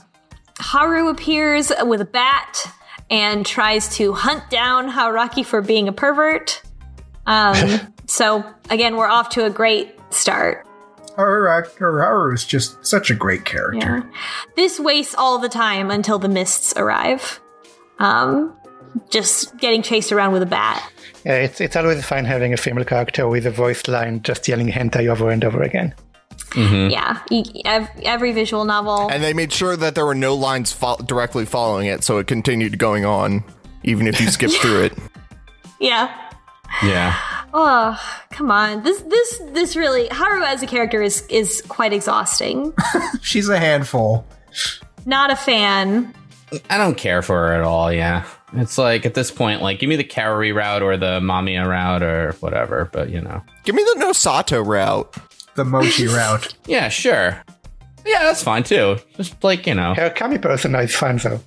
Haru 0.59 1.09
appears 1.09 1.71
with 1.81 2.01
a 2.01 2.05
bat 2.05 2.71
and 3.09 3.45
tries 3.45 3.95
to 3.97 4.13
hunt 4.13 4.47
down 4.51 4.91
Haruaki 4.91 5.43
for 5.43 5.61
being 5.61 5.87
a 5.87 5.91
pervert. 5.91 6.61
Um, 7.25 7.93
so 8.05 8.45
again, 8.69 8.95
we're 8.95 9.09
off 9.09 9.29
to 9.29 9.45
a 9.45 9.49
great 9.49 9.95
start. 10.11 10.67
Haru 11.15 12.33
is 12.33 12.45
just 12.45 12.85
such 12.85 13.09
a 13.09 13.15
great 13.15 13.45
character. 13.45 13.79
Yeah. 13.79 14.03
This 14.55 14.79
wastes 14.79 15.15
all 15.15 15.39
the 15.39 15.49
time 15.49 15.89
until 15.89 16.19
the 16.19 16.29
mists 16.29 16.75
arrive. 16.77 17.41
Um, 17.97 18.55
just 19.09 19.57
getting 19.57 19.81
chased 19.81 20.11
around 20.11 20.31
with 20.31 20.43
a 20.43 20.47
bat. 20.47 20.91
Yeah, 21.25 21.35
it's 21.35 21.59
it's 21.61 21.75
always 21.75 22.03
fun 22.05 22.25
having 22.25 22.53
a 22.53 22.57
female 22.57 22.85
character 22.85 23.27
with 23.27 23.45
a 23.45 23.51
voice 23.51 23.87
line 23.87 24.21
just 24.23 24.47
yelling 24.47 24.67
hentai 24.69 25.07
over 25.09 25.29
and 25.29 25.43
over 25.43 25.61
again. 25.61 25.93
Mm-hmm. 26.51 26.89
Yeah, 26.91 27.19
you, 27.29 27.43
ev- 27.65 27.89
every 28.03 28.31
visual 28.31 28.65
novel. 28.65 29.09
And 29.11 29.21
they 29.23 29.33
made 29.33 29.51
sure 29.51 29.75
that 29.75 29.95
there 29.95 30.05
were 30.05 30.15
no 30.15 30.33
lines 30.35 30.71
fo- 30.71 30.97
directly 30.97 31.45
following 31.45 31.87
it, 31.87 32.03
so 32.03 32.17
it 32.17 32.27
continued 32.27 32.77
going 32.79 33.05
on, 33.05 33.43
even 33.83 34.07
if 34.07 34.19
you 34.21 34.27
skipped 34.31 34.55
through 34.55 34.83
it. 34.85 34.93
yeah. 35.79 36.09
Yeah. 36.83 37.17
Oh, 37.51 37.99
come 38.31 38.51
on. 38.51 38.83
This 38.83 39.01
this 39.01 39.41
this 39.53 39.75
really 39.75 40.07
Haru 40.11 40.43
as 40.43 40.61
a 40.61 40.67
character 40.67 41.01
is 41.01 41.25
is 41.27 41.63
quite 41.67 41.91
exhausting. 41.93 42.73
She's 43.21 43.49
a 43.49 43.57
handful. 43.59 44.23
Not 45.05 45.31
a 45.31 45.35
fan. 45.35 46.13
I 46.69 46.77
don't 46.77 46.95
care 46.95 47.21
for 47.23 47.47
her 47.47 47.53
at 47.53 47.63
all. 47.63 47.91
Yeah. 47.91 48.23
It's 48.53 48.77
like 48.77 49.05
at 49.05 49.13
this 49.13 49.31
point, 49.31 49.61
like, 49.61 49.79
give 49.79 49.89
me 49.89 49.95
the 49.95 50.03
Kaori 50.03 50.53
route 50.53 50.81
or 50.81 50.97
the 50.97 51.19
Mamiya 51.19 51.67
route 51.67 52.01
or 52.01 52.31
whatever, 52.39 52.89
but 52.91 53.09
you 53.09 53.21
know. 53.21 53.41
Give 53.63 53.75
me 53.75 53.83
the 53.83 54.03
Nosato 54.03 54.65
route. 54.65 55.15
The 55.55 55.65
mochi 55.65 56.07
route. 56.07 56.53
Yeah, 56.65 56.89
sure. 56.89 57.41
Yeah, 58.05 58.23
that's 58.23 58.41
fine 58.41 58.63
too. 58.63 58.97
Just 59.17 59.43
like, 59.43 59.67
you 59.67 59.75
know. 59.75 59.93
Her 59.93 60.09
kami 60.09 60.37
persona 60.37 60.79
is 60.79 60.95
fun 60.95 61.17
though. 61.17 61.41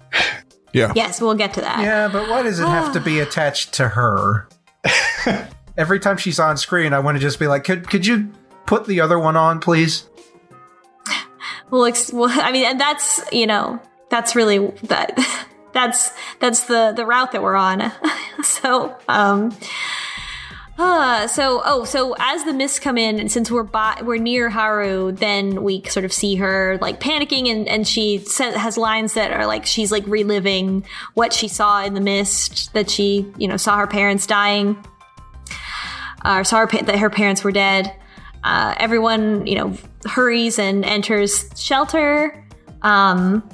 Yeah. 0.73 0.93
Yes, 0.95 1.21
we'll 1.21 1.35
get 1.35 1.55
to 1.55 1.61
that. 1.61 1.81
Yeah, 1.81 2.09
but 2.09 2.29
why 2.31 2.43
does 2.43 2.59
it 2.59 2.67
have 2.67 2.93
to 2.95 3.01
be 3.01 3.21
ah. 3.21 3.25
attached 3.25 3.75
to 3.75 3.89
her? 3.89 4.49
Every 5.77 6.01
time 6.01 6.17
she's 6.17 6.39
on 6.39 6.57
screen, 6.57 6.93
I 6.93 7.01
want 7.01 7.17
to 7.17 7.21
just 7.21 7.39
be 7.39 7.47
like, 7.47 7.65
could 7.65 7.89
could 7.89 8.07
you 8.07 8.31
put 8.67 8.87
the 8.87 9.01
other 9.01 9.19
one 9.19 9.37
on, 9.37 9.61
please? 9.61 10.09
We'll, 11.71 11.87
ex- 11.87 12.13
well, 12.13 12.29
I 12.31 12.53
mean, 12.53 12.67
and 12.67 12.79
that's 12.79 13.23
you 13.33 13.47
know, 13.47 13.81
that's 14.11 14.37
really 14.37 14.59
that. 14.85 15.19
That's 15.73 16.11
that's 16.41 16.65
the 16.65 16.93
the 16.95 17.07
route 17.07 17.33
that 17.33 17.43
we're 17.43 17.57
on. 17.57 17.93
so, 18.43 18.97
um, 19.09 19.57
uh, 20.79 21.27
so 21.27 21.63
oh, 21.65 21.85
so 21.85 22.15
as 22.19 22.45
the 22.45 22.53
mists 22.53 22.79
come 22.79 22.99
in, 22.99 23.21
and 23.21 23.31
since 23.31 23.51
we're 23.51 23.63
by, 23.63 24.01
we're 24.03 24.19
near 24.19 24.51
Haru, 24.51 25.13
then 25.13 25.63
we 25.63 25.83
sort 25.85 26.05
of 26.05 26.13
see 26.13 26.37
her 26.37 26.79
like 26.81 27.01
panicking, 27.01 27.51
and 27.51 27.69
and 27.69 27.87
she 27.87 28.19
sa- 28.19 28.53
has 28.53 28.77
lines 28.77 29.15
that 29.15 29.33
are 29.33 29.47
like 29.47 29.67
she's 29.67 29.93
like 29.93 30.07
reliving 30.07 30.85
what 31.15 31.33
she 31.33 31.49
saw 31.49 31.83
in 31.85 31.95
the 31.95 32.01
mist, 32.01 32.73
that 32.73 32.91
she 32.91 33.31
you 33.39 33.49
know 33.49 33.57
saw 33.57 33.77
her 33.79 33.87
parents 33.87 34.27
dying, 34.27 34.83
uh, 36.25 36.39
or 36.39 36.45
saw 36.45 36.59
her 36.59 36.67
pa- 36.67 36.83
that 36.83 36.99
her 36.99 37.11
parents 37.11 37.45
were 37.45 37.53
dead. 37.53 37.95
Uh, 38.43 38.75
everyone 38.79 39.47
you 39.47 39.55
know 39.55 39.77
hurries 40.07 40.59
and 40.59 40.85
enters 40.85 41.49
shelter. 41.57 42.39
Um, 42.83 43.49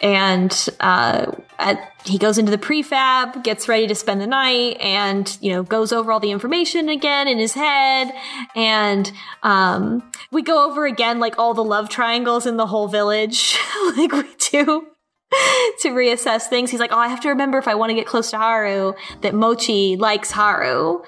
and 0.00 0.68
uh, 0.80 1.32
at, 1.64 1.92
he 2.04 2.18
goes 2.18 2.36
into 2.38 2.50
the 2.50 2.58
prefab, 2.58 3.42
gets 3.42 3.66
ready 3.68 3.86
to 3.86 3.94
spend 3.94 4.20
the 4.20 4.26
night, 4.26 4.76
and 4.80 5.36
you 5.40 5.50
know 5.50 5.62
goes 5.62 5.92
over 5.92 6.12
all 6.12 6.20
the 6.20 6.30
information 6.30 6.88
again 6.88 7.26
in 7.26 7.38
his 7.38 7.54
head, 7.54 8.12
and 8.54 9.10
um, 9.42 10.08
we 10.30 10.42
go 10.42 10.68
over 10.68 10.84
again 10.86 11.18
like 11.20 11.38
all 11.38 11.54
the 11.54 11.64
love 11.64 11.88
triangles 11.88 12.46
in 12.46 12.56
the 12.58 12.66
whole 12.66 12.86
village, 12.86 13.58
like 13.96 14.12
we 14.12 14.24
do. 14.50 14.86
to 15.80 15.88
reassess 15.88 16.42
things, 16.42 16.70
he's 16.70 16.78
like, 16.78 16.92
"Oh, 16.92 16.98
I 16.98 17.08
have 17.08 17.20
to 17.22 17.28
remember 17.30 17.58
if 17.58 17.66
I 17.66 17.74
want 17.74 17.90
to 17.90 17.94
get 17.94 18.06
close 18.06 18.30
to 18.30 18.38
Haru 18.38 18.92
that 19.22 19.34
Mochi 19.34 19.96
likes 19.96 20.30
Haru, 20.30 21.02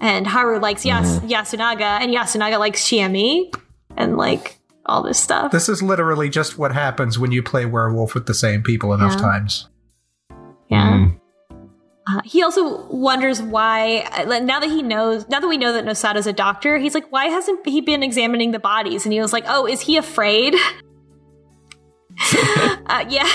and 0.00 0.26
Haru 0.28 0.60
likes 0.60 0.84
Yas- 0.84 1.18
Yasunaga, 1.20 2.00
and 2.00 2.14
Yasunaga 2.14 2.58
likes 2.60 2.82
Chiemi, 2.82 3.52
and 3.96 4.16
like 4.16 4.58
all 4.86 5.02
this 5.02 5.18
stuff." 5.18 5.50
This 5.50 5.68
is 5.68 5.82
literally 5.82 6.28
just 6.28 6.56
what 6.56 6.72
happens 6.72 7.18
when 7.18 7.32
you 7.32 7.42
play 7.42 7.64
werewolf 7.64 8.14
with 8.14 8.26
the 8.26 8.34
same 8.34 8.62
people 8.62 8.92
enough 8.94 9.14
Yeah. 9.14 9.22
times. 9.22 9.68
Yeah. 10.68 11.08
Uh, 12.06 12.20
he 12.24 12.42
also 12.42 12.86
wonders 12.88 13.40
why, 13.40 14.06
uh, 14.12 14.38
now 14.40 14.60
that 14.60 14.68
he 14.68 14.82
knows, 14.82 15.26
now 15.28 15.40
that 15.40 15.48
we 15.48 15.56
know 15.56 15.72
that 15.72 15.86
Nosato's 15.86 16.26
a 16.26 16.34
doctor, 16.34 16.76
he's 16.76 16.94
like, 16.94 17.10
why 17.10 17.26
hasn't 17.26 17.66
he 17.66 17.80
been 17.80 18.02
examining 18.02 18.50
the 18.50 18.58
bodies? 18.58 19.06
And 19.06 19.12
he 19.12 19.20
was 19.20 19.32
like, 19.32 19.44
oh, 19.46 19.66
is 19.66 19.80
he 19.80 19.96
afraid? 19.96 20.54
uh, 22.86 23.04
yeah. 23.08 23.28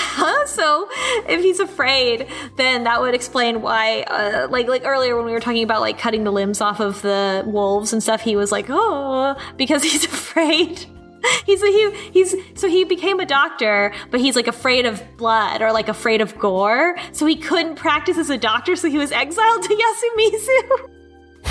So 0.46 0.88
if 1.28 1.42
he's 1.42 1.60
afraid, 1.60 2.28
then 2.56 2.84
that 2.84 3.00
would 3.00 3.14
explain 3.14 3.60
why, 3.62 4.02
uh, 4.02 4.48
like, 4.50 4.68
like 4.68 4.84
earlier 4.84 5.16
when 5.16 5.26
we 5.26 5.32
were 5.32 5.40
talking 5.40 5.62
about 5.62 5.80
like 5.80 5.98
cutting 5.98 6.24
the 6.24 6.30
limbs 6.30 6.60
off 6.60 6.80
of 6.80 7.02
the 7.02 7.44
wolves 7.46 7.92
and 7.92 8.02
stuff, 8.02 8.20
he 8.22 8.36
was 8.36 8.50
like, 8.50 8.66
oh, 8.68 9.36
because 9.56 9.82
he's 9.82 10.04
afraid. 10.12 10.86
He's 11.46 11.62
he 11.62 11.90
he's 12.12 12.34
so 12.54 12.68
he 12.68 12.84
became 12.84 13.20
a 13.20 13.26
doctor, 13.26 13.92
but 14.10 14.20
he's 14.20 14.36
like 14.36 14.46
afraid 14.46 14.86
of 14.86 15.02
blood 15.16 15.62
or 15.62 15.72
like 15.72 15.88
afraid 15.88 16.20
of 16.20 16.38
gore, 16.38 16.96
so 17.12 17.26
he 17.26 17.36
couldn't 17.36 17.76
practice 17.76 18.16
as 18.16 18.30
a 18.30 18.38
doctor, 18.38 18.76
so 18.76 18.88
he 18.88 18.98
was 18.98 19.12
exiled 19.12 19.62
to 19.62 19.68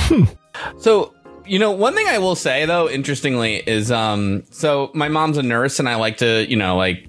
Yasumizu. 0.10 0.36
So, 0.80 1.14
you 1.46 1.60
know, 1.60 1.72
one 1.72 1.96
thing 1.96 2.08
I 2.08 2.18
will 2.18 2.36
say 2.36 2.66
though, 2.66 2.90
interestingly, 2.90 3.58
is 3.58 3.92
um, 3.92 4.44
so 4.52 4.92
my 4.94 5.10
mom's 5.10 5.38
a 5.38 5.44
nurse, 5.44 5.80
and 5.80 5.90
I 5.90 5.96
like 5.96 6.18
to, 6.18 6.50
you 6.50 6.56
know, 6.56 6.76
like, 6.78 7.08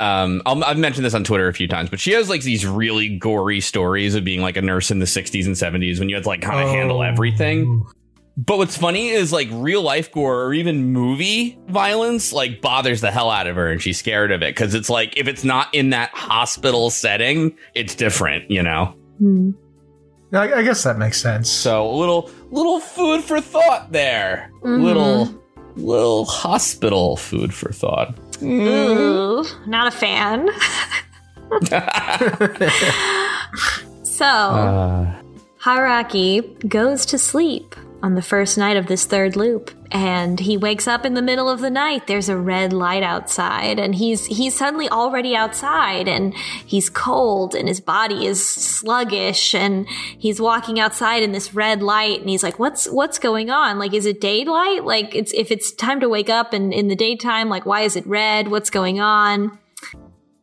um, 0.00 0.42
I'll, 0.46 0.62
I've 0.64 0.78
mentioned 0.78 1.04
this 1.04 1.14
on 1.14 1.24
Twitter 1.24 1.48
a 1.48 1.54
few 1.54 1.68
times, 1.68 1.90
but 1.90 2.00
she 2.00 2.12
has 2.12 2.28
like 2.28 2.42
these 2.42 2.66
really 2.66 3.16
gory 3.18 3.60
stories 3.60 4.14
of 4.14 4.24
being 4.24 4.40
like 4.40 4.56
a 4.56 4.62
nurse 4.62 4.90
in 4.90 4.98
the 4.98 5.06
'60s 5.06 5.46
and 5.46 5.54
'70s 5.54 5.98
when 5.98 6.08
you 6.08 6.16
had 6.16 6.24
to 6.24 6.28
like 6.28 6.42
kind 6.42 6.60
of 6.60 6.68
handle 6.68 7.02
everything. 7.02 7.84
But 8.36 8.56
what's 8.58 8.76
funny 8.78 9.10
is 9.10 9.30
like 9.30 9.48
real 9.50 9.82
life 9.82 10.10
gore 10.10 10.44
or 10.44 10.54
even 10.54 10.92
movie 10.92 11.58
violence 11.68 12.32
like 12.32 12.62
bothers 12.62 13.02
the 13.02 13.10
hell 13.10 13.30
out 13.30 13.46
of 13.46 13.56
her, 13.56 13.70
and 13.70 13.80
she's 13.80 13.98
scared 13.98 14.32
of 14.32 14.42
it 14.42 14.54
because 14.54 14.74
it's 14.74 14.88
like 14.88 15.16
if 15.18 15.28
it's 15.28 15.44
not 15.44 15.68
in 15.74 15.90
that 15.90 16.10
hospital 16.10 16.88
setting, 16.90 17.54
it's 17.74 17.94
different, 17.94 18.50
you 18.50 18.62
know. 18.62 18.96
I, 20.32 20.52
I 20.54 20.62
guess 20.62 20.82
that 20.84 20.96
makes 20.96 21.20
sense. 21.20 21.50
So 21.50 21.88
a 21.88 21.94
little 21.94 22.30
little 22.50 22.80
food 22.80 23.22
for 23.22 23.38
thought 23.40 23.92
there. 23.92 24.50
Little 24.62 25.28
little 25.76 26.24
hospital 26.24 27.18
food 27.18 27.52
for 27.52 27.70
thought. 27.70 28.16
Ooh, 28.42 29.44
not 29.66 29.88
a 29.88 29.90
fan. 29.90 30.48
so 34.04 34.24
Uh, 34.24 35.12
Haraki 35.60 36.66
goes 36.66 37.04
to 37.06 37.18
sleep 37.18 37.76
on 38.02 38.16
the 38.16 38.22
first 38.22 38.58
night 38.58 38.76
of 38.76 38.86
this 38.86 39.04
third 39.04 39.36
loop 39.36 39.70
and 39.92 40.40
he 40.40 40.56
wakes 40.56 40.88
up 40.88 41.06
in 41.06 41.14
the 41.14 41.22
middle 41.22 41.48
of 41.48 41.60
the 41.60 41.70
night 41.70 42.06
there's 42.08 42.28
a 42.28 42.36
red 42.36 42.72
light 42.72 43.02
outside 43.02 43.78
and 43.78 43.94
he's 43.94 44.26
he's 44.26 44.56
suddenly 44.56 44.88
already 44.88 45.36
outside 45.36 46.08
and 46.08 46.34
he's 46.34 46.90
cold 46.90 47.54
and 47.54 47.68
his 47.68 47.80
body 47.80 48.26
is 48.26 48.44
sluggish 48.44 49.54
and 49.54 49.88
he's 49.88 50.40
walking 50.40 50.80
outside 50.80 51.22
in 51.22 51.30
this 51.30 51.54
red 51.54 51.80
light 51.80 52.20
and 52.20 52.28
he's 52.28 52.42
like 52.42 52.58
what's 52.58 52.90
what's 52.90 53.20
going 53.20 53.50
on 53.50 53.78
like 53.78 53.94
is 53.94 54.04
it 54.04 54.20
daylight 54.20 54.84
like 54.84 55.14
it's 55.14 55.32
if 55.32 55.52
it's 55.52 55.70
time 55.70 56.00
to 56.00 56.08
wake 56.08 56.30
up 56.30 56.52
and 56.52 56.74
in 56.74 56.88
the 56.88 56.96
daytime 56.96 57.48
like 57.48 57.64
why 57.64 57.82
is 57.82 57.94
it 57.94 58.06
red 58.06 58.48
what's 58.48 58.70
going 58.70 58.98
on 59.00 59.56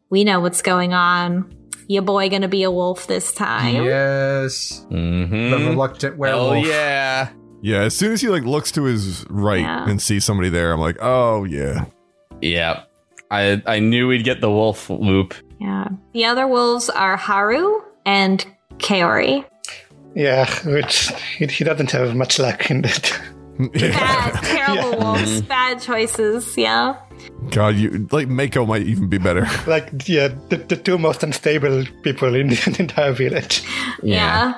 we 0.09 0.23
know 0.23 0.39
what's 0.39 0.61
going 0.61 0.93
on 0.93 1.53
your 1.89 2.03
boy 2.03 2.29
gonna 2.29 2.47
be 2.47 2.61
a 2.61 2.69
wolf 2.69 3.07
this 3.07 3.31
time? 3.31 3.83
Yes. 3.83 4.85
Mm-hmm. 4.91 5.49
The 5.49 5.57
reluctant 5.71 6.23
Hell 6.23 6.49
werewolf. 6.51 6.67
yeah. 6.67 7.29
Yeah, 7.61 7.81
as 7.81 7.95
soon 7.95 8.11
as 8.13 8.21
he 8.21 8.29
like 8.29 8.43
looks 8.43 8.71
to 8.73 8.83
his 8.83 9.25
right 9.29 9.61
Yeah. 9.61 9.89
and 9.89 10.01
sees 10.01 10.23
somebody 10.25 10.49
there, 10.49 10.71
I'm 10.71 10.79
like, 10.79 10.97
oh 11.01 11.43
yeah. 11.43 11.85
Yeah. 12.41 12.83
I 13.31 13.61
I 13.65 13.79
knew 13.79 14.07
we'd 14.07 14.23
get 14.23 14.41
the 14.41 14.49
wolf 14.49 14.89
loop. 14.89 15.33
Yeah. 15.59 15.89
The 16.13 16.25
other 16.25 16.47
wolves 16.47 16.89
are 16.89 17.17
Haru 17.17 17.81
and 18.05 18.45
Kaori. 18.77 19.45
Yeah, 20.15 20.49
which 20.65 21.11
he, 21.37 21.45
he 21.47 21.63
doesn't 21.63 21.91
have 21.91 22.15
much 22.15 22.39
luck 22.39 22.71
in 22.71 22.81
that. 22.81 23.21
Bad, 23.59 24.33
terrible 24.43 24.91
Mm-hmm. 24.93 25.03
wolves. 25.03 25.41
Bad 25.41 25.81
choices. 25.81 26.57
Yeah. 26.57 26.95
God, 27.51 27.75
you 27.75 28.07
like 28.11 28.27
Mako 28.29 28.65
might 28.65 28.83
even 28.83 29.09
be 29.09 29.17
better. 29.17 29.45
like, 29.67 30.07
yeah, 30.07 30.29
the, 30.49 30.57
the 30.57 30.77
two 30.77 30.97
most 30.97 31.21
unstable 31.23 31.83
people 32.03 32.33
in 32.35 32.47
the 32.49 32.75
entire 32.79 33.11
village. 33.11 33.61
Yeah. 34.01 34.53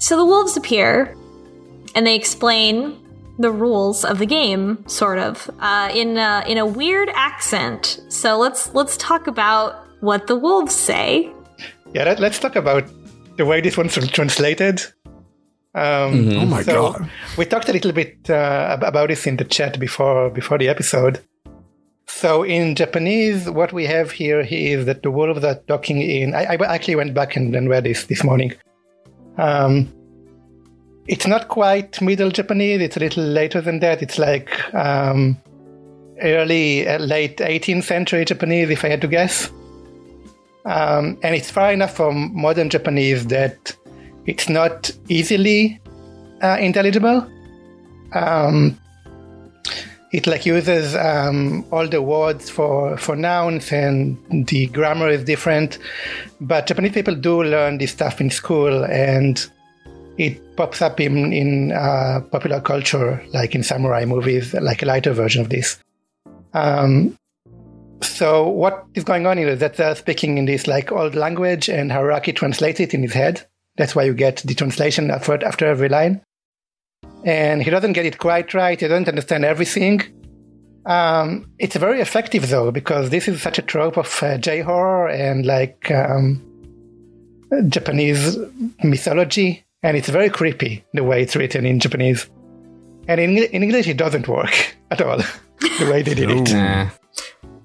So 0.00 0.16
the 0.16 0.24
wolves 0.24 0.56
appear, 0.56 1.14
and 1.94 2.06
they 2.06 2.14
explain 2.14 3.00
the 3.38 3.50
rules 3.50 4.04
of 4.04 4.18
the 4.18 4.26
game, 4.26 4.86
sort 4.86 5.18
of, 5.18 5.50
uh, 5.60 5.90
in 5.92 6.16
a, 6.16 6.44
in 6.46 6.58
a 6.58 6.66
weird 6.66 7.08
accent. 7.14 8.00
So 8.08 8.38
let's 8.38 8.72
let's 8.74 8.96
talk 8.96 9.26
about 9.26 9.74
what 10.00 10.26
the 10.26 10.36
wolves 10.36 10.74
say. 10.74 11.32
Yeah, 11.92 12.04
let, 12.04 12.20
let's 12.20 12.38
talk 12.38 12.56
about 12.56 12.84
the 13.36 13.44
way 13.44 13.60
this 13.60 13.76
one's 13.76 13.94
translated. 14.10 14.82
Um, 15.74 16.30
Oh 16.38 16.46
my 16.46 16.62
so 16.62 16.92
god. 16.92 17.10
we 17.36 17.44
talked 17.44 17.68
a 17.68 17.72
little 17.72 17.90
bit 17.92 18.30
uh, 18.30 18.78
about 18.80 19.08
this 19.08 19.26
in 19.26 19.36
the 19.36 19.44
chat 19.44 19.80
before 19.80 20.30
before 20.30 20.58
the 20.58 20.68
episode. 20.68 21.20
So 22.06 22.44
in 22.44 22.76
Japanese, 22.76 23.50
what 23.50 23.72
we 23.72 23.86
have 23.86 24.12
here 24.12 24.40
is 24.48 24.86
that 24.86 25.02
the 25.02 25.10
wolves 25.10 25.42
are 25.42 25.56
talking 25.66 26.00
in. 26.00 26.34
I, 26.34 26.44
I 26.54 26.74
actually 26.74 26.96
went 26.96 27.14
back 27.14 27.34
and, 27.34 27.56
and 27.56 27.68
read 27.68 27.84
this 27.84 28.04
this 28.04 28.22
morning. 28.22 28.52
Um, 29.36 29.92
it's 31.06 31.26
not 31.26 31.48
quite 31.48 32.00
Middle 32.00 32.30
Japanese. 32.30 32.80
It's 32.80 32.96
a 32.96 33.00
little 33.00 33.24
later 33.24 33.60
than 33.60 33.80
that. 33.80 34.02
It's 34.02 34.18
like 34.18 34.74
um, 34.74 35.36
early, 36.22 36.86
uh, 36.88 36.98
late 36.98 37.38
18th 37.38 37.84
century 37.84 38.24
Japanese, 38.24 38.70
if 38.70 38.84
I 38.84 38.88
had 38.88 39.00
to 39.02 39.08
guess. 39.08 39.50
Um, 40.64 41.18
and 41.22 41.34
it's 41.34 41.50
far 41.50 41.72
enough 41.72 41.94
from 41.94 42.34
modern 42.34 42.70
Japanese 42.70 43.26
that 43.26 43.76
it's 44.24 44.48
not 44.48 44.90
easily 45.08 45.78
uh, 46.42 46.56
intelligible. 46.58 47.30
Um, 48.12 48.78
it 50.12 50.26
like 50.28 50.46
uses 50.46 50.94
um, 50.94 51.66
all 51.72 51.88
the 51.88 52.00
words 52.00 52.48
for 52.48 52.96
for 52.96 53.16
nouns 53.16 53.72
and 53.72 54.16
the 54.46 54.68
grammar 54.68 55.08
is 55.10 55.24
different. 55.24 55.78
But 56.40 56.66
Japanese 56.66 56.92
people 56.92 57.16
do 57.16 57.42
learn 57.42 57.78
this 57.78 57.90
stuff 57.90 58.20
in 58.20 58.30
school, 58.30 58.84
and 58.84 59.44
it 60.18 60.56
pops 60.56 60.80
up 60.82 61.00
in 61.00 61.32
in 61.32 61.72
uh, 61.72 62.20
popular 62.30 62.60
culture, 62.60 63.22
like 63.32 63.54
in 63.54 63.62
samurai 63.62 64.04
movies, 64.04 64.54
like 64.54 64.82
a 64.82 64.86
lighter 64.86 65.12
version 65.12 65.42
of 65.42 65.50
this. 65.50 65.78
Um, 66.52 67.16
so 68.00 68.48
what 68.48 68.84
is 68.94 69.04
going 69.04 69.26
on 69.26 69.38
here 69.38 69.48
is 69.48 69.60
that 69.60 69.76
they're 69.76 69.94
speaking 69.96 70.38
in 70.38 70.44
this 70.44 70.66
like 70.66 70.92
old 70.92 71.14
language, 71.14 71.68
and 71.68 71.90
Haruaki 71.90 72.34
translates 72.34 72.80
it 72.80 72.94
in 72.94 73.02
his 73.02 73.12
head. 73.12 73.46
That's 73.76 73.96
why 73.96 74.04
you 74.04 74.14
get 74.14 74.36
the 74.44 74.54
translation 74.54 75.10
after 75.10 75.44
after 75.44 75.66
every 75.66 75.88
line. 75.88 76.22
And 77.24 77.62
he 77.62 77.70
doesn't 77.70 77.94
get 77.94 78.06
it 78.06 78.18
quite 78.18 78.54
right. 78.54 78.78
He 78.78 78.86
doesn't 78.86 79.08
understand 79.08 79.44
everything. 79.44 80.02
Um, 80.86 81.50
it's 81.58 81.76
very 81.76 82.00
effective 82.00 82.50
though 82.50 82.70
because 82.70 83.08
this 83.08 83.26
is 83.26 83.40
such 83.40 83.58
a 83.58 83.62
trope 83.62 83.96
of 83.96 84.22
uh, 84.22 84.36
J 84.36 84.60
horror 84.60 85.08
and 85.08 85.46
like 85.46 85.90
um, 85.90 86.42
Japanese 87.68 88.36
mythology, 88.82 89.64
and 89.84 89.98
it's 89.98 90.08
very 90.08 90.30
creepy 90.30 90.84
the 90.94 91.04
way 91.04 91.22
it's 91.22 91.36
written 91.36 91.66
in 91.66 91.78
Japanese. 91.78 92.28
And 93.06 93.20
in, 93.20 93.36
in 93.36 93.62
English, 93.62 93.86
it 93.86 93.98
doesn't 93.98 94.26
work 94.26 94.76
at 94.90 95.00
all 95.00 95.18
the 95.60 95.88
way 95.90 96.02
they 96.02 96.14
did 96.14 96.30
it. 96.30 96.52
Nah. 96.52 96.88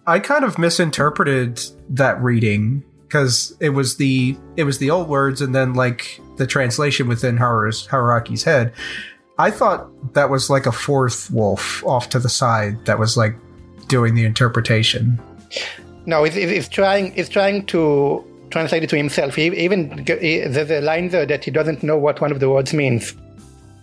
I 0.06 0.20
kind 0.20 0.44
of 0.44 0.58
misinterpreted 0.60 1.62
that 1.90 2.22
reading 2.22 2.84
because 3.04 3.56
it 3.60 3.70
was 3.70 3.98
the 3.98 4.38
it 4.58 4.66
was 4.66 4.80
the 4.80 4.90
old 4.90 5.08
words 5.08 5.42
and 5.42 5.56
then 5.56 5.74
like 5.74 6.20
the 6.36 6.46
translation 6.46 7.08
within 7.08 7.38
Haru's, 7.38 7.88
Haruaki's 7.88 8.44
head. 8.44 8.74
I 9.38 9.52
thought 9.52 10.14
that 10.14 10.30
was 10.30 10.50
like 10.50 10.66
a 10.66 10.72
fourth 10.72 11.32
wolf 11.32 11.86
off 11.86 12.10
to 12.10 12.20
the 12.20 12.28
side 12.28 12.86
that 12.86 13.00
was 13.00 13.16
like 13.16 13.36
doing 13.88 14.14
the 14.16 14.26
interpretation. 14.26 15.22
No, 16.06 16.26
it's, 16.26 16.36
it's 16.36 16.52
it's 16.52 16.68
trying. 16.68 17.14
It's 17.16 17.30
trying 17.30 17.66
to 17.68 18.26
translate 18.50 18.84
it 18.84 18.90
to 18.90 18.98
himself. 18.98 19.36
He, 19.36 19.48
even 19.48 20.06
he, 20.06 20.40
there's 20.40 20.72
a 20.72 20.82
line 20.82 21.10
there 21.10 21.26
that 21.26 21.44
he 21.44 21.52
doesn't 21.52 21.84
know 21.84 21.98
what 21.98 22.22
one 22.22 22.32
of 22.32 22.40
the 22.40 22.50
words 22.50 22.74
means, 22.74 23.16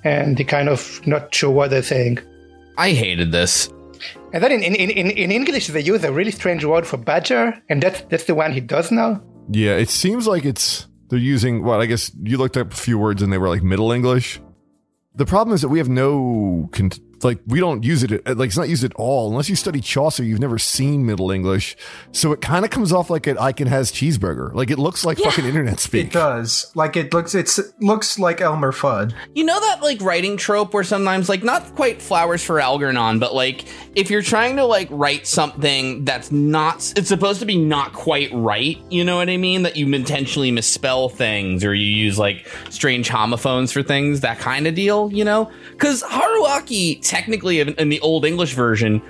and 0.05 0.39
he 0.39 0.45
kind 0.45 0.69
of 0.69 1.05
not 1.07 1.35
sure 1.35 1.51
what 1.51 1.71
they're 1.71 1.83
saying. 1.83 2.19
I 2.79 2.91
hated 2.91 3.33
this. 3.33 3.71
And 4.33 4.43
then 4.43 4.53
in, 4.53 4.63
in, 4.63 4.91
in, 4.91 5.11
in 5.11 5.33
English, 5.33 5.69
they 5.69 5.81
use 5.81 6.05
a 6.05 6.13
really 6.13 6.31
strange 6.31 6.65
word 6.65 6.87
for 6.87 6.97
badger, 6.97 7.61
and 7.69 7.83
that's 7.83 8.03
that's 8.03 8.25
the 8.25 8.35
one 8.35 8.53
he 8.53 8.61
does 8.61 8.91
know. 8.91 9.23
Yeah, 9.51 9.77
it 9.77 9.89
seems 9.89 10.27
like 10.27 10.45
it's 10.45 10.89
they're 11.09 11.19
using 11.19 11.63
well, 11.63 11.81
I 11.81 11.87
guess 11.87 12.11
you 12.23 12.37
looked 12.37 12.57
up 12.57 12.73
a 12.73 12.77
few 12.77 12.99
words 12.99 13.23
and 13.23 13.33
they 13.33 13.39
were 13.39 13.49
like 13.49 13.63
Middle 13.63 13.93
English. 13.93 14.41
The 15.15 15.25
problem 15.25 15.55
is 15.55 15.63
that 15.63 15.69
we 15.69 15.79
have 15.79 15.89
no 15.89 16.69
con- 16.73 16.91
like 17.23 17.39
we 17.47 17.61
don't 17.61 17.85
use 17.85 18.03
it 18.03 18.13
at- 18.13 18.37
like 18.37 18.49
it's 18.49 18.57
not 18.57 18.69
used 18.69 18.85
at 18.85 18.95
all 18.95 19.29
unless 19.31 19.49
you 19.49 19.57
study 19.57 19.81
Chaucer. 19.81 20.23
You've 20.25 20.41
never 20.41 20.59
seen 20.59 21.07
Middle 21.07 21.31
English, 21.31 21.77
so 22.13 22.33
it 22.33 22.41
kind 22.41 22.65
of 22.65 22.71
comes 22.71 22.93
off 22.93 23.11
like 23.11 23.27
an 23.27 23.39
I 23.39 23.53
Can 23.53 23.67
Has 23.69 23.93
Cheezburger. 23.93 24.53
Like 24.55 24.71
it 24.71 24.79
looks 24.79 25.05
like 25.05 25.19
fucking 25.19 25.45
internet 25.45 25.81
speak. 25.81 26.09
It 26.09 26.13
does. 26.13 26.71
Like 26.75 26.97
it 26.97 27.13
looks 27.13 27.35
it's 27.35 27.59
it 27.59 27.67
looks 27.81 28.19
like 28.19 28.41
Elmer 28.41 28.73
Fudd. 28.73 29.15
You 29.35 29.45
know 29.45 29.59
that 29.61 29.83
like 29.83 30.01
writing 30.01 30.37
trope 30.37 30.75
where 30.75 30.85
sometimes 30.85 31.29
like 31.29 31.43
not 31.43 31.75
quite 31.75 32.01
flowers 32.03 32.43
for 32.45 32.61
Algernon, 32.61 33.19
but 33.19 33.35
like 33.35 33.65
if 33.95 34.11
you're 34.11 34.23
trying 34.23 34.57
to 34.57 34.65
like 34.65 34.89
write 34.91 35.27
something 35.27 36.05
that's 36.05 36.31
not 36.31 36.93
it's 36.97 37.09
supposed 37.09 37.41
to 37.41 37.47
be 37.47 37.57
not 37.57 37.93
quite 37.93 38.31
right, 38.33 38.79
you 38.91 39.05
know 39.05 39.17
what 39.17 39.29
I 39.29 39.37
mean? 39.37 39.63
That 39.63 39.77
you 39.77 39.87
intentionally 39.95 40.51
misspell 40.51 41.09
things 41.09 41.65
or 41.65 41.75
you 41.75 41.87
use 41.87 42.19
like 42.19 42.47
strange 42.71 43.09
homophones 43.09 43.73
for 43.73 43.83
things, 43.83 44.21
that 44.21 44.39
kind 44.39 44.67
of 44.67 44.75
deal, 44.75 45.11
you 45.13 45.25
know? 45.25 45.51
Cuz 45.79 46.03
Haruaki 46.03 47.06
technically 47.07 47.61
in, 47.61 47.71
in 47.75 47.89
the 47.89 48.01
old 48.01 48.25
English 48.25 48.55
version 48.55 49.01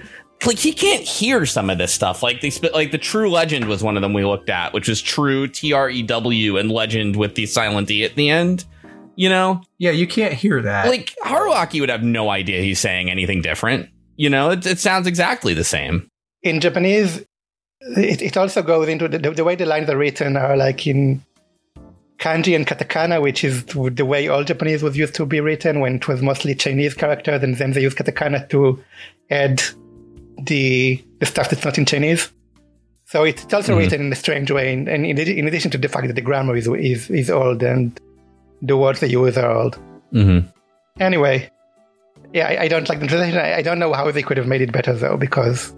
like 0.44 0.58
he 0.58 0.72
can't 0.72 1.02
hear 1.02 1.46
some 1.46 1.70
of 1.70 1.78
this 1.78 1.94
stuff. 1.94 2.22
Like 2.22 2.42
they 2.42 2.50
sp- 2.52 2.74
like 2.74 2.92
the 2.92 2.98
True 2.98 3.30
Legend 3.30 3.68
was 3.68 3.82
one 3.82 3.96
of 3.96 4.02
them 4.02 4.12
we 4.12 4.22
looked 4.24 4.50
at, 4.50 4.74
which 4.74 4.86
was 4.86 5.00
True 5.00 5.46
T 5.48 5.72
R 5.72 5.88
E 5.88 6.02
W 6.02 6.58
and 6.58 6.70
Legend 6.70 7.16
with 7.16 7.36
the 7.36 7.46
silent 7.46 7.90
E 7.90 8.04
at 8.04 8.16
the 8.16 8.28
end. 8.28 8.66
You 9.14 9.30
know, 9.30 9.62
Yeah, 9.78 9.92
you 9.92 10.06
can't 10.06 10.34
hear 10.34 10.60
that. 10.60 10.88
like 10.88 11.14
Haruaki 11.24 11.80
would 11.80 11.88
have 11.88 12.02
no 12.02 12.28
idea 12.28 12.60
he's 12.60 12.78
saying 12.80 13.10
anything 13.10 13.40
different. 13.40 13.88
You 14.16 14.28
know, 14.28 14.50
it, 14.50 14.66
it 14.66 14.78
sounds 14.78 15.06
exactly 15.06 15.54
the 15.54 15.64
same. 15.64 16.06
In 16.42 16.60
Japanese, 16.60 17.24
it, 17.80 18.20
it 18.20 18.36
also 18.36 18.62
goes 18.62 18.88
into 18.88 19.08
the, 19.08 19.18
the 19.18 19.42
way 19.42 19.54
the 19.54 19.64
lines 19.64 19.88
are 19.88 19.96
written 19.96 20.36
are 20.36 20.54
like 20.54 20.86
in 20.86 21.22
kanji 22.18 22.56
and 22.56 22.66
katakana, 22.66 23.20
which 23.20 23.44
is 23.44 23.64
the 23.64 24.04
way 24.04 24.28
all 24.28 24.44
Japanese 24.44 24.82
was 24.82 24.96
used 24.96 25.14
to 25.14 25.26
be 25.26 25.40
written 25.40 25.80
when 25.80 25.96
it 25.96 26.08
was 26.08 26.22
mostly 26.22 26.54
Chinese 26.54 26.94
characters, 26.94 27.42
and 27.42 27.56
then 27.56 27.72
they 27.72 27.82
use 27.82 27.94
katakana 27.94 28.48
to 28.48 28.82
add 29.30 29.62
the 30.42 31.02
the 31.20 31.26
stuff 31.26 31.50
that's 31.50 31.64
not 31.64 31.78
in 31.78 31.84
Chinese. 31.84 32.30
So 33.04 33.22
it's 33.22 33.52
also 33.54 33.78
written 33.78 34.00
in 34.00 34.12
a 34.12 34.16
strange 34.16 34.50
way, 34.50 34.72
and, 34.72 34.88
and 34.88 35.06
in, 35.06 35.18
in 35.18 35.46
addition 35.46 35.70
to 35.70 35.78
the 35.78 35.88
fact 35.88 36.08
that 36.08 36.14
the 36.14 36.20
grammar 36.20 36.56
is, 36.56 36.66
is 36.68 37.08
is 37.10 37.30
old 37.30 37.62
and 37.62 37.98
the 38.62 38.76
words 38.76 39.00
they 39.00 39.08
use 39.08 39.38
are 39.38 39.50
old. 39.50 39.78
Mm-hmm. 40.12 40.48
Anyway, 40.98 41.50
yeah, 42.32 42.48
I, 42.48 42.62
I 42.62 42.68
don't 42.68 42.88
like 42.88 43.00
the 43.00 43.06
translation. 43.06 43.38
I, 43.38 43.56
I 43.56 43.62
don't 43.62 43.78
know 43.78 43.92
how 43.92 44.10
they 44.10 44.22
could 44.22 44.38
have 44.38 44.46
made 44.46 44.60
it 44.60 44.72
better 44.72 44.92
though, 44.92 45.16
because 45.16 45.72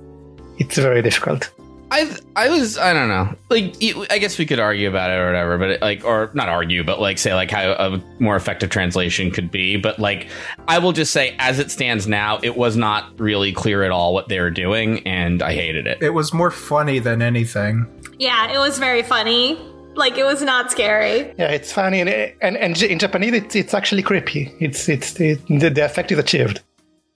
it's 0.59 0.79
very 0.79 1.03
difficult. 1.03 1.51
I 1.91 2.15
I 2.37 2.49
was 2.51 2.77
I 2.77 2.93
don't 2.93 3.09
know 3.09 3.35
like 3.51 3.77
I 4.11 4.19
guess 4.19 4.39
we 4.39 4.47
could 4.47 4.59
argue 4.59 4.89
about 4.89 5.11
it 5.11 5.15
or 5.15 5.27
whatever, 5.27 5.59
but 5.59 5.71
it, 5.71 5.81
like 5.81 6.05
or 6.05 6.31
not 6.35 6.49
argue, 6.49 6.85
but 6.85 7.01
like 7.01 7.19
say 7.19 7.35
like 7.35 7.51
how 7.51 7.73
a 7.73 8.03
more 8.19 8.37
effective 8.37 8.71
translation 8.71 9.31
could 9.31 9.51
be. 9.51 9.77
But 9.77 9.99
like 9.99 10.29
I 10.67 10.79
will 10.79 10.93
just 10.93 11.13
say, 11.13 11.35
as 11.39 11.59
it 11.59 11.71
stands 11.71 12.07
now, 12.07 12.39
it 12.43 12.57
was 12.57 12.77
not 12.77 13.19
really 13.19 13.53
clear 13.53 13.83
at 13.85 13.91
all 13.91 14.13
what 14.13 14.29
they 14.29 14.39
were 14.39 14.51
doing, 14.51 15.07
and 15.07 15.43
I 15.43 15.55
hated 15.55 15.87
it. 15.87 16.03
it 16.03 16.11
was 16.11 16.35
more 16.35 16.51
funny 16.51 16.99
than 16.99 17.23
anything. 17.23 17.87
Yeah, 18.19 18.53
it 18.53 18.59
was 18.59 18.79
very 18.79 19.03
funny. 19.03 19.59
Like 19.95 20.19
it 20.19 20.25
was 20.25 20.43
not 20.43 20.71
scary. 20.71 21.35
Yeah, 21.39 21.51
it's 21.51 21.73
funny, 21.73 22.01
and 22.01 22.09
and, 22.09 22.57
and 22.57 22.83
in 22.83 22.99
Japanese, 22.99 23.33
it's, 23.33 23.57
it's 23.57 23.75
actually 23.75 24.03
creepy. 24.03 24.55
It's 24.61 24.89
it's 24.89 25.19
it, 25.19 25.45
the, 25.47 25.71
the 25.71 25.85
effect 25.85 26.13
is 26.13 26.19
achieved. 26.19 26.61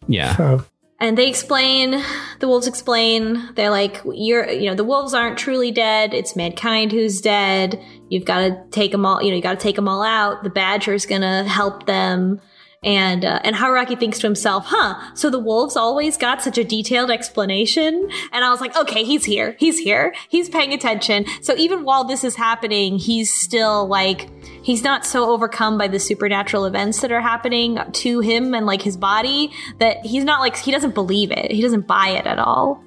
Yeah. 0.08 0.36
So 0.36 0.64
And 1.02 1.18
they 1.18 1.26
explain, 1.26 2.00
the 2.38 2.46
wolves 2.46 2.68
explain, 2.68 3.52
they're 3.56 3.70
like, 3.70 4.00
you're, 4.04 4.48
you 4.48 4.70
know, 4.70 4.76
the 4.76 4.84
wolves 4.84 5.14
aren't 5.14 5.36
truly 5.36 5.72
dead. 5.72 6.14
It's 6.14 6.36
mankind 6.36 6.92
who's 6.92 7.20
dead. 7.20 7.84
You've 8.08 8.24
got 8.24 8.38
to 8.38 8.64
take 8.70 8.92
them 8.92 9.04
all, 9.04 9.20
you 9.20 9.30
know, 9.30 9.36
you 9.36 9.42
got 9.42 9.58
to 9.58 9.62
take 9.62 9.74
them 9.74 9.88
all 9.88 10.04
out. 10.04 10.44
The 10.44 10.50
badger's 10.50 11.04
to 11.22 11.42
help 11.42 11.86
them. 11.86 12.40
And 12.84 13.24
uh, 13.24 13.38
and 13.44 13.54
Haruaki 13.54 13.96
thinks 13.96 14.18
to 14.18 14.26
himself, 14.26 14.64
"Huh? 14.66 15.14
So 15.14 15.30
the 15.30 15.38
wolves 15.38 15.76
always 15.76 16.16
got 16.16 16.42
such 16.42 16.58
a 16.58 16.64
detailed 16.64 17.12
explanation." 17.12 18.08
And 18.32 18.44
I 18.44 18.50
was 18.50 18.60
like, 18.60 18.76
"Okay, 18.76 19.04
he's 19.04 19.24
here. 19.24 19.54
He's 19.58 19.78
here. 19.78 20.14
He's 20.28 20.48
paying 20.48 20.72
attention." 20.72 21.26
So 21.42 21.54
even 21.56 21.84
while 21.84 22.02
this 22.02 22.24
is 22.24 22.34
happening, 22.34 22.98
he's 22.98 23.32
still 23.32 23.86
like 23.86 24.28
he's 24.64 24.82
not 24.82 25.06
so 25.06 25.30
overcome 25.30 25.78
by 25.78 25.86
the 25.86 26.00
supernatural 26.00 26.64
events 26.64 27.00
that 27.02 27.12
are 27.12 27.20
happening 27.20 27.78
to 27.92 28.18
him 28.18 28.52
and 28.52 28.66
like 28.66 28.82
his 28.82 28.96
body 28.96 29.52
that 29.78 30.04
he's 30.04 30.24
not 30.24 30.40
like 30.40 30.56
he 30.56 30.72
doesn't 30.72 30.94
believe 30.94 31.30
it. 31.30 31.52
He 31.52 31.62
doesn't 31.62 31.86
buy 31.86 32.08
it 32.08 32.26
at 32.26 32.40
all. 32.40 32.82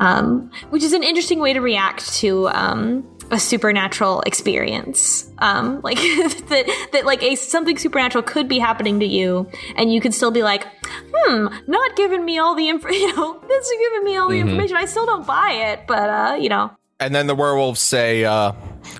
Um, 0.00 0.50
which 0.70 0.82
is 0.82 0.92
an 0.92 1.04
interesting 1.04 1.38
way 1.38 1.52
to 1.52 1.60
react 1.60 2.14
to 2.14 2.48
um, 2.48 3.06
a 3.32 3.40
supernatural 3.40 4.20
experience. 4.20 5.28
Um, 5.38 5.80
like 5.84 5.96
that, 5.96 6.88
that 6.92 7.04
like 7.04 7.22
a 7.22 7.34
something 7.34 7.76
supernatural 7.76 8.22
could 8.22 8.48
be 8.48 8.58
happening 8.58 9.00
to 9.00 9.06
you, 9.06 9.50
and 9.74 9.92
you 9.92 10.00
could 10.00 10.14
still 10.14 10.30
be 10.30 10.42
like, 10.42 10.64
hmm, 10.86 11.48
not 11.66 11.96
giving 11.96 12.24
me 12.24 12.38
all 12.38 12.54
the 12.54 12.68
info. 12.68 12.88
You 12.92 13.16
know, 13.16 13.40
this 13.48 13.66
is 13.66 13.78
giving 13.78 14.04
me 14.04 14.16
all 14.16 14.28
the 14.28 14.38
information. 14.38 14.76
I 14.76 14.84
still 14.84 15.06
don't 15.06 15.26
buy 15.26 15.50
it, 15.72 15.86
but 15.88 16.08
uh, 16.08 16.36
you 16.38 16.48
know, 16.48 16.70
And 17.00 17.14
then 17.14 17.26
the 17.26 17.34
werewolves 17.34 17.80
say 17.80 18.24
uh, 18.24 18.52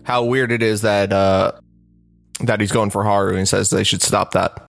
how 0.04 0.24
weird 0.24 0.50
it 0.50 0.62
is 0.62 0.80
that 0.80 1.12
uh, 1.12 1.52
that 2.40 2.60
he's 2.60 2.72
going 2.72 2.90
for 2.90 3.04
Haru 3.04 3.36
and 3.36 3.46
says 3.46 3.70
they 3.70 3.84
should 3.84 4.02
stop 4.02 4.32
that. 4.32 4.66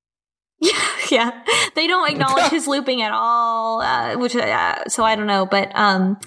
yeah, 1.10 1.32
they 1.76 1.88
don't 1.88 2.10
acknowledge 2.12 2.52
his 2.52 2.68
looping 2.68 3.02
at 3.02 3.12
all, 3.12 3.82
uh, 3.82 4.18
which 4.18 4.36
uh, 4.36 4.84
so 4.88 5.04
I 5.04 5.16
don't 5.16 5.28
know, 5.28 5.46
but 5.46 5.72
um, 5.74 6.20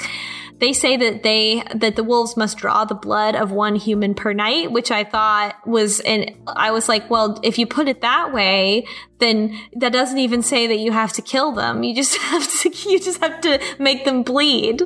they 0.58 0.72
say 0.72 0.96
that 0.96 1.22
they 1.22 1.62
that 1.74 1.96
the 1.96 2.04
wolves 2.04 2.36
must 2.36 2.58
draw 2.58 2.84
the 2.84 2.94
blood 2.94 3.34
of 3.34 3.52
one 3.52 3.76
human 3.76 4.14
per 4.14 4.32
night, 4.32 4.72
which 4.72 4.90
I 4.90 5.04
thought 5.04 5.54
was, 5.66 6.00
and 6.00 6.34
I 6.46 6.70
was 6.70 6.88
like, 6.88 7.10
well, 7.10 7.38
if 7.42 7.58
you 7.58 7.66
put 7.66 7.88
it 7.88 8.00
that 8.00 8.32
way, 8.32 8.86
then 9.18 9.58
that 9.74 9.92
doesn't 9.92 10.18
even 10.18 10.42
say 10.42 10.66
that 10.66 10.78
you 10.78 10.92
have 10.92 11.12
to 11.14 11.22
kill 11.22 11.52
them. 11.52 11.82
You 11.82 11.94
just 11.94 12.16
have 12.16 12.48
to, 12.62 12.90
you 12.90 12.98
just 12.98 13.20
have 13.20 13.40
to 13.42 13.60
make 13.78 14.04
them 14.04 14.22
bleed. 14.22 14.82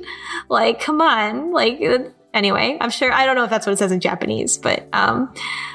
Like, 0.48 0.80
come 0.80 1.00
on, 1.00 1.52
like. 1.52 1.80
Anyway, 2.32 2.78
I'm 2.80 2.90
sure 2.90 3.12
I 3.12 3.26
don't 3.26 3.34
know 3.34 3.42
if 3.42 3.50
that's 3.50 3.66
what 3.66 3.72
it 3.72 3.78
says 3.78 3.90
in 3.90 3.98
Japanese, 3.98 4.56
but 4.56 4.86
um, 4.92 5.34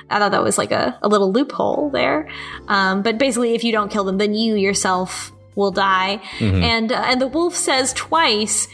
I 0.09 0.19
thought 0.19 0.31
that 0.31 0.41
was 0.41 0.57
like 0.57 0.71
a, 0.71 0.97
a 1.01 1.09
little 1.09 1.29
loophole 1.29 1.89
there. 1.89 2.29
Um, 2.69 3.01
but 3.01 3.17
basically, 3.17 3.55
if 3.55 3.65
you 3.65 3.73
don't 3.73 3.91
kill 3.91 4.05
them, 4.05 4.17
then 4.17 4.33
you 4.33 4.55
yourself 4.55 5.33
will 5.55 5.71
die. 5.71 6.21
And 6.63 6.91
uh, 6.91 7.03
and 7.05 7.19
the 7.19 7.27
wolf 7.27 7.55
says 7.55 7.93
twice, 7.93 8.67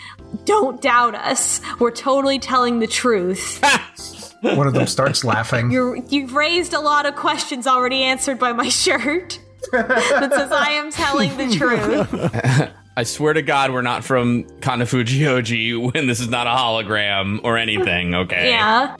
"Don't 0.46 0.82
doubt 0.82 1.16
us. 1.16 1.62
We're 1.80 1.92
totally 1.92 2.40
telling 2.40 2.80
the 2.80 2.88
truth." 2.88 3.64
One 4.42 4.66
of 4.66 4.74
them 4.74 4.88
starts 4.88 5.24
laughing. 5.24 5.72
You're 5.72 5.98
you've 5.98 6.34
raised 6.34 6.74
a 6.74 6.80
lot 6.80 7.06
of 7.06 7.16
questions 7.16 7.68
already 7.68 8.04
answered 8.04 8.40
by 8.40 8.54
my 8.54 8.70
shirt 8.70 9.40
that 9.72 10.32
says 10.34 10.52
I 10.52 10.72
am 10.72 10.92
telling 10.92 11.38
the 11.38 11.56
truth. 11.56 12.72
I 12.98 13.04
swear 13.04 13.34
to 13.34 13.42
God, 13.42 13.72
we're 13.72 13.82
not 13.82 14.04
from 14.04 14.44
Kanafuji 14.60 15.94
when 15.94 16.08
this 16.08 16.20
is 16.20 16.28
not 16.28 16.48
a 16.48 16.50
hologram 16.50 17.40
or 17.44 17.58
anything. 17.58 18.14
Okay. 18.16 18.50
Yeah. 18.50 18.98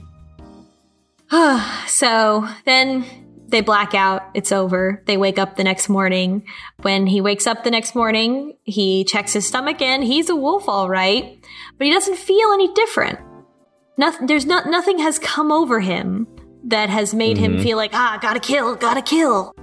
so 1.88 2.48
then 2.66 3.06
they 3.52 3.62
black 3.62 3.94
out. 3.94 4.24
It's 4.34 4.52
over. 4.52 5.04
They 5.06 5.18
wake 5.18 5.38
up 5.38 5.58
the 5.58 5.64
next 5.64 5.90
morning. 5.90 6.46
When 6.82 7.06
he 7.06 7.22
wakes 7.22 7.46
up 7.46 7.64
the 7.64 7.72
next 7.72 7.94
morning, 7.94 8.58
he 8.64 9.04
checks 9.04 9.34
his 9.34 9.48
stomach 9.48 9.82
in. 9.82 10.02
He's 10.02 10.30
a 10.30 10.36
wolf, 10.36 10.68
all 10.68 10.90
right, 10.90 11.38
but 11.78 11.86
he 11.86 11.94
doesn't 11.94 12.18
feel 12.18 12.52
any 12.54 12.74
different. 12.74 13.20
Nothing. 13.98 14.28
There's 14.28 14.46
not. 14.46 14.68
Nothing 14.68 15.00
has 15.00 15.20
come 15.20 15.52
over 15.52 15.82
him 15.82 16.28
that 16.64 16.90
has 16.90 17.14
made 17.14 17.38
him 17.38 17.60
feel 17.60 17.78
like 17.78 17.92
ah, 17.94 18.18
gotta 18.22 18.40
kill, 18.40 18.76
gotta 18.76 19.02
kill. 19.02 19.54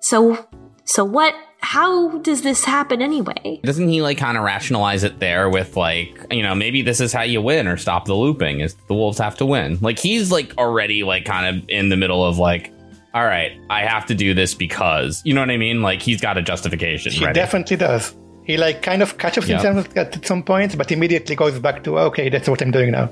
So, 0.00 0.48
so 0.84 1.04
what? 1.04 1.34
How 1.60 2.18
does 2.18 2.42
this 2.42 2.64
happen 2.64 3.02
anyway? 3.02 3.60
Doesn't 3.64 3.88
he 3.88 4.00
like 4.00 4.18
kind 4.18 4.36
of 4.38 4.44
rationalize 4.44 5.02
it 5.02 5.18
there 5.18 5.50
with 5.50 5.76
like, 5.76 6.14
you 6.30 6.42
know, 6.42 6.54
maybe 6.54 6.82
this 6.82 7.00
is 7.00 7.12
how 7.12 7.22
you 7.22 7.42
win 7.42 7.66
or 7.66 7.76
stop 7.76 8.04
the 8.04 8.14
looping 8.14 8.60
is 8.60 8.76
the 8.86 8.94
wolves 8.94 9.18
have 9.18 9.36
to 9.38 9.46
win. 9.46 9.78
Like 9.80 9.98
he's 9.98 10.30
like 10.30 10.56
already 10.58 11.02
like 11.02 11.24
kind 11.24 11.56
of 11.56 11.68
in 11.68 11.88
the 11.88 11.96
middle 11.96 12.24
of 12.24 12.38
like, 12.38 12.72
all 13.16 13.24
right, 13.24 13.58
I 13.70 13.80
have 13.86 14.04
to 14.06 14.14
do 14.14 14.34
this 14.34 14.54
because, 14.54 15.22
you 15.24 15.32
know 15.32 15.40
what 15.40 15.48
I 15.50 15.56
mean? 15.56 15.80
Like 15.80 16.02
he's 16.02 16.20
got 16.20 16.36
a 16.36 16.42
justification. 16.42 17.12
He 17.12 17.24
ready. 17.24 17.32
definitely 17.40 17.78
does. 17.78 18.14
He 18.44 18.58
like 18.58 18.82
kind 18.82 19.00
of 19.02 19.16
catches 19.16 19.48
Yep. 19.48 19.62
himself 19.62 19.96
at 19.96 20.26
some 20.26 20.42
point, 20.42 20.76
but 20.76 20.92
immediately 20.92 21.34
goes 21.34 21.58
back 21.58 21.82
to 21.84 21.98
okay, 21.98 22.28
that's 22.28 22.46
what 22.46 22.60
I'm 22.60 22.72
doing 22.72 22.90
now. 22.90 23.08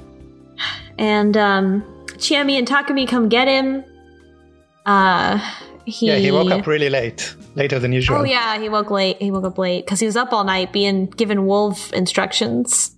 And 0.99 1.35
um, 1.39 1.83
Chiemi 2.19 2.59
and 2.59 2.69
Takumi 2.69 3.09
come 3.09 3.31
get 3.31 3.49
him. 3.49 3.83
Uh, 4.85 5.39
he, 5.87 6.09
Yeah, 6.09 6.17
he 6.17 6.31
woke 6.31 6.51
up 6.53 6.67
really 6.67 6.91
late, 6.91 7.35
later 7.55 7.79
than 7.79 7.93
usual. 7.93 8.19
Oh 8.19 8.25
yeah, 8.25 8.59
he 8.61 8.69
woke 8.69 8.91
late. 8.91 9.17
He 9.23 9.31
woke 9.31 9.45
up 9.45 9.57
late 9.57 9.87
because 9.87 10.01
he 10.01 10.07
was 10.07 10.17
up 10.17 10.35
all 10.35 10.45
night 10.45 10.71
being 10.71 11.07
given 11.07 11.47
wolf 11.47 11.91
instructions. 11.95 12.94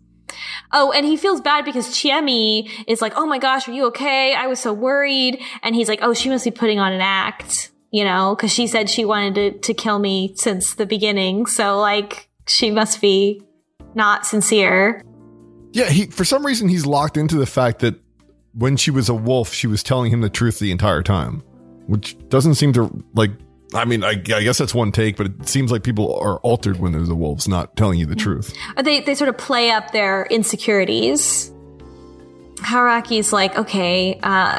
Oh, 0.72 0.92
and 0.92 1.06
he 1.06 1.16
feels 1.16 1.40
bad 1.40 1.64
because 1.64 1.88
Chiemi 1.88 2.70
is 2.86 3.00
like, 3.00 3.12
"Oh 3.16 3.26
my 3.26 3.38
gosh, 3.38 3.68
are 3.68 3.72
you 3.72 3.86
okay? 3.86 4.34
I 4.34 4.46
was 4.46 4.60
so 4.60 4.72
worried." 4.72 5.40
And 5.62 5.74
he's 5.74 5.88
like, 5.88 6.00
"Oh, 6.02 6.14
she 6.14 6.28
must 6.28 6.44
be 6.44 6.50
putting 6.50 6.78
on 6.78 6.92
an 6.92 7.00
act, 7.00 7.70
you 7.90 8.04
know, 8.04 8.34
because 8.34 8.52
she 8.52 8.66
said 8.66 8.90
she 8.90 9.04
wanted 9.04 9.34
to, 9.34 9.58
to 9.58 9.74
kill 9.74 9.98
me 9.98 10.34
since 10.36 10.74
the 10.74 10.86
beginning. 10.86 11.46
So 11.46 11.78
like, 11.78 12.28
she 12.46 12.70
must 12.70 13.00
be 13.00 13.42
not 13.94 14.26
sincere." 14.26 15.02
Yeah, 15.72 15.90
he 15.90 16.06
for 16.06 16.24
some 16.24 16.44
reason 16.44 16.68
he's 16.68 16.86
locked 16.86 17.16
into 17.16 17.36
the 17.36 17.46
fact 17.46 17.80
that 17.80 17.94
when 18.54 18.76
she 18.76 18.90
was 18.90 19.08
a 19.08 19.14
wolf, 19.14 19.52
she 19.52 19.66
was 19.66 19.82
telling 19.82 20.10
him 20.10 20.22
the 20.22 20.30
truth 20.30 20.58
the 20.58 20.70
entire 20.70 21.02
time, 21.02 21.42
which 21.86 22.16
doesn't 22.28 22.54
seem 22.54 22.72
to 22.72 23.04
like. 23.14 23.30
I 23.76 23.84
mean, 23.84 24.02
I, 24.02 24.10
I 24.10 24.14
guess 24.14 24.58
that's 24.58 24.74
one 24.74 24.92
take, 24.92 25.16
but 25.16 25.26
it 25.26 25.48
seems 25.48 25.70
like 25.70 25.82
people 25.82 26.14
are 26.18 26.38
altered 26.38 26.78
when 26.80 26.92
there's 26.92 27.08
the 27.08 27.14
wolves 27.14 27.46
not 27.46 27.76
telling 27.76 27.98
you 27.98 28.06
the 28.06 28.16
truth. 28.16 28.54
They 28.82 29.00
they 29.00 29.14
sort 29.14 29.28
of 29.28 29.38
play 29.38 29.70
up 29.70 29.92
their 29.92 30.26
insecurities. 30.26 31.52
Haruaki's 32.56 33.34
like, 33.34 33.56
okay, 33.58 34.18
uh, 34.22 34.58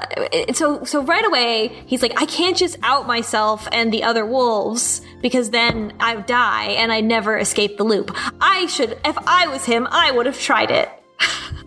so 0.54 0.84
so 0.84 1.04
right 1.04 1.26
away 1.26 1.70
he's 1.88 2.04
like, 2.04 2.14
I 2.22 2.26
can't 2.26 2.56
just 2.56 2.78
out 2.84 3.08
myself 3.08 3.68
and 3.72 3.92
the 3.92 4.04
other 4.04 4.26
wolves 4.26 5.02
because 5.22 5.50
then 5.50 5.94
I 6.00 6.16
would 6.16 6.28
die 6.28 6.66
and 6.66 6.92
I 6.92 7.02
never 7.02 7.38
escape 7.38 7.78
the 7.78 7.84
loop. 7.84 8.16
I 8.40 8.68
should, 8.68 9.00
if 9.04 9.18
I 9.26 9.48
was 9.48 9.66
him, 9.66 9.88
I 9.90 10.12
would 10.12 10.28
have 10.28 10.40
tried 10.40 10.70
it. 10.72 10.90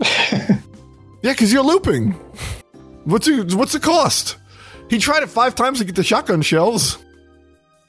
Yeah, 1.22 1.32
because 1.32 1.53
you're 1.53 1.62
looping. 1.62 2.12
What's 3.05 3.26
the, 3.26 3.55
what's 3.57 3.72
the 3.72 3.80
cost? 3.80 4.36
He 4.88 4.98
tried 4.98 5.22
it 5.22 5.28
five 5.28 5.55
times 5.55 5.78
to 5.78 5.84
get 5.84 5.94
the 5.94 6.03
shotgun 6.03 6.42
shells. 6.42 6.98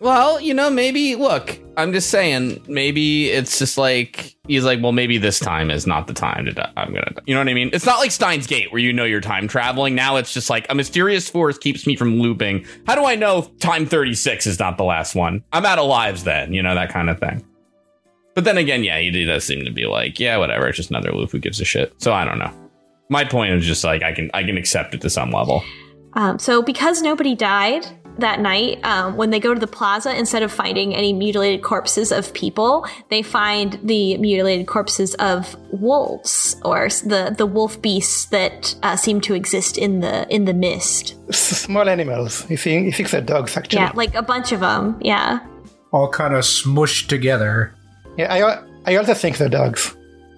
Well, 0.01 0.41
you 0.41 0.55
know, 0.55 0.71
maybe 0.71 1.13
look, 1.13 1.59
I'm 1.77 1.93
just 1.93 2.09
saying, 2.09 2.63
maybe 2.67 3.29
it's 3.29 3.59
just 3.59 3.77
like 3.77 4.35
he's 4.47 4.63
like, 4.63 4.81
well, 4.81 4.93
maybe 4.93 5.19
this 5.19 5.37
time 5.37 5.69
is 5.69 5.85
not 5.85 6.07
the 6.07 6.13
time 6.13 6.45
to 6.45 6.51
die. 6.51 6.73
I'm 6.75 6.91
gonna, 6.91 7.11
die. 7.13 7.21
you 7.27 7.35
know 7.35 7.39
what 7.39 7.49
I 7.49 7.53
mean? 7.53 7.69
It's 7.71 7.85
not 7.85 7.99
like 7.99 8.09
Steins 8.09 8.47
Gate 8.47 8.71
where 8.71 8.81
you 8.81 8.91
know 8.91 9.03
you're 9.03 9.21
time 9.21 9.47
traveling. 9.47 9.93
Now 9.93 10.15
it's 10.15 10.33
just 10.33 10.49
like 10.49 10.65
a 10.71 10.75
mysterious 10.75 11.29
force 11.29 11.59
keeps 11.59 11.85
me 11.85 11.95
from 11.95 12.19
looping. 12.19 12.65
How 12.87 12.95
do 12.95 13.05
I 13.05 13.15
know 13.15 13.43
time 13.59 13.85
36 13.85 14.47
is 14.47 14.57
not 14.57 14.77
the 14.77 14.83
last 14.83 15.13
one? 15.13 15.43
I'm 15.53 15.67
out 15.67 15.77
of 15.77 15.85
lives 15.85 16.23
then, 16.23 16.51
you 16.51 16.63
know 16.63 16.73
that 16.73 16.89
kind 16.89 17.07
of 17.07 17.19
thing. 17.19 17.45
But 18.33 18.43
then 18.43 18.57
again, 18.57 18.83
yeah, 18.83 18.97
he 18.97 19.23
does 19.23 19.43
seem 19.43 19.63
to 19.65 19.71
be 19.71 19.85
like, 19.85 20.19
yeah, 20.19 20.37
whatever, 20.37 20.67
it's 20.67 20.77
just 20.77 20.89
another 20.89 21.11
loop. 21.11 21.29
Who 21.29 21.37
gives 21.37 21.61
a 21.61 21.65
shit? 21.65 21.93
So 22.01 22.11
I 22.11 22.25
don't 22.25 22.39
know. 22.39 22.51
My 23.09 23.23
point 23.23 23.53
is 23.53 23.67
just 23.67 23.83
like 23.83 24.01
I 24.01 24.13
can 24.13 24.31
I 24.33 24.41
can 24.41 24.57
accept 24.57 24.95
it 24.95 25.01
to 25.01 25.11
some 25.11 25.29
level. 25.29 25.63
Um, 26.13 26.39
so 26.39 26.63
because 26.63 27.03
nobody 27.03 27.35
died 27.35 27.85
that 28.21 28.39
night, 28.39 28.83
um, 28.83 29.17
when 29.17 29.29
they 29.29 29.39
go 29.39 29.53
to 29.53 29.59
the 29.59 29.67
plaza, 29.67 30.17
instead 30.17 30.41
of 30.41 30.51
finding 30.51 30.95
any 30.95 31.13
mutilated 31.13 31.61
corpses 31.61 32.11
of 32.11 32.33
people, 32.33 32.85
they 33.09 33.21
find 33.21 33.79
the 33.83 34.17
mutilated 34.17 34.67
corpses 34.67 35.13
of 35.15 35.55
wolves 35.71 36.55
or 36.63 36.89
the 37.05 37.35
the 37.37 37.45
wolf 37.45 37.81
beasts 37.81 38.25
that 38.27 38.73
uh, 38.83 38.95
seem 38.95 39.21
to 39.21 39.33
exist 39.33 39.77
in 39.77 39.99
the 39.99 40.27
in 40.33 40.45
the 40.45 40.53
mist. 40.53 41.15
Small 41.33 41.87
animals. 41.89 42.43
He, 42.45 42.55
think, 42.55 42.85
he 42.85 42.91
thinks 42.91 43.11
they're 43.11 43.21
dogs, 43.21 43.55
actually. 43.57 43.81
Yeah, 43.81 43.91
like 43.93 44.15
a 44.15 44.21
bunch 44.21 44.51
of 44.51 44.61
them. 44.61 44.97
Yeah. 45.01 45.39
All 45.91 46.09
kind 46.09 46.33
of 46.33 46.43
smushed 46.43 47.07
together. 47.07 47.75
Yeah, 48.17 48.33
I, 48.33 48.91
I 48.91 48.95
also 48.97 49.13
think 49.13 49.37
they're 49.37 49.49
dogs, 49.49 49.95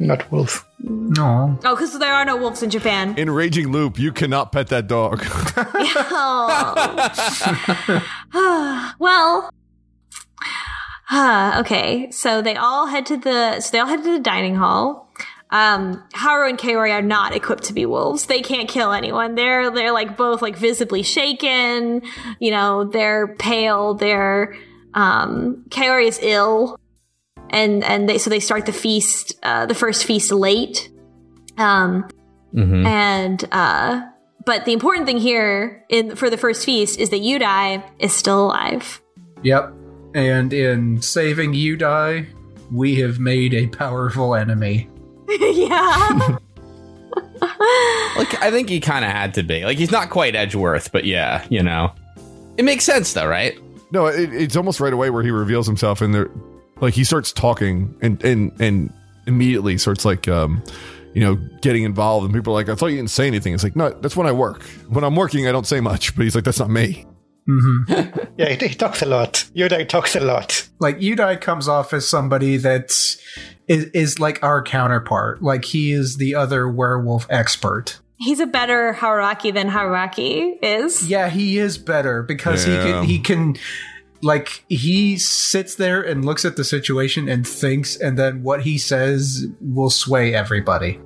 not 0.07 0.31
wolves. 0.31 0.63
No. 0.79 1.57
Oh, 1.63 1.75
because 1.75 1.97
there 1.97 2.13
are 2.13 2.25
no 2.25 2.35
wolves 2.37 2.61
in 2.63 2.69
Japan. 2.69 3.15
In 3.17 3.29
Raging 3.29 3.71
Loop, 3.71 3.97
you 3.97 4.11
cannot 4.11 4.51
pet 4.51 4.67
that 4.67 4.87
dog. 4.87 5.23
well, 8.99 9.49
uh, 11.11 11.61
okay. 11.61 12.11
So 12.11 12.41
they 12.41 12.55
all 12.55 12.87
head 12.87 13.05
to 13.07 13.17
the 13.17 13.59
so 13.59 13.71
they 13.71 13.79
all 13.79 13.87
head 13.87 14.03
to 14.03 14.11
the 14.11 14.19
dining 14.19 14.55
hall. 14.55 15.09
Um, 15.49 16.03
Haru 16.13 16.49
and 16.49 16.57
Kaori 16.57 16.91
are 16.91 17.03
not 17.03 17.35
equipped 17.35 17.65
to 17.65 17.73
be 17.73 17.85
wolves. 17.85 18.25
They 18.25 18.41
can't 18.41 18.67
kill 18.67 18.91
anyone. 18.91 19.35
They're 19.35 19.69
they're 19.69 19.91
like 19.91 20.17
both 20.17 20.41
like 20.41 20.57
visibly 20.57 21.03
shaken. 21.03 22.01
You 22.39 22.51
know, 22.51 22.85
they're 22.85 23.35
pale. 23.35 23.93
They're 23.93 24.55
um, 24.95 25.65
Kaori 25.69 26.07
is 26.07 26.19
ill, 26.21 26.77
and 27.53 27.83
and 27.83 28.09
they 28.09 28.17
so 28.17 28.29
they 28.29 28.39
start 28.39 28.65
the 28.65 28.73
feast, 28.73 29.33
uh, 29.43 29.65
the 29.65 29.75
first 29.75 30.05
feast 30.05 30.31
late. 30.31 30.89
Um, 31.57 32.09
and 32.55 33.43
uh, 33.51 34.01
but 34.45 34.65
the 34.65 34.73
important 34.73 35.05
thing 35.05 35.17
here 35.17 35.85
in 35.89 36.15
for 36.15 36.29
the 36.29 36.37
first 36.37 36.65
feast 36.65 36.99
is 36.99 37.09
that 37.11 37.21
Yudai 37.21 37.83
is 37.99 38.13
still 38.13 38.45
alive. 38.45 39.01
Yep. 39.43 39.73
And 40.15 40.53
in 40.53 41.01
saving 41.01 41.53
Yudai, 41.53 42.27
we 42.71 42.99
have 42.99 43.19
made 43.19 43.53
a 43.53 43.67
powerful 43.67 44.35
enemy. 44.35 44.89
yeah. 45.29 46.37
Like 48.15 48.41
I 48.41 48.51
think 48.51 48.69
he 48.69 48.79
kind 48.79 49.03
of 49.03 49.11
had 49.11 49.33
to 49.35 49.43
be. 49.43 49.65
Like 49.65 49.77
he's 49.77 49.91
not 49.91 50.09
quite 50.09 50.35
Edgeworth, 50.35 50.91
but 50.91 51.03
yeah, 51.03 51.45
you 51.49 51.63
know, 51.63 51.91
it 52.57 52.63
makes 52.63 52.83
sense 52.83 53.13
though, 53.13 53.27
right? 53.27 53.57
No, 53.91 54.05
it, 54.05 54.31
it's 54.33 54.55
almost 54.55 54.79
right 54.79 54.93
away 54.93 55.09
where 55.09 55.23
he 55.23 55.31
reveals 55.31 55.65
himself, 55.65 56.01
and 56.01 56.13
there, 56.13 56.29
like 56.83 56.93
he 56.93 57.03
starts 57.03 57.31
talking, 57.31 57.95
and 58.01 58.23
and 58.23 58.51
and 58.61 58.93
immediately 59.25 59.77
starts 59.77 60.05
like, 60.05 60.27
um, 60.27 60.61
you 61.13 61.21
know, 61.21 61.35
getting 61.61 61.83
involved, 61.83 62.25
and 62.25 62.33
people 62.33 62.53
are 62.53 62.55
like, 62.55 62.69
"I 62.69 62.75
thought 62.75 62.87
you 62.87 62.97
didn't 62.97 63.09
say 63.11 63.25
anything." 63.27 63.53
It's 63.53 63.63
like, 63.63 63.75
no, 63.75 63.89
that's 63.89 64.15
when 64.15 64.27
I 64.27 64.31
work. 64.31 64.63
When 64.89 65.03
I'm 65.03 65.15
working, 65.15 65.47
I 65.47 65.51
don't 65.51 65.67
say 65.67 65.79
much. 65.79 66.15
But 66.15 66.23
he's 66.23 66.35
like, 66.35 66.43
that's 66.43 66.59
not 66.59 66.69
me. 66.69 67.05
Yeah, 68.37 68.49
he, 68.49 68.67
he 68.67 68.73
talks 68.73 69.01
a 69.01 69.05
lot. 69.05 69.45
Yudai 69.55 69.87
talks 69.87 70.15
a 70.15 70.19
lot. 70.19 70.67
Like 70.79 70.97
Yudai 70.99 71.39
comes 71.39 71.67
off 71.67 71.93
as 71.93 72.07
somebody 72.07 72.57
that's 72.57 73.17
is, 73.67 73.85
is 73.93 74.19
like 74.19 74.41
our 74.43 74.63
counterpart. 74.63 75.41
Like 75.43 75.65
he 75.65 75.91
is 75.91 76.17
the 76.17 76.35
other 76.35 76.69
werewolf 76.69 77.27
expert. 77.29 77.99
He's 78.17 78.39
a 78.39 78.45
better 78.47 78.93
Haruaki 78.97 79.53
than 79.53 79.69
Haruaki 79.69 80.53
is. 80.61 81.07
Yeah, 81.09 81.29
he 81.29 81.57
is 81.57 81.77
better 81.77 82.23
because 82.23 82.65
Yeah. 82.65 82.83
he 82.83 82.91
can 82.91 83.03
he 83.03 83.19
can 83.19 83.57
like 84.23 84.63
he 84.69 85.17
sits 85.17 85.75
there 85.75 86.01
and 86.01 86.25
looks 86.25 86.45
at 86.45 86.55
the 86.55 86.63
situation 86.63 87.29
and 87.29 87.47
thinks 87.47 87.95
and 87.97 88.17
then 88.17 88.43
what 88.43 88.61
he 88.61 88.77
says 88.77 89.47
will 89.61 89.89
sway 89.89 90.33
everybody 90.33 90.99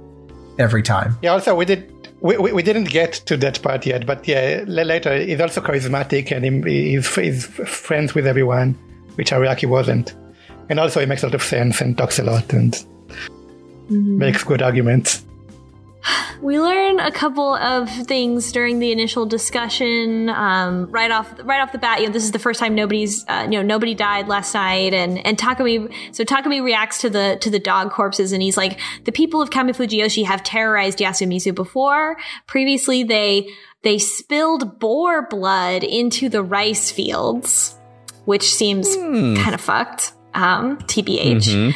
every 0.59 0.83
time. 0.83 1.17
Yeah, 1.21 1.31
also, 1.31 1.55
we 1.55 1.65
did. 1.65 1.91
We, 2.21 2.37
we, 2.37 2.51
we 2.51 2.63
didn't 2.63 2.89
get 2.89 3.13
to 3.27 3.37
that 3.37 3.61
part 3.61 3.85
yet, 3.85 4.07
but 4.07 4.27
yeah, 4.27 4.63
later 4.65 5.15
he's 5.15 5.39
also 5.39 5.61
charismatic 5.61 6.31
and 6.31 6.65
he, 6.65 6.91
he's, 6.91 7.15
he's 7.15 7.45
friends 7.45 8.15
with 8.15 8.25
everyone, 8.25 8.73
which 9.15 9.29
Haruaki 9.29 9.69
wasn't. 9.69 10.15
And 10.69 10.79
also 10.79 10.99
he 10.99 11.05
makes 11.05 11.21
a 11.21 11.27
lot 11.27 11.35
of 11.35 11.43
sense 11.43 11.79
and 11.79 11.95
talks 11.95 12.17
a 12.17 12.23
lot 12.23 12.51
and 12.53 12.73
mm-hmm. 12.73 14.17
makes 14.17 14.43
good 14.43 14.63
arguments. 14.63 15.23
We 16.41 16.59
learn 16.59 16.99
a 16.99 17.11
couple 17.11 17.55
of 17.55 17.89
things 17.89 18.51
during 18.51 18.79
the 18.79 18.91
initial 18.91 19.25
discussion. 19.25 20.29
Um, 20.29 20.89
right 20.91 21.09
off, 21.09 21.33
right 21.43 21.59
off 21.61 21.71
the 21.71 21.77
bat, 21.77 21.99
you 21.99 22.07
know, 22.07 22.13
this 22.13 22.23
is 22.23 22.31
the 22.31 22.39
first 22.39 22.59
time 22.59 22.75
nobody's, 22.75 23.25
uh, 23.27 23.47
you 23.49 23.57
know, 23.57 23.63
nobody 23.63 23.95
died 23.95 24.27
last 24.27 24.53
night, 24.53 24.93
and 24.93 25.25
and 25.25 25.37
Takumi. 25.37 25.91
So 26.13 26.23
Takumi 26.23 26.63
reacts 26.63 27.01
to 27.01 27.09
the 27.09 27.37
to 27.41 27.49
the 27.49 27.59
dog 27.59 27.91
corpses, 27.91 28.31
and 28.31 28.41
he's 28.43 28.57
like, 28.57 28.79
the 29.05 29.11
people 29.11 29.41
of 29.41 29.49
Kamifujiyoshi 29.49 30.25
have 30.25 30.43
terrorized 30.43 30.99
Yasumizu 30.99 31.55
before. 31.55 32.17
Previously, 32.45 33.03
they 33.03 33.47
they 33.81 33.97
spilled 33.97 34.79
boar 34.79 35.27
blood 35.27 35.83
into 35.83 36.29
the 36.29 36.43
rice 36.43 36.91
fields, 36.91 37.75
which 38.25 38.53
seems 38.53 38.95
kind 38.95 39.53
of 39.53 39.61
fucked. 39.61 40.13
Um, 40.33 40.77
TBH. 40.79 41.73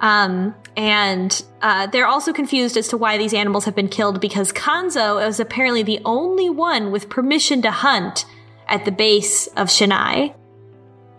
Um, 0.00 0.54
and 0.76 1.42
uh, 1.62 1.86
they're 1.86 2.06
also 2.06 2.32
confused 2.32 2.76
as 2.76 2.88
to 2.88 2.96
why 2.96 3.16
these 3.16 3.32
animals 3.34 3.64
have 3.64 3.74
been 3.74 3.88
killed 3.88 4.20
because 4.20 4.52
Kanzo 4.52 5.24
is 5.26 5.38
apparently 5.38 5.82
the 5.82 6.00
only 6.04 6.50
one 6.50 6.90
with 6.90 7.08
permission 7.08 7.62
to 7.62 7.70
hunt 7.70 8.24
at 8.68 8.84
the 8.84 8.90
base 8.92 9.46
of 9.48 9.68
Shinai. 9.68 10.34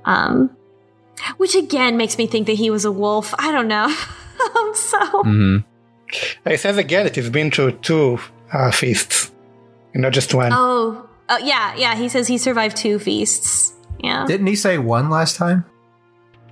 Um, 0.03 0.55
which 1.37 1.55
again 1.55 1.97
makes 1.97 2.17
me 2.17 2.27
think 2.27 2.47
that 2.47 2.53
he 2.53 2.69
was 2.69 2.85
a 2.85 2.91
wolf. 2.91 3.33
I 3.39 3.51
don't 3.51 3.67
know. 3.67 3.85
um, 4.55 4.75
so 4.75 4.97
Mm-hmm. 5.23 5.57
He 6.49 6.57
says 6.57 6.77
again 6.77 7.05
that 7.05 7.15
he's 7.15 7.29
been 7.29 7.49
through 7.49 7.71
two 7.79 8.19
uh, 8.53 8.71
feasts, 8.71 9.31
and 9.93 10.03
not 10.03 10.13
just 10.13 10.33
one. 10.33 10.51
oh, 10.53 11.09
oh 11.29 11.37
yeah, 11.39 11.75
yeah. 11.75 11.95
He 11.95 12.09
says 12.09 12.27
he 12.27 12.37
survived 12.37 12.77
two 12.77 12.99
feasts. 12.99 13.73
Yeah, 14.03 14.25
Didn't 14.27 14.45
he 14.47 14.55
say 14.55 14.77
one 14.77 15.09
last 15.09 15.35
time? 15.35 15.65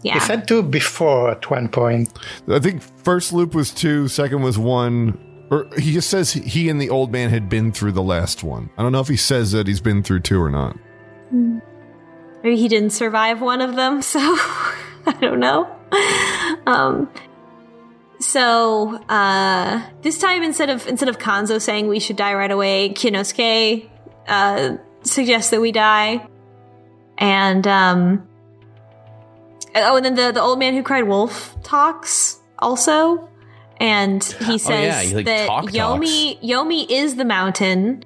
Yeah. 0.03 0.15
He 0.15 0.19
said 0.19 0.47
two 0.47 0.61
before 0.61 1.31
at 1.31 1.49
one 1.49 1.69
point. 1.69 2.17
I 2.47 2.59
think 2.59 2.81
first 2.81 3.31
loop 3.33 3.55
was 3.55 3.71
two, 3.71 4.07
second 4.07 4.41
was 4.41 4.57
one. 4.57 5.17
Or 5.49 5.67
he 5.77 5.93
just 5.93 6.09
says 6.09 6.33
he 6.33 6.69
and 6.69 6.81
the 6.81 6.89
old 6.89 7.11
man 7.11 7.29
had 7.29 7.47
been 7.47 7.71
through 7.71 7.93
the 7.93 8.03
last 8.03 8.43
one. 8.43 8.69
I 8.77 8.83
don't 8.83 8.91
know 8.91 8.99
if 8.99 9.07
he 9.07 9.17
says 9.17 9.51
that 9.51 9.67
he's 9.67 9.81
been 9.81 10.03
through 10.03 10.21
two 10.21 10.41
or 10.41 10.49
not. 10.49 10.77
Maybe 11.31 12.57
he 12.57 12.67
didn't 12.67 12.89
survive 12.89 13.41
one 13.41 13.61
of 13.61 13.75
them, 13.75 14.01
so 14.01 14.19
I 15.05 15.17
don't 15.21 15.39
know. 15.39 15.73
Um, 16.65 17.09
so 18.19 18.95
uh, 19.09 19.85
this 20.01 20.17
time, 20.17 20.43
instead 20.43 20.69
of 20.69 20.87
instead 20.87 21.09
of 21.09 21.17
Kanzo 21.17 21.61
saying 21.61 21.87
we 21.87 21.99
should 21.99 22.15
die 22.15 22.33
right 22.33 22.51
away, 22.51 22.89
Kinosuke 22.89 23.89
uh, 24.27 24.77
suggests 25.03 25.51
that 25.51 25.61
we 25.61 25.71
die, 25.71 26.27
and 27.17 27.67
um, 27.67 28.27
oh, 29.75 29.95
and 29.95 30.05
then 30.05 30.15
the 30.15 30.31
the 30.31 30.41
old 30.41 30.59
man 30.59 30.73
who 30.73 30.83
cried 30.83 31.03
wolf 31.03 31.55
talks 31.63 32.39
also, 32.59 33.29
and 33.77 34.23
he 34.23 34.57
says 34.57 34.85
yeah, 34.85 35.01
he, 35.01 35.15
like, 35.15 35.25
that 35.25 35.47
talk 35.47 35.65
Yomi 35.65 36.41
Yomi 36.41 36.85
is 36.89 37.15
the 37.15 37.25
mountain. 37.25 38.03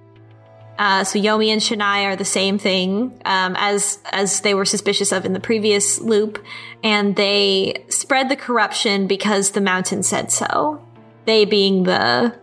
Uh, 0.79 1.03
so 1.03 1.17
Yomi 1.17 1.47
and 1.47 1.59
Shinai 1.59 2.05
are 2.05 2.15
the 2.15 2.25
same 2.25 2.59
thing 2.59 3.19
um, 3.25 3.55
as 3.57 3.99
as 4.11 4.41
they 4.41 4.53
were 4.53 4.65
suspicious 4.65 5.11
of 5.11 5.25
in 5.25 5.33
the 5.33 5.39
previous 5.39 5.99
loop, 5.99 6.43
and 6.83 7.15
they 7.15 7.83
spread 7.89 8.29
the 8.29 8.35
corruption 8.35 9.07
because 9.07 9.51
the 9.51 9.61
mountain 9.61 10.03
said 10.03 10.31
so. 10.31 10.83
They 11.25 11.45
being 11.45 11.83
the 11.83 12.35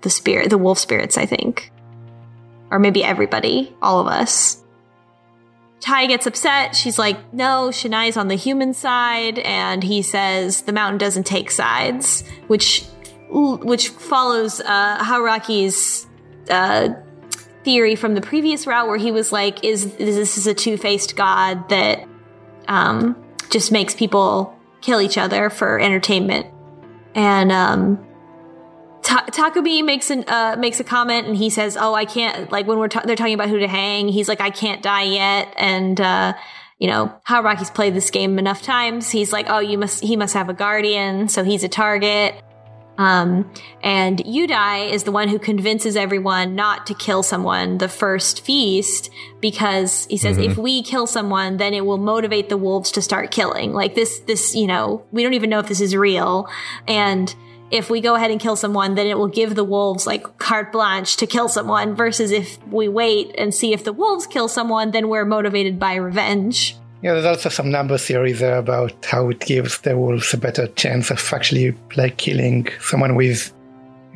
the 0.00 0.10
spirit, 0.10 0.50
the 0.50 0.58
wolf 0.58 0.78
spirits, 0.78 1.18
I 1.18 1.26
think, 1.26 1.70
or 2.70 2.78
maybe 2.78 3.04
everybody, 3.04 3.74
all 3.82 4.00
of 4.00 4.06
us. 4.06 4.63
Tai 5.84 6.06
gets 6.06 6.26
upset. 6.26 6.74
She's 6.74 6.98
like, 6.98 7.34
"No, 7.34 7.68
Shinai's 7.70 8.16
on 8.16 8.28
the 8.28 8.36
human 8.36 8.72
side," 8.72 9.38
and 9.40 9.84
he 9.84 10.00
says 10.00 10.62
the 10.62 10.72
mountain 10.72 10.96
doesn't 10.96 11.26
take 11.26 11.50
sides, 11.50 12.24
which 12.46 12.86
which 13.28 13.88
follows 13.88 14.60
uh, 14.60 14.98
Haruaki's 14.98 16.06
uh, 16.48 16.88
theory 17.64 17.96
from 17.96 18.14
the 18.14 18.20
previous 18.20 18.66
route 18.66 18.86
where 18.86 18.96
he 18.96 19.10
was 19.10 19.32
like, 19.32 19.64
is, 19.64 19.86
is 19.96 20.16
this 20.16 20.38
is 20.38 20.46
a 20.46 20.54
two 20.54 20.76
faced 20.76 21.16
god 21.16 21.68
that 21.68 22.06
um, 22.68 23.16
just 23.50 23.72
makes 23.72 23.94
people 23.94 24.56
kill 24.80 25.00
each 25.00 25.18
other 25.18 25.50
for 25.50 25.80
entertainment. 25.80 26.46
And 27.14 27.50
um, 27.50 28.06
Ta- 29.04 29.26
Takumi 29.30 29.84
makes 29.84 30.08
an 30.08 30.24
uh, 30.26 30.56
makes 30.58 30.80
a 30.80 30.84
comment 30.84 31.26
and 31.26 31.36
he 31.36 31.50
says, 31.50 31.76
"Oh, 31.78 31.94
I 31.94 32.06
can't." 32.06 32.50
Like 32.50 32.66
when 32.66 32.78
we're 32.78 32.88
ta- 32.88 33.02
they're 33.04 33.16
talking 33.16 33.34
about 33.34 33.50
who 33.50 33.58
to 33.58 33.68
hang, 33.68 34.08
he's 34.08 34.28
like, 34.28 34.40
"I 34.40 34.48
can't 34.48 34.82
die 34.82 35.02
yet." 35.02 35.52
And 35.58 36.00
uh, 36.00 36.32
you 36.78 36.88
know, 36.88 37.14
how 37.24 37.42
Haruaki's 37.42 37.70
played 37.70 37.94
this 37.94 38.10
game 38.10 38.38
enough 38.38 38.62
times. 38.62 39.10
He's 39.10 39.30
like, 39.30 39.46
"Oh, 39.50 39.58
you 39.58 39.76
must 39.76 40.02
he 40.02 40.16
must 40.16 40.32
have 40.32 40.48
a 40.48 40.54
guardian, 40.54 41.28
so 41.28 41.44
he's 41.44 41.62
a 41.62 41.68
target." 41.68 42.34
Um, 42.96 43.50
and 43.82 44.18
Yudai 44.20 44.90
is 44.90 45.02
the 45.02 45.12
one 45.12 45.28
who 45.28 45.38
convinces 45.38 45.96
everyone 45.96 46.54
not 46.54 46.86
to 46.86 46.94
kill 46.94 47.22
someone 47.22 47.78
the 47.78 47.88
first 47.88 48.44
feast 48.44 49.10
because 49.40 50.06
he 50.06 50.16
says 50.16 50.38
if 50.38 50.56
we 50.56 50.82
kill 50.82 51.06
someone, 51.06 51.56
then 51.56 51.74
it 51.74 51.84
will 51.84 51.98
motivate 51.98 52.48
the 52.48 52.56
wolves 52.56 52.92
to 52.92 53.02
start 53.02 53.32
killing. 53.32 53.72
Like 53.72 53.96
this, 53.96 54.20
this, 54.20 54.54
you 54.54 54.68
know, 54.68 55.04
we 55.10 55.24
don't 55.24 55.34
even 55.34 55.50
know 55.50 55.58
if 55.58 55.66
this 55.66 55.80
is 55.80 55.96
real. 55.96 56.48
And 56.86 57.34
if 57.74 57.90
we 57.90 58.00
go 58.00 58.14
ahead 58.14 58.30
and 58.30 58.40
kill 58.40 58.54
someone, 58.54 58.94
then 58.94 59.08
it 59.08 59.18
will 59.18 59.26
give 59.26 59.56
the 59.56 59.64
wolves 59.64 60.06
like 60.06 60.38
carte 60.38 60.70
blanche 60.70 61.16
to 61.16 61.26
kill 61.26 61.48
someone 61.48 61.96
versus 61.96 62.30
if 62.30 62.64
we 62.68 62.86
wait 62.86 63.34
and 63.36 63.52
see 63.52 63.72
if 63.72 63.82
the 63.82 63.92
wolves 63.92 64.28
kill 64.28 64.46
someone, 64.46 64.92
then 64.92 65.08
we're 65.08 65.24
motivated 65.24 65.76
by 65.76 65.96
revenge. 65.96 66.76
Yeah, 67.02 67.14
there's 67.14 67.24
also 67.26 67.48
some 67.48 67.72
number 67.72 67.98
theory 67.98 68.32
there 68.32 68.58
about 68.58 69.04
how 69.04 69.28
it 69.28 69.40
gives 69.40 69.78
the 69.80 69.98
wolves 69.98 70.32
a 70.32 70.38
better 70.38 70.68
chance 70.68 71.10
of 71.10 71.32
actually 71.32 71.74
like 71.96 72.16
killing 72.16 72.68
someone 72.80 73.16
with 73.16 73.52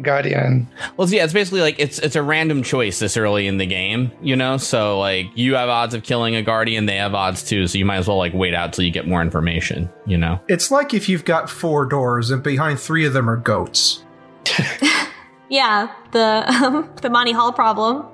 guardian. 0.03 0.69
Well, 0.97 1.09
yeah, 1.09 1.25
it's 1.25 1.33
basically 1.33 1.61
like 1.61 1.77
it's 1.79 1.99
it's 1.99 2.17
a 2.17 2.23
random 2.23 2.63
choice 2.63 2.99
this 2.99 3.17
early 3.17 3.47
in 3.47 3.59
the 3.59 3.67
game, 3.67 4.13
you 4.21 4.37
know. 4.37 4.57
So 4.57 4.99
like 4.99 5.27
you 5.35 5.55
have 5.55 5.69
odds 5.69 5.95
of 5.95 6.03
killing 6.03 6.35
a 6.35 6.43
guardian, 6.43 6.87
they 6.87 6.97
have 6.97 7.15
odds 7.15 7.43
too. 7.43 7.67
So 7.67 7.79
you 7.79 7.85
might 7.85 7.97
as 7.97 8.09
well 8.09 8.19
like 8.19 8.35
wait 8.35 8.55
out 8.55 8.73
till 8.73 8.85
you 8.85 8.91
get 8.91 9.07
more 9.07 9.23
information, 9.23 9.91
you 10.07 10.19
know. 10.19 10.41
It's 10.49 10.71
like 10.71 10.95
if 10.95 11.09
you've 11.09 11.25
got 11.25 11.51
four 11.51 11.87
doors 11.87 12.31
and 12.31 12.43
behind 12.43 12.81
three 12.81 13.05
of 13.05 13.13
them 13.13 13.29
are 13.29 13.37
goats. 13.37 14.05
Yeah, 15.49 15.93
the 16.13 16.45
um, 16.49 16.91
the 17.01 17.11
Monty 17.11 17.33
Hall 17.33 17.53
problem. 17.53 18.07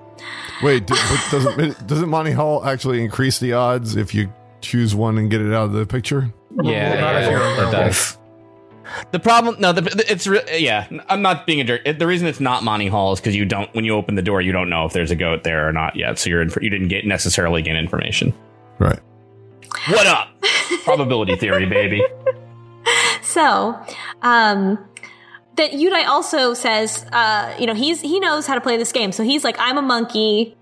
Wait, 0.62 0.87
do, 0.87 0.95
but 0.95 1.28
doesn't 1.30 1.87
doesn't 1.87 2.09
Monty 2.09 2.30
Hall 2.30 2.64
actually 2.64 3.03
increase 3.03 3.39
the 3.39 3.55
odds 3.55 3.97
if 3.97 4.14
you 4.14 4.32
choose 4.61 4.95
one 4.95 5.18
and 5.18 5.30
get 5.30 5.41
it 5.41 5.53
out 5.53 5.64
of 5.64 5.72
the 5.72 5.87
picture? 5.87 6.32
Yeah, 6.62 7.01
not 7.01 7.16
if 7.16 7.30
yeah, 7.30 7.30
you're 7.30 7.68
it 7.68 7.72
does. 7.72 8.16
The 9.12 9.18
problem, 9.20 9.57
no, 9.59 9.72
the, 9.72 9.82
the- 9.82 10.11
it's 10.11 10.26
re- 10.26 10.42
yeah. 10.59 10.86
I'm 11.09 11.22
not 11.22 11.47
being 11.47 11.61
a 11.61 11.64
jerk. 11.64 11.82
It- 11.84 11.99
The 11.99 12.07
reason 12.07 12.26
it's 12.26 12.40
not 12.40 12.62
Monty 12.62 12.88
Hall 12.88 13.12
is 13.12 13.20
because 13.20 13.34
you 13.36 13.45
don't 13.45 13.72
when 13.74 13.84
you 13.84 13.95
open 13.95 14.14
the 14.14 14.22
door, 14.22 14.40
you 14.40 14.53
don't 14.53 14.68
know 14.68 14.84
if 14.86 14.92
there's 14.92 15.11
a 15.11 15.16
goat 15.16 15.42
there 15.45 15.68
or 15.68 15.72
not 15.72 15.97
yet. 15.97 16.18
So 16.18 16.30
you're 16.30 16.42
in, 16.42 16.51
you 16.61 16.70
didn't 16.70 16.88
get 16.88 17.07
necessarily 17.07 17.62
get 17.62 17.76
information. 17.76 18.32
Right. 18.78 18.99
What 19.88 20.07
up? 20.07 20.28
Probability 20.84 21.36
theory, 21.36 21.66
baby. 21.66 22.03
So, 23.22 23.76
um, 24.22 24.78
that 25.57 25.72
Yudai 25.72 26.07
also 26.07 26.55
says, 26.55 27.05
uh, 27.12 27.55
you 27.59 27.66
know, 27.66 27.74
he's 27.74 28.01
he 28.01 28.20
knows 28.20 28.47
how 28.47 28.55
to 28.55 28.61
play 28.61 28.76
this 28.76 28.92
game. 28.92 29.11
So 29.12 29.24
he's 29.24 29.42
like, 29.42 29.57
I'm 29.59 29.76
a 29.78 29.82
monkey, 29.82 30.57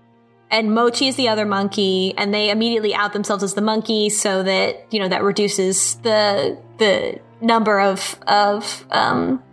and 0.49 0.73
Mochi 0.73 1.07
is 1.07 1.15
the 1.15 1.27
other 1.27 1.45
monkey, 1.45 2.13
and 2.17 2.33
they 2.33 2.49
immediately 2.49 2.95
out 2.95 3.13
themselves 3.13 3.43
as 3.43 3.53
the 3.53 3.61
monkey, 3.61 4.09
so 4.09 4.41
that 4.43 4.87
you 4.91 4.99
know 4.99 5.07
that 5.09 5.23
reduces 5.23 5.95
the 5.95 6.57
the 6.77 7.19
number 7.43 7.79
of 7.79 8.17
of 8.25 8.85
um, 8.91 9.43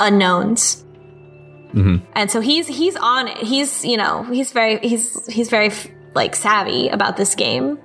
unknowns. 0.00 0.80
And 2.14 2.30
so 2.30 2.40
he's 2.40 2.68
he's 2.68 2.94
on 2.96 3.26
it. 3.28 3.36
He's 3.38 3.84
you 3.84 3.96
know 3.96 4.22
he's 4.24 4.52
very 4.52 4.78
he's 4.78 5.26
he's 5.26 5.50
very 5.50 5.70
like 6.14 6.36
savvy 6.36 6.88
about 6.88 7.16
this 7.16 7.34
game. 7.34 7.78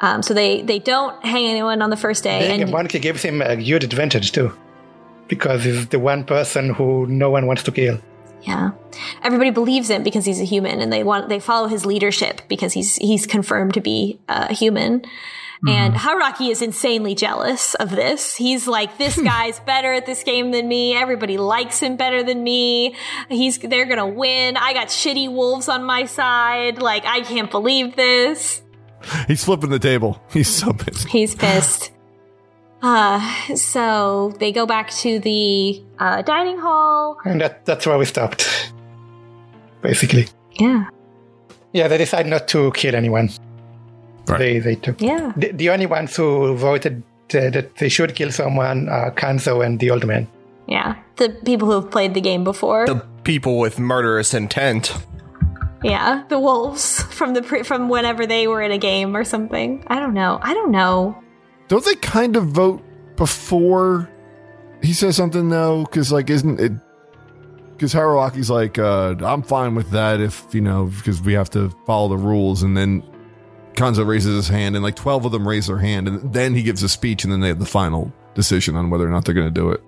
Um, 0.00 0.22
so 0.22 0.32
they 0.32 0.62
they 0.62 0.78
don't 0.78 1.22
hang 1.24 1.44
anyone 1.46 1.82
on 1.82 1.90
the 1.90 1.96
first 1.96 2.24
day. 2.24 2.48
Being 2.48 2.60
a 2.60 2.64
And 2.64 2.72
monkey 2.72 2.98
gives 2.98 3.22
him 3.22 3.42
a 3.42 3.56
huge 3.56 3.84
advantage 3.84 4.32
too, 4.32 4.50
because 5.28 5.64
he's 5.64 5.86
the 5.88 5.98
one 5.98 6.24
person 6.24 6.70
who 6.72 7.06
no 7.06 7.28
one 7.30 7.46
wants 7.46 7.62
to 7.64 7.72
kill. 7.72 7.98
yeah, 8.42 8.70
everybody 9.22 9.50
believes 9.50 9.88
him 9.90 10.02
because 10.02 10.24
he's 10.24 10.40
a 10.40 10.44
human, 10.44 10.80
and 10.80 10.90
they 10.92 11.04
want 11.04 11.28
they 11.28 11.40
follow 11.40 11.68
his 11.68 11.84
leadership 11.84 12.40
because 12.48 12.72
he's 12.72 12.96
he's 12.96 13.26
confirmed 13.26 13.74
to 13.74 13.80
be 13.80 14.18
a 14.28 14.54
human. 14.54 15.04
And 15.66 15.94
Haruaki 15.94 16.50
is 16.50 16.60
insanely 16.60 17.14
jealous 17.14 17.74
of 17.74 17.90
this. 17.90 18.36
He's 18.36 18.66
like, 18.66 18.98
this 18.98 19.20
guy's 19.22 19.60
better 19.60 19.92
at 19.92 20.06
this 20.06 20.22
game 20.22 20.50
than 20.50 20.68
me. 20.68 20.94
Everybody 20.94 21.38
likes 21.38 21.80
him 21.80 21.96
better 21.96 22.22
than 22.22 22.42
me. 22.42 22.96
He's, 23.28 23.58
they're 23.58 23.86
gonna 23.86 24.06
win. 24.06 24.56
I 24.56 24.74
got 24.74 24.88
shitty 24.88 25.32
wolves 25.32 25.68
on 25.68 25.84
my 25.84 26.04
side. 26.04 26.82
Like, 26.82 27.04
I 27.06 27.20
can't 27.22 27.50
believe 27.50 27.96
this. 27.96 28.62
He's 29.26 29.44
flipping 29.44 29.70
the 29.70 29.78
table. 29.78 30.22
He's 30.30 30.48
so 30.48 30.72
pissed. 30.72 31.08
He's 31.08 31.34
pissed. 31.34 31.90
Uh, 32.82 33.54
so 33.54 34.34
they 34.40 34.52
go 34.52 34.66
back 34.66 34.90
to 34.90 35.18
the 35.18 35.82
uh, 35.98 36.20
dining 36.20 36.58
hall. 36.58 37.16
And 37.24 37.40
that, 37.40 37.64
that's 37.64 37.86
where 37.86 37.96
we 37.96 38.04
stopped, 38.04 38.70
basically. 39.80 40.28
Yeah. 40.60 40.90
Yeah, 41.72 41.88
they 41.88 41.96
decide 41.96 42.26
not 42.26 42.46
to 42.48 42.72
kill 42.72 42.94
anyone. 42.94 43.30
Right. 44.28 44.38
They 44.38 44.58
they 44.58 44.74
took 44.76 45.00
Yeah. 45.00 45.32
the, 45.36 45.52
the 45.52 45.70
only 45.70 45.86
ones 45.86 46.16
who 46.16 46.54
voted 46.56 47.02
uh, 47.34 47.50
that 47.50 47.76
they 47.76 47.88
should 47.88 48.14
kill 48.14 48.30
someone 48.32 48.88
are 48.88 49.10
Kanzo 49.12 49.64
and 49.64 49.78
the 49.80 49.90
old 49.90 50.06
man. 50.06 50.26
Yeah. 50.66 50.96
The 51.16 51.28
people 51.44 51.68
who 51.68 51.80
have 51.80 51.90
played 51.90 52.14
the 52.14 52.20
game 52.20 52.42
before. 52.44 52.86
The 52.86 53.04
people 53.24 53.58
with 53.58 53.78
murderous 53.78 54.32
intent. 54.34 54.92
yeah. 55.82 56.24
The 56.28 56.38
wolves 56.38 57.02
from 57.12 57.34
the 57.34 57.42
pre- 57.42 57.62
from 57.64 57.88
whenever 57.88 58.26
they 58.26 58.46
were 58.46 58.62
in 58.62 58.72
a 58.72 58.78
game 58.78 59.14
or 59.16 59.24
something. 59.24 59.84
I 59.88 59.98
don't 60.00 60.14
know. 60.14 60.38
I 60.42 60.54
don't 60.54 60.70
know. 60.70 61.16
Don't 61.68 61.84
they 61.84 61.94
kind 61.96 62.36
of 62.36 62.46
vote 62.48 62.82
before 63.16 64.08
he 64.82 64.92
says 64.92 65.16
something 65.16 65.48
though? 65.50 65.82
Because 65.84 66.10
like, 66.12 66.30
isn't 66.30 66.60
it? 66.60 66.72
Because 67.72 67.92
Haruaki's 67.92 68.48
like, 68.50 68.78
uh, 68.78 69.16
I'm 69.20 69.42
fine 69.42 69.74
with 69.74 69.90
that 69.90 70.20
if 70.20 70.46
you 70.54 70.60
know, 70.60 70.86
because 70.86 71.20
we 71.20 71.32
have 71.34 71.50
to 71.50 71.70
follow 71.86 72.08
the 72.08 72.16
rules, 72.16 72.62
and 72.62 72.76
then 72.76 73.02
Kanzo 73.74 74.06
raises 74.06 74.34
his 74.36 74.48
hand, 74.48 74.74
and 74.76 74.82
like 74.82 74.96
twelve 74.96 75.24
of 75.24 75.32
them 75.32 75.46
raise 75.46 75.66
their 75.66 75.78
hand, 75.78 76.08
and 76.08 76.32
then 76.32 76.54
he 76.54 76.62
gives 76.62 76.82
a 76.82 76.88
speech, 76.88 77.24
and 77.24 77.32
then 77.32 77.40
they 77.40 77.48
have 77.48 77.58
the 77.58 77.66
final 77.66 78.12
decision 78.34 78.76
on 78.76 78.90
whether 78.90 79.06
or 79.06 79.10
not 79.10 79.24
they're 79.24 79.34
going 79.34 79.46
to 79.46 79.60
do 79.60 79.70
it. 79.70 79.82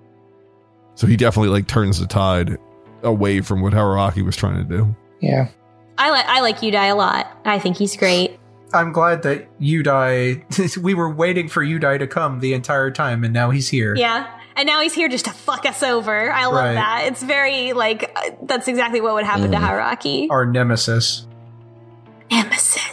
So 0.95 1.05
he 1.07 1.15
definitely 1.17 1.49
like 1.49 1.67
turns 1.67 1.99
the 1.99 2.07
tide 2.07 2.57
away 3.03 3.41
from 3.41 3.61
what 3.61 3.73
Haruaki 3.73 4.25
was 4.25 4.35
trying 4.35 4.57
to 4.57 4.77
do. 4.77 4.95
Yeah. 5.21 5.49
I 5.97 6.09
like 6.11 6.25
I 6.27 6.41
like 6.41 6.57
Yudai 6.59 6.91
a 6.91 6.95
lot. 6.95 7.27
I 7.45 7.59
think 7.59 7.77
he's 7.77 7.95
great. 7.97 8.39
I'm 8.73 8.91
glad 8.91 9.23
that 9.23 9.47
Yudai. 9.59 10.77
we 10.83 10.93
were 10.93 11.09
waiting 11.09 11.47
for 11.47 11.63
Yudai 11.63 11.99
to 11.99 12.07
come 12.07 12.39
the 12.39 12.53
entire 12.53 12.91
time, 12.91 13.23
and 13.23 13.33
now 13.33 13.49
he's 13.51 13.69
here. 13.69 13.95
Yeah. 13.95 14.27
And 14.55 14.65
now 14.65 14.81
he's 14.81 14.93
here 14.95 15.07
just 15.07 15.25
to 15.25 15.31
fuck 15.31 15.65
us 15.67 15.83
over. 15.83 16.31
I 16.31 16.45
love 16.45 16.55
Right. 16.55 16.73
that. 16.73 17.03
It's 17.07 17.21
very 17.21 17.73
like 17.73 18.11
uh, 18.15 18.31
that's 18.43 18.67
exactly 18.67 19.01
what 19.01 19.13
would 19.13 19.23
happen 19.25 19.51
to 19.51 19.57
Haruaki. 19.57 20.27
Our 20.31 20.45
nemesis. 20.47 21.27
Nemesis. 22.31 22.86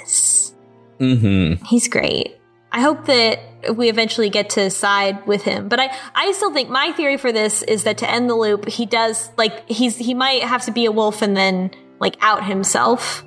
Mm-hmm. 1.05 1.65
He's 1.65 1.89
great. 1.89 2.37
I 2.73 2.81
hope 2.81 3.07
that 3.07 3.77
we 3.77 3.89
eventually 3.89 4.31
get 4.31 4.51
to 4.51 4.69
side 4.69 5.27
with 5.27 5.43
him. 5.43 5.69
But 5.69 5.81
I, 5.81 5.97
I 6.15 6.33
still 6.33 6.53
think 6.53 6.71
my 6.71 6.93
theory 6.93 7.17
for 7.17 7.31
this 7.31 7.63
is 7.63 7.85
that 7.85 7.99
to 7.99 8.11
end 8.11 8.29
the 8.29 8.35
loop, 8.35 8.69
he 8.69 8.85
does 8.85 9.31
like 9.37 9.69
he's 9.69 9.97
he 9.97 10.13
might 10.13 10.43
have 10.43 10.65
to 10.65 10.73
be 10.73 10.85
a 10.85 10.93
wolf 10.93 11.23
and 11.23 11.37
then 11.37 11.71
like 12.01 12.17
out 12.21 12.45
himself 12.45 13.25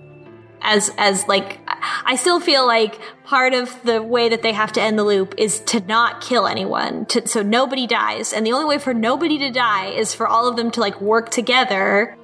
as 0.62 0.92
as 0.98 1.28
like 1.28 1.60
I 2.06 2.18
still 2.18 2.40
feel 2.40 2.68
like 2.68 3.00
part 3.24 3.54
of 3.54 3.82
the 3.84 4.02
way 4.02 4.30
that 4.30 4.42
they 4.42 4.52
have 4.54 4.74
to 4.74 4.82
end 4.82 5.00
the 5.00 5.04
loop 5.04 5.36
is 5.38 5.60
to 5.62 5.80
not 5.82 6.22
kill 6.22 6.48
anyone, 6.48 7.06
to, 7.08 7.28
so 7.28 7.42
nobody 7.42 7.88
dies. 7.88 8.34
And 8.34 8.46
the 8.46 8.54
only 8.54 8.66
way 8.66 8.80
for 8.80 8.94
nobody 8.94 9.38
to 9.40 9.52
die 9.52 9.88
is 9.88 10.14
for 10.14 10.28
all 10.28 10.48
of 10.48 10.56
them 10.56 10.72
to 10.72 10.82
like 10.82 11.00
work 11.02 11.30
together 11.30 12.18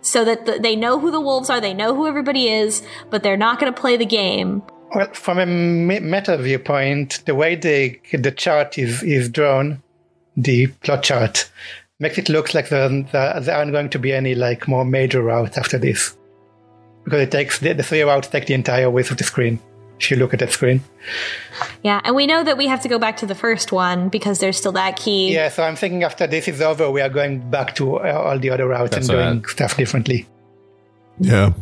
so 0.00 0.24
that 0.24 0.46
the, 0.46 0.58
they 0.58 0.76
know 0.76 0.98
who 0.98 1.10
the 1.10 1.20
wolves 1.20 1.50
are, 1.50 1.60
they 1.60 1.74
know 1.74 1.94
who 1.94 2.06
everybody 2.06 2.48
is, 2.48 2.82
but 3.10 3.22
they're 3.22 3.36
not 3.36 3.58
going 3.58 3.72
to 3.72 3.80
play 3.80 3.96
the 3.96 4.06
game. 4.06 4.62
Well, 4.94 5.08
from 5.12 5.38
a 5.38 5.46
me- 5.46 6.00
meta 6.00 6.36
viewpoint, 6.38 7.22
the 7.26 7.34
way 7.34 7.54
the 7.56 7.98
the 8.12 8.30
chart 8.30 8.78
is 8.78 9.02
is 9.02 9.28
drawn, 9.28 9.82
the 10.36 10.68
plot 10.68 11.02
chart, 11.02 11.50
makes 11.98 12.18
it 12.18 12.28
look 12.28 12.54
like 12.54 12.68
there, 12.68 12.88
there, 12.88 13.40
there 13.40 13.56
aren't 13.56 13.72
going 13.72 13.90
to 13.90 13.98
be 13.98 14.12
any 14.12 14.34
like 14.34 14.68
more 14.68 14.84
major 14.84 15.22
routes 15.22 15.58
after 15.58 15.76
this, 15.78 16.16
because 17.04 17.20
it 17.20 17.30
takes 17.30 17.58
the, 17.58 17.72
the 17.74 17.82
three 17.82 18.02
routes 18.02 18.28
take 18.28 18.46
the 18.46 18.54
entire 18.54 18.88
width 18.90 19.10
of 19.10 19.16
the 19.18 19.24
screen. 19.24 19.58
If 19.98 20.10
you 20.10 20.18
look 20.18 20.34
at 20.34 20.40
that 20.40 20.52
screen, 20.52 20.82
Yeah, 21.82 22.02
and 22.04 22.14
we 22.14 22.26
know 22.26 22.44
that 22.44 22.58
we 22.58 22.66
have 22.66 22.82
to 22.82 22.88
go 22.88 22.98
back 22.98 23.16
to 23.16 23.26
the 23.26 23.34
first 23.34 23.72
one 23.72 24.10
because 24.10 24.40
there's 24.40 24.58
still 24.58 24.72
that 24.72 24.96
key. 24.96 25.32
yeah. 25.32 25.48
So 25.48 25.62
I'm 25.62 25.74
thinking 25.74 26.04
after 26.04 26.26
this 26.26 26.48
is 26.48 26.60
over, 26.60 26.90
we 26.90 27.00
are 27.00 27.08
going 27.08 27.50
back 27.50 27.74
to 27.76 27.96
uh, 27.96 28.12
all 28.12 28.38
the 28.38 28.50
other 28.50 28.68
routes 28.68 28.90
That's 28.94 29.08
and 29.08 29.16
what 29.18 29.26
I- 29.26 29.30
doing 29.32 29.44
stuff 29.46 29.74
differently. 29.78 30.26
Yeah. 31.18 31.54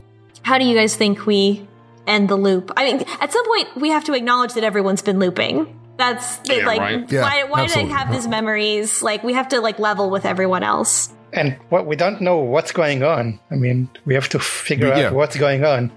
How 0.43 0.59
do 0.59 0.65
you 0.65 0.75
guys 0.77 0.97
think 0.97 1.27
we 1.27 1.65
end 2.07 2.29
the 2.29 2.37
loop? 2.37 2.71
I 2.77 2.85
mean, 2.85 3.05
at 3.21 3.33
some 3.33 3.45
point 3.47 3.77
we 3.77 3.91
have 3.91 4.05
to 4.05 4.15
acknowledge 4.15 4.55
that 4.55 4.65
everyone's 4.65 5.03
been 5.03 5.19
looping. 5.19 5.81
That's 5.97 6.41
Yeah, 6.49 6.67
like 6.67 6.81
right. 6.81 7.13
Yeah, 7.13 7.23
why 7.23 7.45
why 7.45 7.67
do 7.67 7.75
they 7.75 7.87
have 7.87 8.13
these 8.13 8.27
memories? 8.27 9.03
Like 9.03 9.23
we 9.23 9.33
have 9.35 9.49
to 9.49 9.61
like 9.61 9.79
level 9.79 10.11
with 10.11 10.25
everyone 10.25 10.63
else. 10.63 11.13
And 11.33 11.57
what 11.69 11.87
we 11.87 11.97
don't 11.97 12.21
know 12.21 12.39
what's 12.39 12.73
going 12.73 13.03
on. 13.03 13.39
I 13.51 13.55
mean, 13.57 13.89
we 14.05 14.15
have 14.15 14.29
to 14.31 14.39
figure 14.39 14.89
Yeah. 14.89 15.09
out 15.09 15.15
what's 15.15 15.37
going 15.37 15.65
on. 15.65 15.91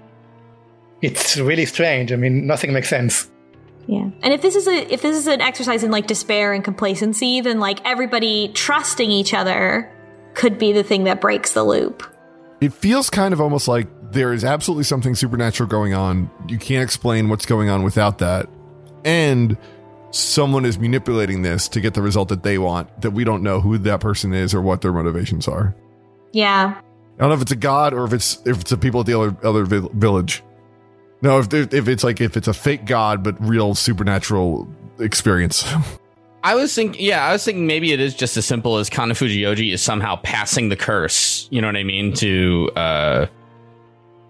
It's 1.00 1.36
really 1.36 1.66
strange. 1.66 2.12
I 2.12 2.16
mean, 2.16 2.46
nothing 2.46 2.72
makes 2.72 2.88
sense. 2.88 3.30
Yeah. 3.86 4.10
And 4.22 4.32
if 4.34 4.42
this 4.42 4.54
is 4.54 4.66
a 4.68 4.92
if 4.92 5.00
this 5.02 5.16
is 5.16 5.26
an 5.26 5.40
exercise 5.40 5.82
in 5.82 5.90
like 5.90 6.06
despair 6.06 6.52
and 6.52 6.62
complacency, 6.62 7.40
then 7.40 7.58
like 7.58 7.78
everybody 7.84 8.48
trusting 8.48 9.10
each 9.10 9.32
other 9.32 9.90
could 10.34 10.58
be 10.58 10.72
the 10.72 10.82
thing 10.82 11.04
that 11.04 11.20
breaks 11.20 11.52
the 11.54 11.64
loop. 11.64 12.02
It 12.60 12.72
feels 12.72 13.08
kind 13.10 13.32
of 13.32 13.40
almost 13.40 13.68
like 13.68 13.86
there 14.12 14.32
is 14.32 14.44
absolutely 14.44 14.84
something 14.84 15.14
supernatural 15.14 15.68
going 15.68 15.94
on. 15.94 16.30
You 16.48 16.58
can't 16.58 16.82
explain 16.82 17.28
what's 17.28 17.46
going 17.46 17.68
on 17.68 17.82
without 17.82 18.18
that. 18.18 18.48
And 19.04 19.56
someone 20.10 20.64
is 20.64 20.78
manipulating 20.78 21.42
this 21.42 21.68
to 21.68 21.80
get 21.80 21.94
the 21.94 22.02
result 22.02 22.28
that 22.30 22.42
they 22.42 22.58
want, 22.58 23.02
that 23.02 23.12
we 23.12 23.24
don't 23.24 23.42
know 23.42 23.60
who 23.60 23.78
that 23.78 24.00
person 24.00 24.32
is 24.32 24.54
or 24.54 24.62
what 24.62 24.80
their 24.80 24.92
motivations 24.92 25.46
are. 25.46 25.74
Yeah. 26.32 26.80
I 27.18 27.20
don't 27.20 27.30
know 27.30 27.34
if 27.34 27.42
it's 27.42 27.52
a 27.52 27.56
god 27.56 27.94
or 27.94 28.04
if 28.04 28.12
it's 28.12 28.38
if 28.46 28.60
it's 28.60 28.70
the 28.70 28.78
people 28.78 29.00
at 29.00 29.06
the 29.06 29.18
other 29.18 29.36
other 29.42 29.64
village. 29.64 30.42
No, 31.20 31.40
if 31.40 31.52
if 31.52 31.88
it's 31.88 32.04
like 32.04 32.20
if 32.20 32.36
it's 32.36 32.48
a 32.48 32.54
fake 32.54 32.86
god 32.86 33.24
but 33.24 33.36
real 33.40 33.74
supernatural 33.74 34.68
experience. 34.98 35.64
I 36.44 36.54
was 36.54 36.74
thinking, 36.74 37.04
yeah, 37.04 37.24
I 37.26 37.32
was 37.32 37.44
thinking 37.44 37.66
maybe 37.66 37.92
it 37.92 38.00
is 38.00 38.14
just 38.14 38.36
as 38.36 38.46
simple 38.46 38.76
as 38.78 38.88
Kamifujiyoshi 38.88 39.72
is 39.72 39.82
somehow 39.82 40.16
passing 40.22 40.68
the 40.68 40.76
curse. 40.76 41.48
You 41.50 41.60
know 41.60 41.66
what 41.68 41.76
I 41.76 41.82
mean 41.82 42.12
to 42.14 42.70
uh, 42.76 43.26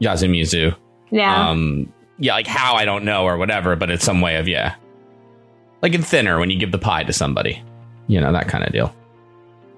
Yasumizu. 0.01 0.75
Yeah. 1.11 1.49
Um, 1.49 1.93
yeah, 2.19 2.35
like 2.35 2.47
how 2.47 2.75
I 2.75 2.85
don't 2.85 3.05
know 3.05 3.25
or 3.25 3.37
whatever, 3.37 3.77
but 3.77 3.91
it's 3.91 4.05
some 4.05 4.21
way 4.21 4.37
of 4.37 4.49
yeah, 4.49 4.75
like 5.83 5.95
in 5.95 6.03
Thinner 6.03 6.39
when 6.39 6.51
you 6.51 6.59
give 6.59 6.73
the 6.73 6.79
pie 6.79 7.05
to 7.05 7.13
somebody, 7.13 7.63
you 8.09 8.21
know 8.21 8.33
that 8.33 8.49
kind 8.49 8.65
of 8.65 8.73
deal. 8.73 8.95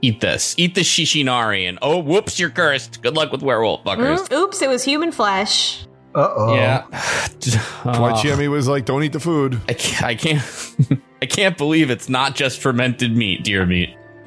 Eat 0.02 0.20
this, 0.20 0.54
eat 0.56 0.74
the 0.74 0.80
shishinari, 0.80 1.68
and 1.68 1.78
oh, 1.82 1.98
whoops, 1.98 2.40
you're 2.40 2.48
cursed. 2.48 3.02
Good 3.02 3.14
luck 3.14 3.30
with 3.32 3.42
werewolf 3.42 3.84
fuckers. 3.84 4.26
Mm, 4.28 4.32
oops, 4.32 4.62
it 4.62 4.68
was 4.68 4.82
human 4.82 5.12
flesh. 5.12 5.84
Uh 6.14 6.32
oh. 6.34 6.54
Yeah, 6.54 6.86
That's 6.90 7.56
why 7.84 8.12
Oh. 8.24 8.48
Was 8.50 8.66
like, 8.66 8.86
"Don't 8.86 9.02
eat 9.04 9.12
the 9.12 9.20
food." 9.20 9.60
I 9.68 9.74
can't, 9.74 10.02
I 10.02 10.14
can't, 10.14 11.00
I 11.22 11.26
can't 11.26 11.56
believe 11.56 11.90
it's 11.90 12.08
not 12.08 12.34
just 12.34 12.60
fermented 12.60 13.14
meat, 13.16 13.44
deer 13.44 13.66
meat. 13.66 13.94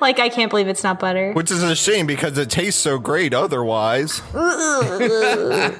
like 0.00 0.18
I 0.18 0.28
can't 0.28 0.50
believe 0.50 0.68
it's 0.68 0.84
not 0.84 1.00
butter. 1.00 1.32
Which 1.32 1.50
is 1.50 1.62
a 1.62 1.74
shame 1.74 2.06
because 2.06 2.38
it 2.38 2.50
tastes 2.50 2.80
so 2.80 2.98
great 2.98 3.34
otherwise. 3.34 4.22
I 4.34 5.72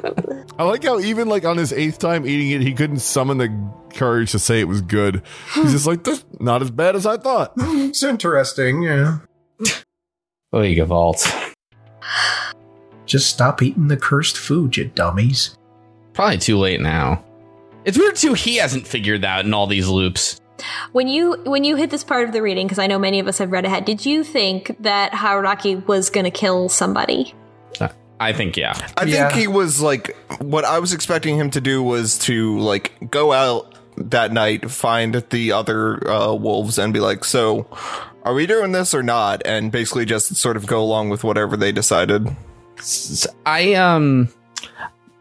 like 0.59 0.85
how 0.85 0.99
even 1.01 1.29
like 1.29 1.45
on 1.45 1.57
his 1.57 1.73
eighth 1.73 1.99
time 1.99 2.27
eating 2.27 2.51
it, 2.51 2.61
he 2.63 2.73
couldn't 2.75 2.99
summon 2.99 3.39
the 3.39 3.71
courage 3.95 4.33
to 4.33 4.39
say 4.39 4.61
it 4.61 4.69
was 4.69 4.83
good. 4.83 5.23
He's 5.55 5.73
just 5.73 5.87
like, 5.87 6.05
"That's 6.05 6.25
not 6.41 6.63
as 6.63 6.71
bad 6.71 6.97
as 6.97 7.07
I 7.07 7.17
thought." 7.17 7.53
It's 7.95 8.03
interesting. 8.03 8.83
Yeah. 8.83 9.19
Oiga 10.53 10.87
Vault. 10.87 11.33
Just 13.07 13.31
stop 13.31 13.63
eating 13.63 13.87
the 13.89 13.97
cursed 13.97 14.37
food, 14.37 14.77
you 14.77 14.87
dummies. 14.87 15.57
Probably 16.13 16.39
too 16.39 16.59
late 16.59 16.81
now. 16.81 17.24
It's 17.85 17.99
weird 17.99 18.17
too. 18.17 18.35
He 18.35 18.57
hasn't 18.57 18.87
figured 18.87 19.23
that 19.23 19.45
in 19.45 19.55
all 19.55 19.67
these 19.67 19.89
loops. 19.89 20.41
When 20.93 21.09
you 21.09 21.35
when 21.45 21.65
you 21.65 21.77
hit 21.77 21.91
this 21.91 22.05
part 22.05 22.27
of 22.27 22.33
the 22.33 22.41
reading, 22.41 22.67
because 22.67 22.79
I 22.79 22.87
know 22.87 22.99
many 22.99 23.19
of 23.19 23.27
us 23.29 23.39
have 23.39 23.51
read 23.53 23.65
ahead, 23.65 23.85
did 23.85 24.07
you 24.07 24.25
think 24.25 24.77
that 24.81 25.13
Haruaki 25.13 25.85
was 25.87 26.11
going 26.11 26.25
to 26.25 26.31
kill 26.31 26.69
somebody? 26.69 27.35
I 28.21 28.33
think 28.33 28.57
yeah. 28.57 28.75
I 28.97 29.05
Yeah. 29.05 29.29
think 29.29 29.41
he 29.41 29.49
was 29.49 29.81
like 29.83 30.17
what 30.41 30.65
I 30.65 30.79
was 30.79 30.93
expecting 30.93 31.37
him 31.37 31.51
to 31.51 31.61
do 31.61 31.83
was 31.83 32.17
to 32.21 32.59
like 32.61 32.93
go 33.11 33.33
out 33.33 33.75
that 33.97 34.33
night, 34.33 34.71
find 34.71 35.17
the 35.31 35.53
other 35.53 36.09
uh, 36.09 36.33
wolves, 36.33 36.79
and 36.79 36.93
be 36.95 37.01
like, 37.01 37.25
"So, 37.25 37.67
are 38.23 38.33
we 38.33 38.47
doing 38.47 38.71
this 38.73 38.95
or 38.95 39.03
not?" 39.03 39.43
And 39.45 39.71
basically 39.73 40.05
just 40.05 40.37
sort 40.37 40.57
of 40.57 40.65
go 40.67 40.81
along 40.81 41.11
with 41.11 41.25
whatever 41.25 41.57
they 41.57 41.73
decided. 41.73 42.29
I 43.45 43.75
um 43.75 44.29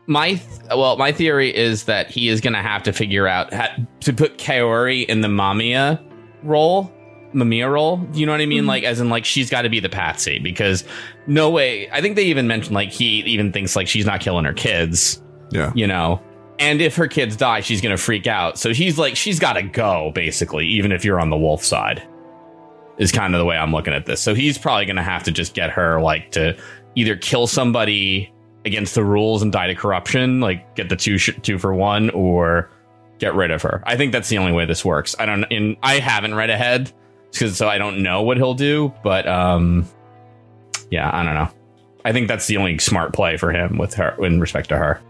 my 0.08 0.34
th- 0.34 0.42
well 0.70 0.98
my 0.98 1.12
theory 1.12 1.56
is 1.56 1.86
that 1.86 2.10
he 2.10 2.28
is 2.30 2.42
going 2.42 2.54
to 2.54 2.62
have 2.62 2.84
to 2.84 2.94
figure 2.94 3.28
out 3.28 3.54
how 3.54 3.68
to 4.02 4.14
put 4.14 4.38
Kaori 4.38 5.06
in 5.06 5.22
the 5.22 5.28
Mamiya 5.28 6.04
role. 6.44 6.92
Mamiya 7.34 7.72
role, 7.72 8.08
you 8.14 8.28
know 8.28 8.32
what 8.32 8.42
I 8.42 8.46
mean? 8.46 8.60
Mm-hmm. 8.60 8.68
Like, 8.68 8.84
as 8.84 9.00
in, 9.00 9.10
like, 9.10 9.26
she's 9.26 9.50
got 9.50 9.64
to 9.64 9.70
be 9.70 9.80
the 9.80 9.90
patsy 9.90 10.38
because 10.38 10.84
no 11.26 11.50
way. 11.50 11.90
I 11.90 12.00
think 12.00 12.16
they 12.16 12.26
even 12.26 12.46
mentioned, 12.46 12.76
like, 12.76 12.92
he 12.92 13.22
even 13.22 13.52
thinks, 13.52 13.76
like, 13.76 13.88
she's 13.88 14.06
not 14.06 14.22
killing 14.22 14.46
her 14.46 14.54
kids, 14.54 15.20
Yeah. 15.52 15.72
you 15.74 15.88
know? 15.88 16.22
And 16.60 16.80
if 16.80 16.96
her 16.96 17.08
kids 17.08 17.36
die, 17.36 17.62
she's 17.62 17.82
going 17.82 17.96
to 17.96 18.02
freak 18.02 18.28
out. 18.28 18.60
So 18.60 18.72
he's 18.72 19.00
like, 19.00 19.16
she's 19.16 19.40
got 19.40 19.54
to 19.54 19.64
go, 19.64 20.12
basically, 20.14 20.68
even 20.68 20.92
if 20.92 21.04
you're 21.04 21.20
on 21.20 21.32
the 21.32 21.36
wolf 21.38 21.64
side, 21.64 22.08
is 23.00 23.12
kind 23.12 23.34
of 23.34 23.40
the 23.40 23.46
way 23.46 23.58
I'm 23.58 23.72
looking 23.72 23.94
at 23.94 24.06
this. 24.06 24.22
So 24.22 24.36
he's 24.36 24.60
probably 24.60 24.86
going 24.86 24.98
to 24.98 25.02
have 25.02 25.24
to 25.24 25.32
just 25.32 25.56
get 25.56 25.72
her, 25.72 26.00
like, 26.02 26.32
to 26.34 26.56
either 26.94 27.16
kill 27.16 27.48
somebody 27.48 28.32
against 28.66 28.96
the 28.96 29.04
rules 29.04 29.42
and 29.42 29.52
die 29.52 29.68
to 29.68 29.76
corruption, 29.76 30.40
like, 30.40 30.76
get 30.76 30.90
the 30.90 30.96
two, 30.96 31.18
sh- 31.18 31.38
two 31.42 31.58
for 31.58 31.74
one, 31.74 32.10
or 32.12 32.70
get 33.20 33.36
rid 33.36 33.52
of 33.52 33.62
her. 33.62 33.84
I 33.86 33.98
think 33.98 34.12
that's 34.12 34.30
the 34.30 34.38
only 34.38 34.52
way 34.52 34.66
this 34.66 34.84
works. 34.86 35.16
I 35.20 35.26
don't, 35.26 35.44
in, 35.46 35.78
I 35.84 36.00
haven't 36.00 36.36
read 36.36 36.50
ahead 36.50 36.92
because 37.32 37.58
so 37.58 37.68
I 37.68 37.78
don't 37.78 38.04
know 38.04 38.22
what 38.22 38.38
he'll 38.38 38.54
do, 38.54 38.94
but, 39.04 39.28
um, 39.28 39.88
yeah, 40.90 41.10
I 41.12 41.24
don't 41.24 41.34
know. 41.34 41.50
I 42.06 42.12
think 42.12 42.28
that's 42.28 42.48
the 42.48 42.58
only 42.58 42.78
smart 42.78 43.14
play 43.14 43.38
for 43.38 43.52
him 43.52 43.78
with 43.78 43.94
her 43.96 44.16
in 44.24 44.40
respect 44.40 44.70
to 44.70 44.78
her. 44.78 45.02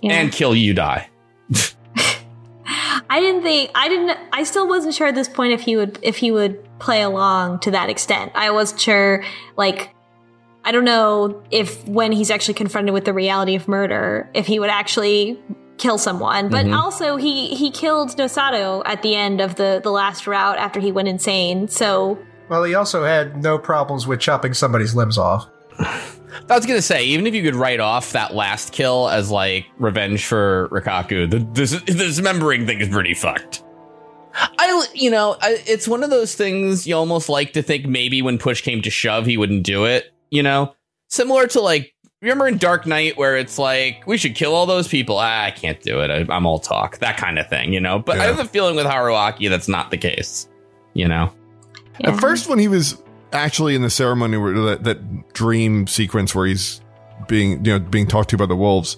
Yeah. 0.00 0.14
And 0.14 0.32
kill 0.32 0.54
you 0.54 0.74
die. 0.74 1.08
I 2.66 3.20
didn't 3.20 3.42
think 3.42 3.70
I 3.74 3.88
didn't 3.88 4.18
I 4.32 4.42
still 4.44 4.66
wasn't 4.66 4.94
sure 4.94 5.06
at 5.06 5.14
this 5.14 5.28
point 5.28 5.52
if 5.52 5.60
he 5.60 5.76
would 5.76 5.98
if 6.02 6.16
he 6.16 6.32
would 6.32 6.66
play 6.78 7.02
along 7.02 7.60
to 7.60 7.70
that 7.70 7.90
extent. 7.90 8.32
I 8.34 8.50
wasn't 8.50 8.80
sure 8.80 9.24
like 9.56 9.94
I 10.64 10.72
don't 10.72 10.84
know 10.84 11.42
if 11.50 11.86
when 11.88 12.12
he's 12.12 12.30
actually 12.30 12.54
confronted 12.54 12.94
with 12.94 13.04
the 13.04 13.12
reality 13.12 13.54
of 13.54 13.66
murder, 13.68 14.30
if 14.34 14.46
he 14.46 14.58
would 14.58 14.70
actually 14.70 15.38
kill 15.78 15.98
someone. 15.98 16.48
But 16.48 16.66
Mhm. 16.66 16.76
also 16.78 17.16
he 17.16 17.48
he 17.54 17.70
killed 17.70 18.10
Nosato 18.16 18.82
at 18.84 19.02
the 19.02 19.16
end 19.16 19.40
of 19.40 19.56
the 19.56 19.80
the 19.82 19.90
last 19.90 20.26
route 20.26 20.58
after 20.58 20.78
he 20.78 20.92
went 20.92 21.08
insane. 21.08 21.66
So 21.68 22.18
Well, 22.48 22.62
he 22.64 22.74
also 22.74 23.04
had 23.04 23.42
no 23.42 23.58
problems 23.58 24.06
with 24.06 24.20
chopping 24.20 24.54
somebody's 24.54 24.94
limbs 24.94 25.18
off. 25.18 25.46
I 25.80 26.56
was 26.56 26.64
gonna 26.66 26.82
say, 26.82 27.04
even 27.04 27.26
if 27.26 27.34
you 27.34 27.42
could 27.42 27.56
write 27.56 27.80
off 27.80 28.12
that 28.12 28.34
last 28.34 28.72
kill 28.72 29.08
as 29.08 29.30
like 29.30 29.66
revenge 29.78 30.24
for 30.26 30.68
Rikako, 30.70 31.28
the 31.30 31.38
this, 31.52 31.72
the 31.72 31.80
dismembering 31.94 32.66
thing 32.66 32.80
is 32.80 32.88
pretty 32.88 33.14
fucked. 33.14 33.64
I, 34.34 34.86
you 34.94 35.10
know, 35.10 35.36
I, 35.42 35.58
it's 35.66 35.86
one 35.86 36.02
of 36.02 36.10
those 36.10 36.34
things 36.34 36.86
you 36.86 36.94
almost 36.96 37.28
like 37.28 37.52
to 37.54 37.62
think 37.62 37.84
maybe 37.86 38.22
when 38.22 38.38
push 38.38 38.62
came 38.62 38.80
to 38.82 38.90
shove, 38.90 39.26
he 39.26 39.36
wouldn't 39.36 39.64
do 39.64 39.84
it. 39.84 40.11
You 40.32 40.42
know, 40.42 40.74
similar 41.08 41.46
to 41.48 41.60
like 41.60 41.94
remember 42.22 42.48
in 42.48 42.56
Dark 42.56 42.86
Knight 42.86 43.18
where 43.18 43.36
it's 43.36 43.58
like 43.58 44.02
we 44.06 44.16
should 44.16 44.34
kill 44.34 44.54
all 44.54 44.64
those 44.64 44.88
people. 44.88 45.18
Ah, 45.18 45.44
I 45.44 45.50
can't 45.50 45.78
do 45.82 46.00
it. 46.00 46.10
I, 46.10 46.34
I'm 46.34 46.46
all 46.46 46.58
talk, 46.58 46.96
that 46.98 47.18
kind 47.18 47.38
of 47.38 47.50
thing. 47.50 47.74
You 47.74 47.80
know, 47.80 47.98
but 47.98 48.18
I 48.18 48.24
have 48.24 48.38
a 48.38 48.46
feeling 48.46 48.74
with 48.74 48.86
Haruaki 48.86 49.50
that's 49.50 49.68
not 49.68 49.90
the 49.90 49.98
case. 49.98 50.48
You 50.94 51.06
know, 51.06 51.30
yeah. 52.00 52.12
At 52.12 52.20
first, 52.20 52.48
when 52.48 52.58
he 52.58 52.66
was 52.66 52.96
actually 53.34 53.74
in 53.74 53.82
the 53.82 53.90
ceremony 53.90 54.38
where 54.38 54.54
that, 54.54 54.84
that 54.84 55.32
dream 55.34 55.86
sequence 55.86 56.34
where 56.34 56.46
he's 56.46 56.80
being 57.28 57.62
you 57.64 57.72
know 57.72 57.78
being 57.78 58.06
talked 58.06 58.30
to 58.30 58.38
by 58.38 58.46
the 58.46 58.56
wolves, 58.56 58.96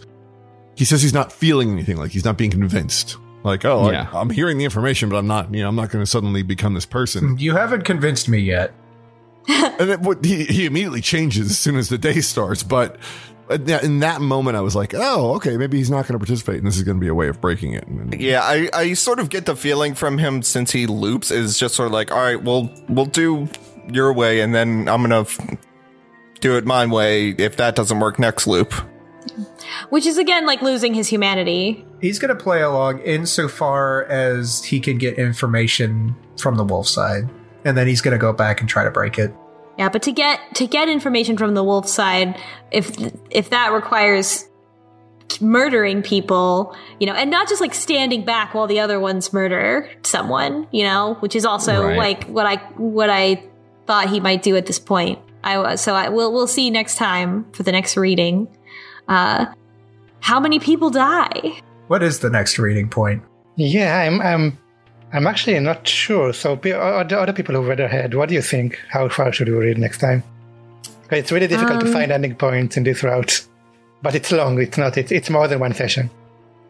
he 0.77 0.85
says 0.85 1.03
he's 1.03 1.15
not 1.15 1.33
feeling 1.33 1.73
anything. 1.73 1.97
Like 1.97 2.13
he's 2.13 2.25
not 2.25 2.39
being 2.39 2.53
convinced. 2.53 3.17
Like 3.43 3.65
oh, 3.65 3.91
Yeah. 3.91 4.09
I, 4.13 4.21
I'm 4.21 4.31
hearing 4.31 4.57
the 4.57 4.65
information, 4.65 5.09
but 5.09 5.17
I'm 5.17 5.27
not. 5.27 5.53
You 5.53 5.63
know, 5.63 5.69
I'm 5.69 5.77
not 5.77 5.91
going 5.91 6.03
to 6.03 6.09
suddenly 6.09 6.45
become 6.45 6.75
this 6.75 6.87
person. 6.87 7.39
You 7.39 7.57
haven't 7.57 7.83
convinced 7.83 8.29
me 8.29 8.39
yet. 8.39 8.73
and 9.79 9.91
it, 9.91 10.01
what, 10.01 10.25
he 10.25 10.45
he 10.45 10.67
immediately 10.67 11.01
changes 11.01 11.51
as 11.51 11.59
soon 11.59 11.77
as 11.77 11.89
the 11.89 11.99
day 11.99 12.21
starts. 12.21 12.63
But 12.63 12.97
uh, 13.51 13.55
in 13.83 14.01
that 14.01 14.21
moment, 14.21 14.57
I 14.57 14.61
was 14.63 14.75
like, 14.75 14.95
oh, 14.95 15.35
okay, 15.37 15.57
maybe 15.57 15.77
he's 15.79 15.91
not 15.91 16.07
going 16.07 16.19
to 16.19 16.19
participate, 16.19 16.57
and 16.59 16.67
this 16.67 16.77
is 16.77 16.83
going 16.83 16.97
to 16.97 17.01
be 17.01 17.09
a 17.09 17.15
way 17.15 17.29
of 17.29 17.41
breaking 17.41 17.75
it. 17.75 17.87
And- 17.87 18.15
Yeah, 18.19 18.41
I, 18.43 18.71
I 18.73 18.95
sort 18.95 19.19
of 19.21 19.29
get 19.29 19.45
the 19.47 19.55
feeling 19.57 19.95
from 19.95 20.17
him 20.19 20.43
since 20.43 20.71
he 20.73 20.87
loops 20.87 21.31
is 21.31 21.59
just 21.59 21.75
sort 21.75 21.87
of 21.87 21.93
like, 21.93 22.11
all 22.11 22.19
right, 22.19 22.43
well, 22.43 22.71
we'll 22.89 23.05
do 23.07 23.49
your 23.93 24.13
way, 24.15 24.41
and 24.41 24.55
then 24.55 24.89
I'm 24.89 25.03
gonna 25.03 25.21
f- 25.23 25.39
do 26.41 26.57
it 26.57 26.65
my 26.65 26.87
way. 26.87 27.31
If 27.31 27.57
that 27.57 27.75
doesn't 27.77 28.01
work, 28.01 28.19
next 28.19 28.47
loop. 28.47 28.73
which 29.91 30.07
is 30.07 30.17
again 30.19 30.47
like 30.47 30.63
losing 30.63 30.95
his 30.95 31.09
humanity. 31.09 31.85
He's 32.01 32.19
going 32.19 32.37
to 32.37 32.43
play 32.43 32.61
along 32.63 33.01
insofar 33.01 34.05
as 34.05 34.63
he 34.65 34.79
can 34.81 34.99
get 34.99 35.19
information 35.19 36.15
from 36.39 36.57
the 36.57 36.65
wolf 36.65 36.87
side, 36.89 37.29
and 37.65 37.77
then 37.77 37.87
he's 37.87 38.01
going 38.01 38.13
to 38.13 38.19
go 38.19 38.33
back 38.33 38.61
and 38.61 38.69
try 38.69 38.85
to 38.85 38.91
break 38.91 39.19
it. 39.19 39.33
Yeah, 39.79 39.89
but 39.89 40.03
to 40.03 40.13
get 40.13 40.41
to 40.55 40.67
get 40.67 40.89
information 40.89 41.37
from 41.37 41.55
the 41.55 41.65
wolf 41.65 41.89
side, 41.89 42.39
if 42.71 42.91
if 43.31 43.51
that 43.51 43.73
requires 43.73 44.49
murdering 45.41 46.03
people, 46.03 46.77
you 47.01 47.07
know, 47.07 47.15
and 47.15 47.31
not 47.31 47.49
just 47.49 47.61
like 47.61 47.75
standing 47.75 48.25
back 48.25 48.55
while 48.55 48.67
the 48.67 48.79
other 48.81 49.01
ones 49.01 49.33
murder 49.33 49.91
someone, 50.03 50.69
you 50.71 50.85
know, 50.85 51.15
which 51.21 51.35
is 51.35 51.45
also 51.45 51.87
Right. 51.87 51.97
like 51.97 52.25
what 52.27 52.47
I 52.47 52.57
what 52.77 53.11
I 53.11 53.43
thought 53.87 54.11
he 54.11 54.21
might 54.21 54.43
do 54.43 54.57
at 54.57 54.67
this 54.67 54.79
point. 54.79 55.19
I 55.43 55.59
was 55.59 55.81
so 55.81 55.95
I 55.95 56.09
will 56.09 56.33
we'll 56.33 56.47
see 56.47 56.71
next 56.71 56.97
time 56.97 57.51
for 57.53 57.63
the 57.65 57.73
next 57.73 57.97
reading. 57.97 58.49
Uh 59.09 59.47
how 60.21 60.39
many 60.41 60.59
people 60.59 60.89
die? 60.91 61.61
What 61.89 62.03
is 62.03 62.21
the 62.21 62.31
next 62.31 62.59
reading 62.59 62.89
point? 62.89 63.23
Yeah, 63.57 64.01
I'm, 64.01 64.21
I'm, 64.23 64.59
I'm 65.15 65.27
actually 65.27 65.59
not 65.61 65.87
sure. 65.89 66.33
So, 66.33 66.57
pe- 66.57 66.73
other 66.73 67.19
other 67.19 67.33
people 67.33 67.55
who 67.55 67.63
read 67.63 67.81
ahead, 67.81 68.15
what 68.15 68.29
do 68.29 68.35
you 68.35 68.43
think? 68.43 68.79
How 68.91 69.09
far 69.09 69.33
should 69.33 69.49
we 69.49 69.55
read 69.55 69.79
next 69.79 69.99
time? 69.99 70.23
'Cause 71.09 71.19
It's 71.21 71.33
really 71.33 71.47
difficult 71.47 71.81
to 71.81 71.87
Um, 71.87 71.93
find 71.93 72.11
ending 72.13 72.35
points 72.35 72.77
in 72.77 72.83
this 72.83 73.03
route, 73.03 73.43
but 74.03 74.15
it's 74.15 74.33
long. 74.33 74.61
It's 74.61 74.77
not. 74.77 74.99
It's, 74.99 75.13
it's 75.13 75.31
more 75.31 75.47
than 75.49 75.61
one 75.61 75.73
session. 75.75 76.11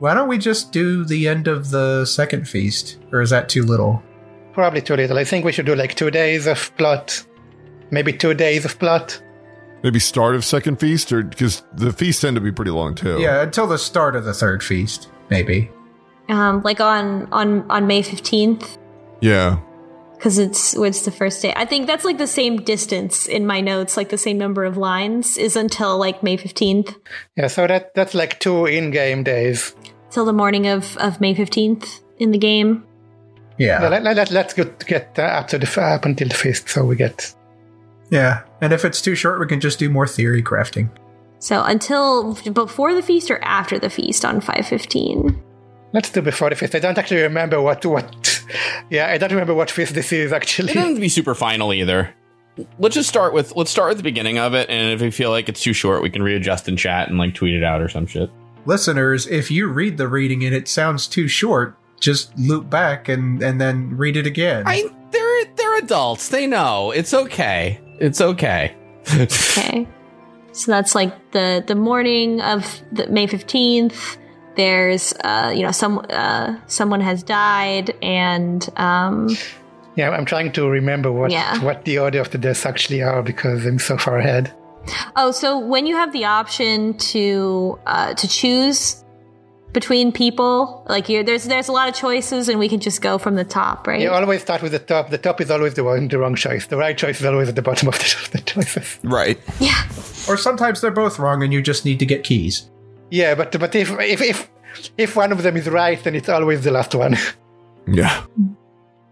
Why 0.01 0.13
don't 0.15 0.29
we 0.29 0.39
just 0.39 0.73
do 0.73 1.05
the 1.05 1.27
end 1.29 1.49
of 1.49 1.71
the 1.71 2.05
second 2.05 2.47
feast? 2.49 2.99
Or 3.13 3.21
is 3.23 3.31
that 3.31 3.49
too 3.49 3.63
little? 3.63 4.03
Probably 4.53 4.83
too 4.83 4.97
little. 4.97 5.19
I 5.19 5.25
think 5.25 5.45
we 5.45 5.53
should 5.53 5.67
do 5.67 5.75
like 5.75 5.95
two 5.95 6.11
days 6.11 6.47
of 6.47 6.71
plot, 6.77 7.25
maybe 7.91 8.13
two 8.13 8.35
days 8.35 8.65
of 8.65 8.79
plot. 8.79 9.21
Maybe 9.83 9.99
start 10.01 10.35
of 10.35 10.45
second 10.45 10.81
feast, 10.81 11.13
or 11.13 11.23
because 11.23 11.63
the 11.77 11.93
feasts 11.93 12.23
tend 12.23 12.35
to 12.37 12.41
be 12.41 12.53
pretty 12.53 12.71
long 12.73 12.95
too. 12.95 13.19
Yeah, 13.21 13.43
until 13.43 13.67
the 13.67 13.79
start 13.79 14.17
of 14.17 14.25
the 14.25 14.35
third 14.35 14.63
feast, 14.63 15.09
maybe. 15.31 15.71
Um 16.29 16.63
like 16.63 16.81
on 16.81 17.29
on 17.33 17.71
on 17.71 17.87
May 17.87 18.03
15th 18.03 18.79
yeah. 19.21 19.59
because 20.15 20.39
it's 20.39 20.77
it's 20.77 21.05
the 21.05 21.11
first 21.11 21.43
day. 21.43 21.53
I 21.57 21.65
think 21.65 21.87
that's 21.87 22.05
like 22.05 22.19
the 22.19 22.27
same 22.27 22.63
distance 22.63 23.27
in 23.27 23.47
my 23.47 23.61
notes, 23.61 23.97
like 23.97 24.11
the 24.11 24.19
same 24.19 24.39
number 24.39 24.65
of 24.65 24.77
lines 24.77 25.37
is 25.37 25.57
until 25.57 25.99
like 25.99 26.23
May 26.23 26.37
15th. 26.37 26.97
Yeah, 27.37 27.49
so 27.49 27.67
that 27.67 27.95
that's 27.95 28.15
like 28.15 28.41
two 28.41 28.67
in-game 28.67 29.25
days. 29.25 29.75
till 30.11 30.25
the 30.25 30.33
morning 30.33 30.69
of, 30.69 30.97
of 30.99 31.21
May 31.21 31.35
15th 31.35 32.01
in 32.19 32.31
the 32.31 32.39
game. 32.39 32.85
Yeah. 33.59 33.83
Yeah, 33.83 33.89
let, 33.89 34.03
let, 34.03 34.17
let, 34.17 34.31
let's 34.31 34.55
get, 34.55 34.87
get 34.87 35.19
uh, 35.19 35.23
up 35.23 35.49
to 35.49 35.59
the 35.59 35.81
up 35.81 36.05
until 36.05 36.29
the 36.29 36.35
feast, 36.35 36.69
so 36.69 36.85
we 36.85 36.97
get 36.97 37.35
Yeah. 38.11 38.43
And 38.61 38.73
if 38.73 38.85
it's 38.85 39.01
too 39.03 39.15
short, 39.15 39.41
we 39.41 39.47
can 39.47 39.61
just 39.61 39.79
do 39.79 39.91
more 39.91 40.07
theory 40.07 40.43
crafting. 40.43 40.89
So 41.39 41.63
until 41.63 42.35
before 42.53 42.95
the 42.95 43.03
feast 43.03 43.31
or 43.31 43.43
after 43.43 43.79
the 43.79 43.91
feast 43.91 44.25
on 44.25 44.41
515. 44.41 45.43
Let's 45.95 46.11
do 46.11 46.21
before 46.21 46.51
the 46.51 46.57
feast. 46.57 46.75
I 46.75 46.81
don't 46.81 46.99
actually 46.99 47.23
remember 47.23 47.63
what 47.63 47.87
what. 47.87 48.43
Yeah, 48.91 49.07
I 49.07 49.17
don't 49.17 49.31
remember 49.31 49.55
what 49.55 49.71
feast 49.71 49.95
this 49.95 50.13
is 50.13 50.33
actually. 50.33 50.65
it 50.65 50.71
actually. 50.71 50.81
doesn't 50.83 50.95
to 50.97 51.01
be 51.01 51.09
super 51.09 51.35
final 51.35 51.73
either. 51.73 52.13
Let's 52.79 52.95
just 52.95 53.09
start 53.09 53.33
with 53.33 53.55
let's 53.57 53.71
start 53.71 53.89
with 53.89 53.97
the 53.97 54.03
beginning 54.03 54.39
of 54.39 54.55
it, 54.55 54.69
and 54.69 54.93
if 54.93 55.01
we 55.01 55.11
feel 55.11 55.31
like 55.31 55.49
it's 55.49 55.63
too 55.63 55.73
short, 55.73 56.03
we 56.03 56.11
can 56.11 56.23
readjust 56.23 56.69
in 56.69 56.77
chat 56.77 57.09
and 57.09 57.17
like 57.17 57.35
tweet 57.35 57.55
it 57.55 57.65
out 57.65 57.81
or 57.81 57.89
some 57.89 58.07
shit. 58.07 58.29
Listeners, 58.67 59.27
if 59.29 59.51
you 59.51 59.69
read 59.69 59.97
the 59.97 60.09
reading 60.09 60.45
and 60.45 60.55
it 60.55 60.69
sounds 60.69 61.07
too 61.07 61.29
short, 61.29 61.77
just 62.01 62.37
loop 62.39 62.69
back 62.69 63.09
and, 63.09 63.43
and 63.43 63.61
then 63.61 63.97
read 63.97 64.17
it 64.17 64.27
again. 64.27 64.65
I 64.67 64.85
they're 65.11 65.45
they're 65.55 65.79
adults. 65.79 66.29
They 66.29 66.47
know 66.47 66.91
it's 66.91 67.15
okay. 67.15 67.81
It's 68.01 68.21
okay. 68.21 68.75
Okay. 69.15 69.87
So 70.57 70.71
that's 70.71 70.95
like 70.95 71.33
the 71.33 71.65
the 71.67 71.75
morning 71.75 72.41
of 72.41 72.81
the 72.93 73.09
May 73.09 73.27
15th. 73.27 74.19
There's 74.57 75.13
uh 75.25 75.53
you 75.55 75.63
know 75.63 75.73
some 75.73 76.05
uh 76.11 76.57
someone 76.67 77.01
has 77.01 77.23
died 77.23 77.95
and 78.03 78.67
um 78.77 79.29
Yeah, 79.97 80.11
I'm 80.11 80.25
trying 80.25 80.53
to 80.53 80.69
remember 80.69 81.11
what 81.13 81.31
Yeah. 81.31 81.63
what 81.63 81.85
the 81.85 81.99
order 81.99 82.21
of 82.21 82.31
the 82.31 82.39
deaths 82.39 82.67
actually 82.67 83.03
are 83.03 83.23
because 83.23 83.65
I'm 83.67 83.79
so 83.79 83.97
far 83.99 84.19
ahead. 84.19 84.53
oh 85.17 85.31
so 85.33 85.59
when 85.59 85.87
you 85.87 85.97
have 85.97 86.13
the 86.13 86.25
option 86.27 86.95
to 87.13 87.79
uh 87.87 88.15
to 88.15 88.29
choose 88.29 89.01
between 89.73 90.13
people? 90.13 90.87
Like 90.89 91.09
you 91.09 91.25
there's 91.25 91.45
there's 91.45 91.69
a 91.69 91.73
lot 91.73 91.89
of 91.89 91.95
choices 91.97 92.49
and 92.49 92.59
we 92.61 92.69
can 92.69 92.79
just 92.81 93.03
go 93.03 93.19
from 93.19 93.35
the 93.35 93.45
top, 93.45 93.87
right? 93.89 94.01
You 94.01 94.11
always 94.11 94.41
start 94.41 94.63
with 94.63 94.71
the 94.73 94.79
top. 94.79 95.11
The 95.11 95.19
top 95.19 95.41
is 95.41 95.51
always 95.51 95.75
the 95.75 95.83
wrong, 95.83 96.07
the 96.09 96.19
wrong 96.19 96.37
choice. 96.37 96.67
The 96.69 96.77
right 96.77 96.97
choice 96.97 97.19
is 97.21 97.27
always 97.27 97.49
at 97.49 97.57
the 97.57 97.63
bottom 97.63 97.89
of 97.89 97.99
the, 97.99 98.29
the 98.33 98.39
choices. 98.39 98.99
Right. 99.03 99.37
yeah. 99.59 99.83
Or 100.29 100.37
sometimes 100.37 100.81
they're 100.81 100.93
both 100.93 101.19
wrong 101.19 101.43
and 101.43 101.53
you 101.53 101.61
just 101.61 101.85
need 101.85 101.99
to 101.99 102.07
get 102.07 102.23
keys. 102.23 102.71
Yeah, 103.11 103.35
but 103.35 103.59
but 103.59 103.75
if 103.75 103.91
if 104.01 104.21
if 104.21 104.51
if 104.99 105.17
one 105.17 105.33
of 105.33 105.43
them 105.43 105.57
is 105.57 105.69
right, 105.69 106.03
then 106.03 106.15
it's 106.15 106.29
always 106.29 106.65
the 106.65 106.71
last 106.71 106.95
one. 106.95 107.17
Yeah. 107.87 108.25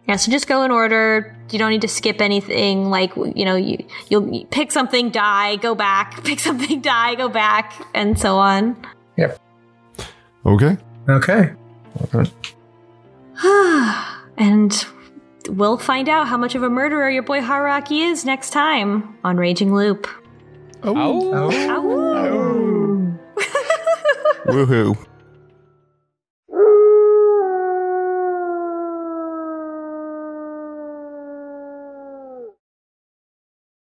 Yeah, 0.09 0.17
so 0.17 0.33
just 0.33 0.49
go 0.49 0.63
in 0.63 0.71
order. 0.71 1.37
You 1.51 1.59
don't 1.59 1.71
need 1.71 1.83
to 1.83 1.89
skip 1.89 2.23
anything. 2.23 2.89
Like 2.89 3.15
you 3.17 3.45
know, 3.45 3.55
you 3.55 3.85
you'll 4.09 4.47
pick 4.47 4.73
something, 4.73 5.11
die, 5.11 5.57
go 5.57 5.75
back, 5.75 6.25
pick 6.25 6.41
something, 6.41 6.81
die, 6.81 7.15
go 7.15 7.29
back, 7.29 7.75
and 7.93 8.19
so 8.19 8.39
on. 8.39 8.75
yep. 9.19 9.39
Okay. 10.47 10.77
Okay. 11.09 11.51
And 14.39 14.87
we'll 15.51 15.77
find 15.77 16.09
out 16.09 16.27
how 16.27 16.39
much 16.39 16.55
of 16.55 16.63
a 16.63 16.71
murderer 16.71 17.11
your 17.11 17.23
boy 17.23 17.41
Haruaki 17.41 18.11
is 18.11 18.25
next 18.25 18.51
time 18.51 19.19
on 19.23 19.37
Raging 19.37 19.75
Loop. 19.75 20.09
Oh. 20.83 20.95
Oh. 20.97 21.51
Ow. 21.53 21.91
Oh. 21.91 23.19
Woohoo. 24.47 24.97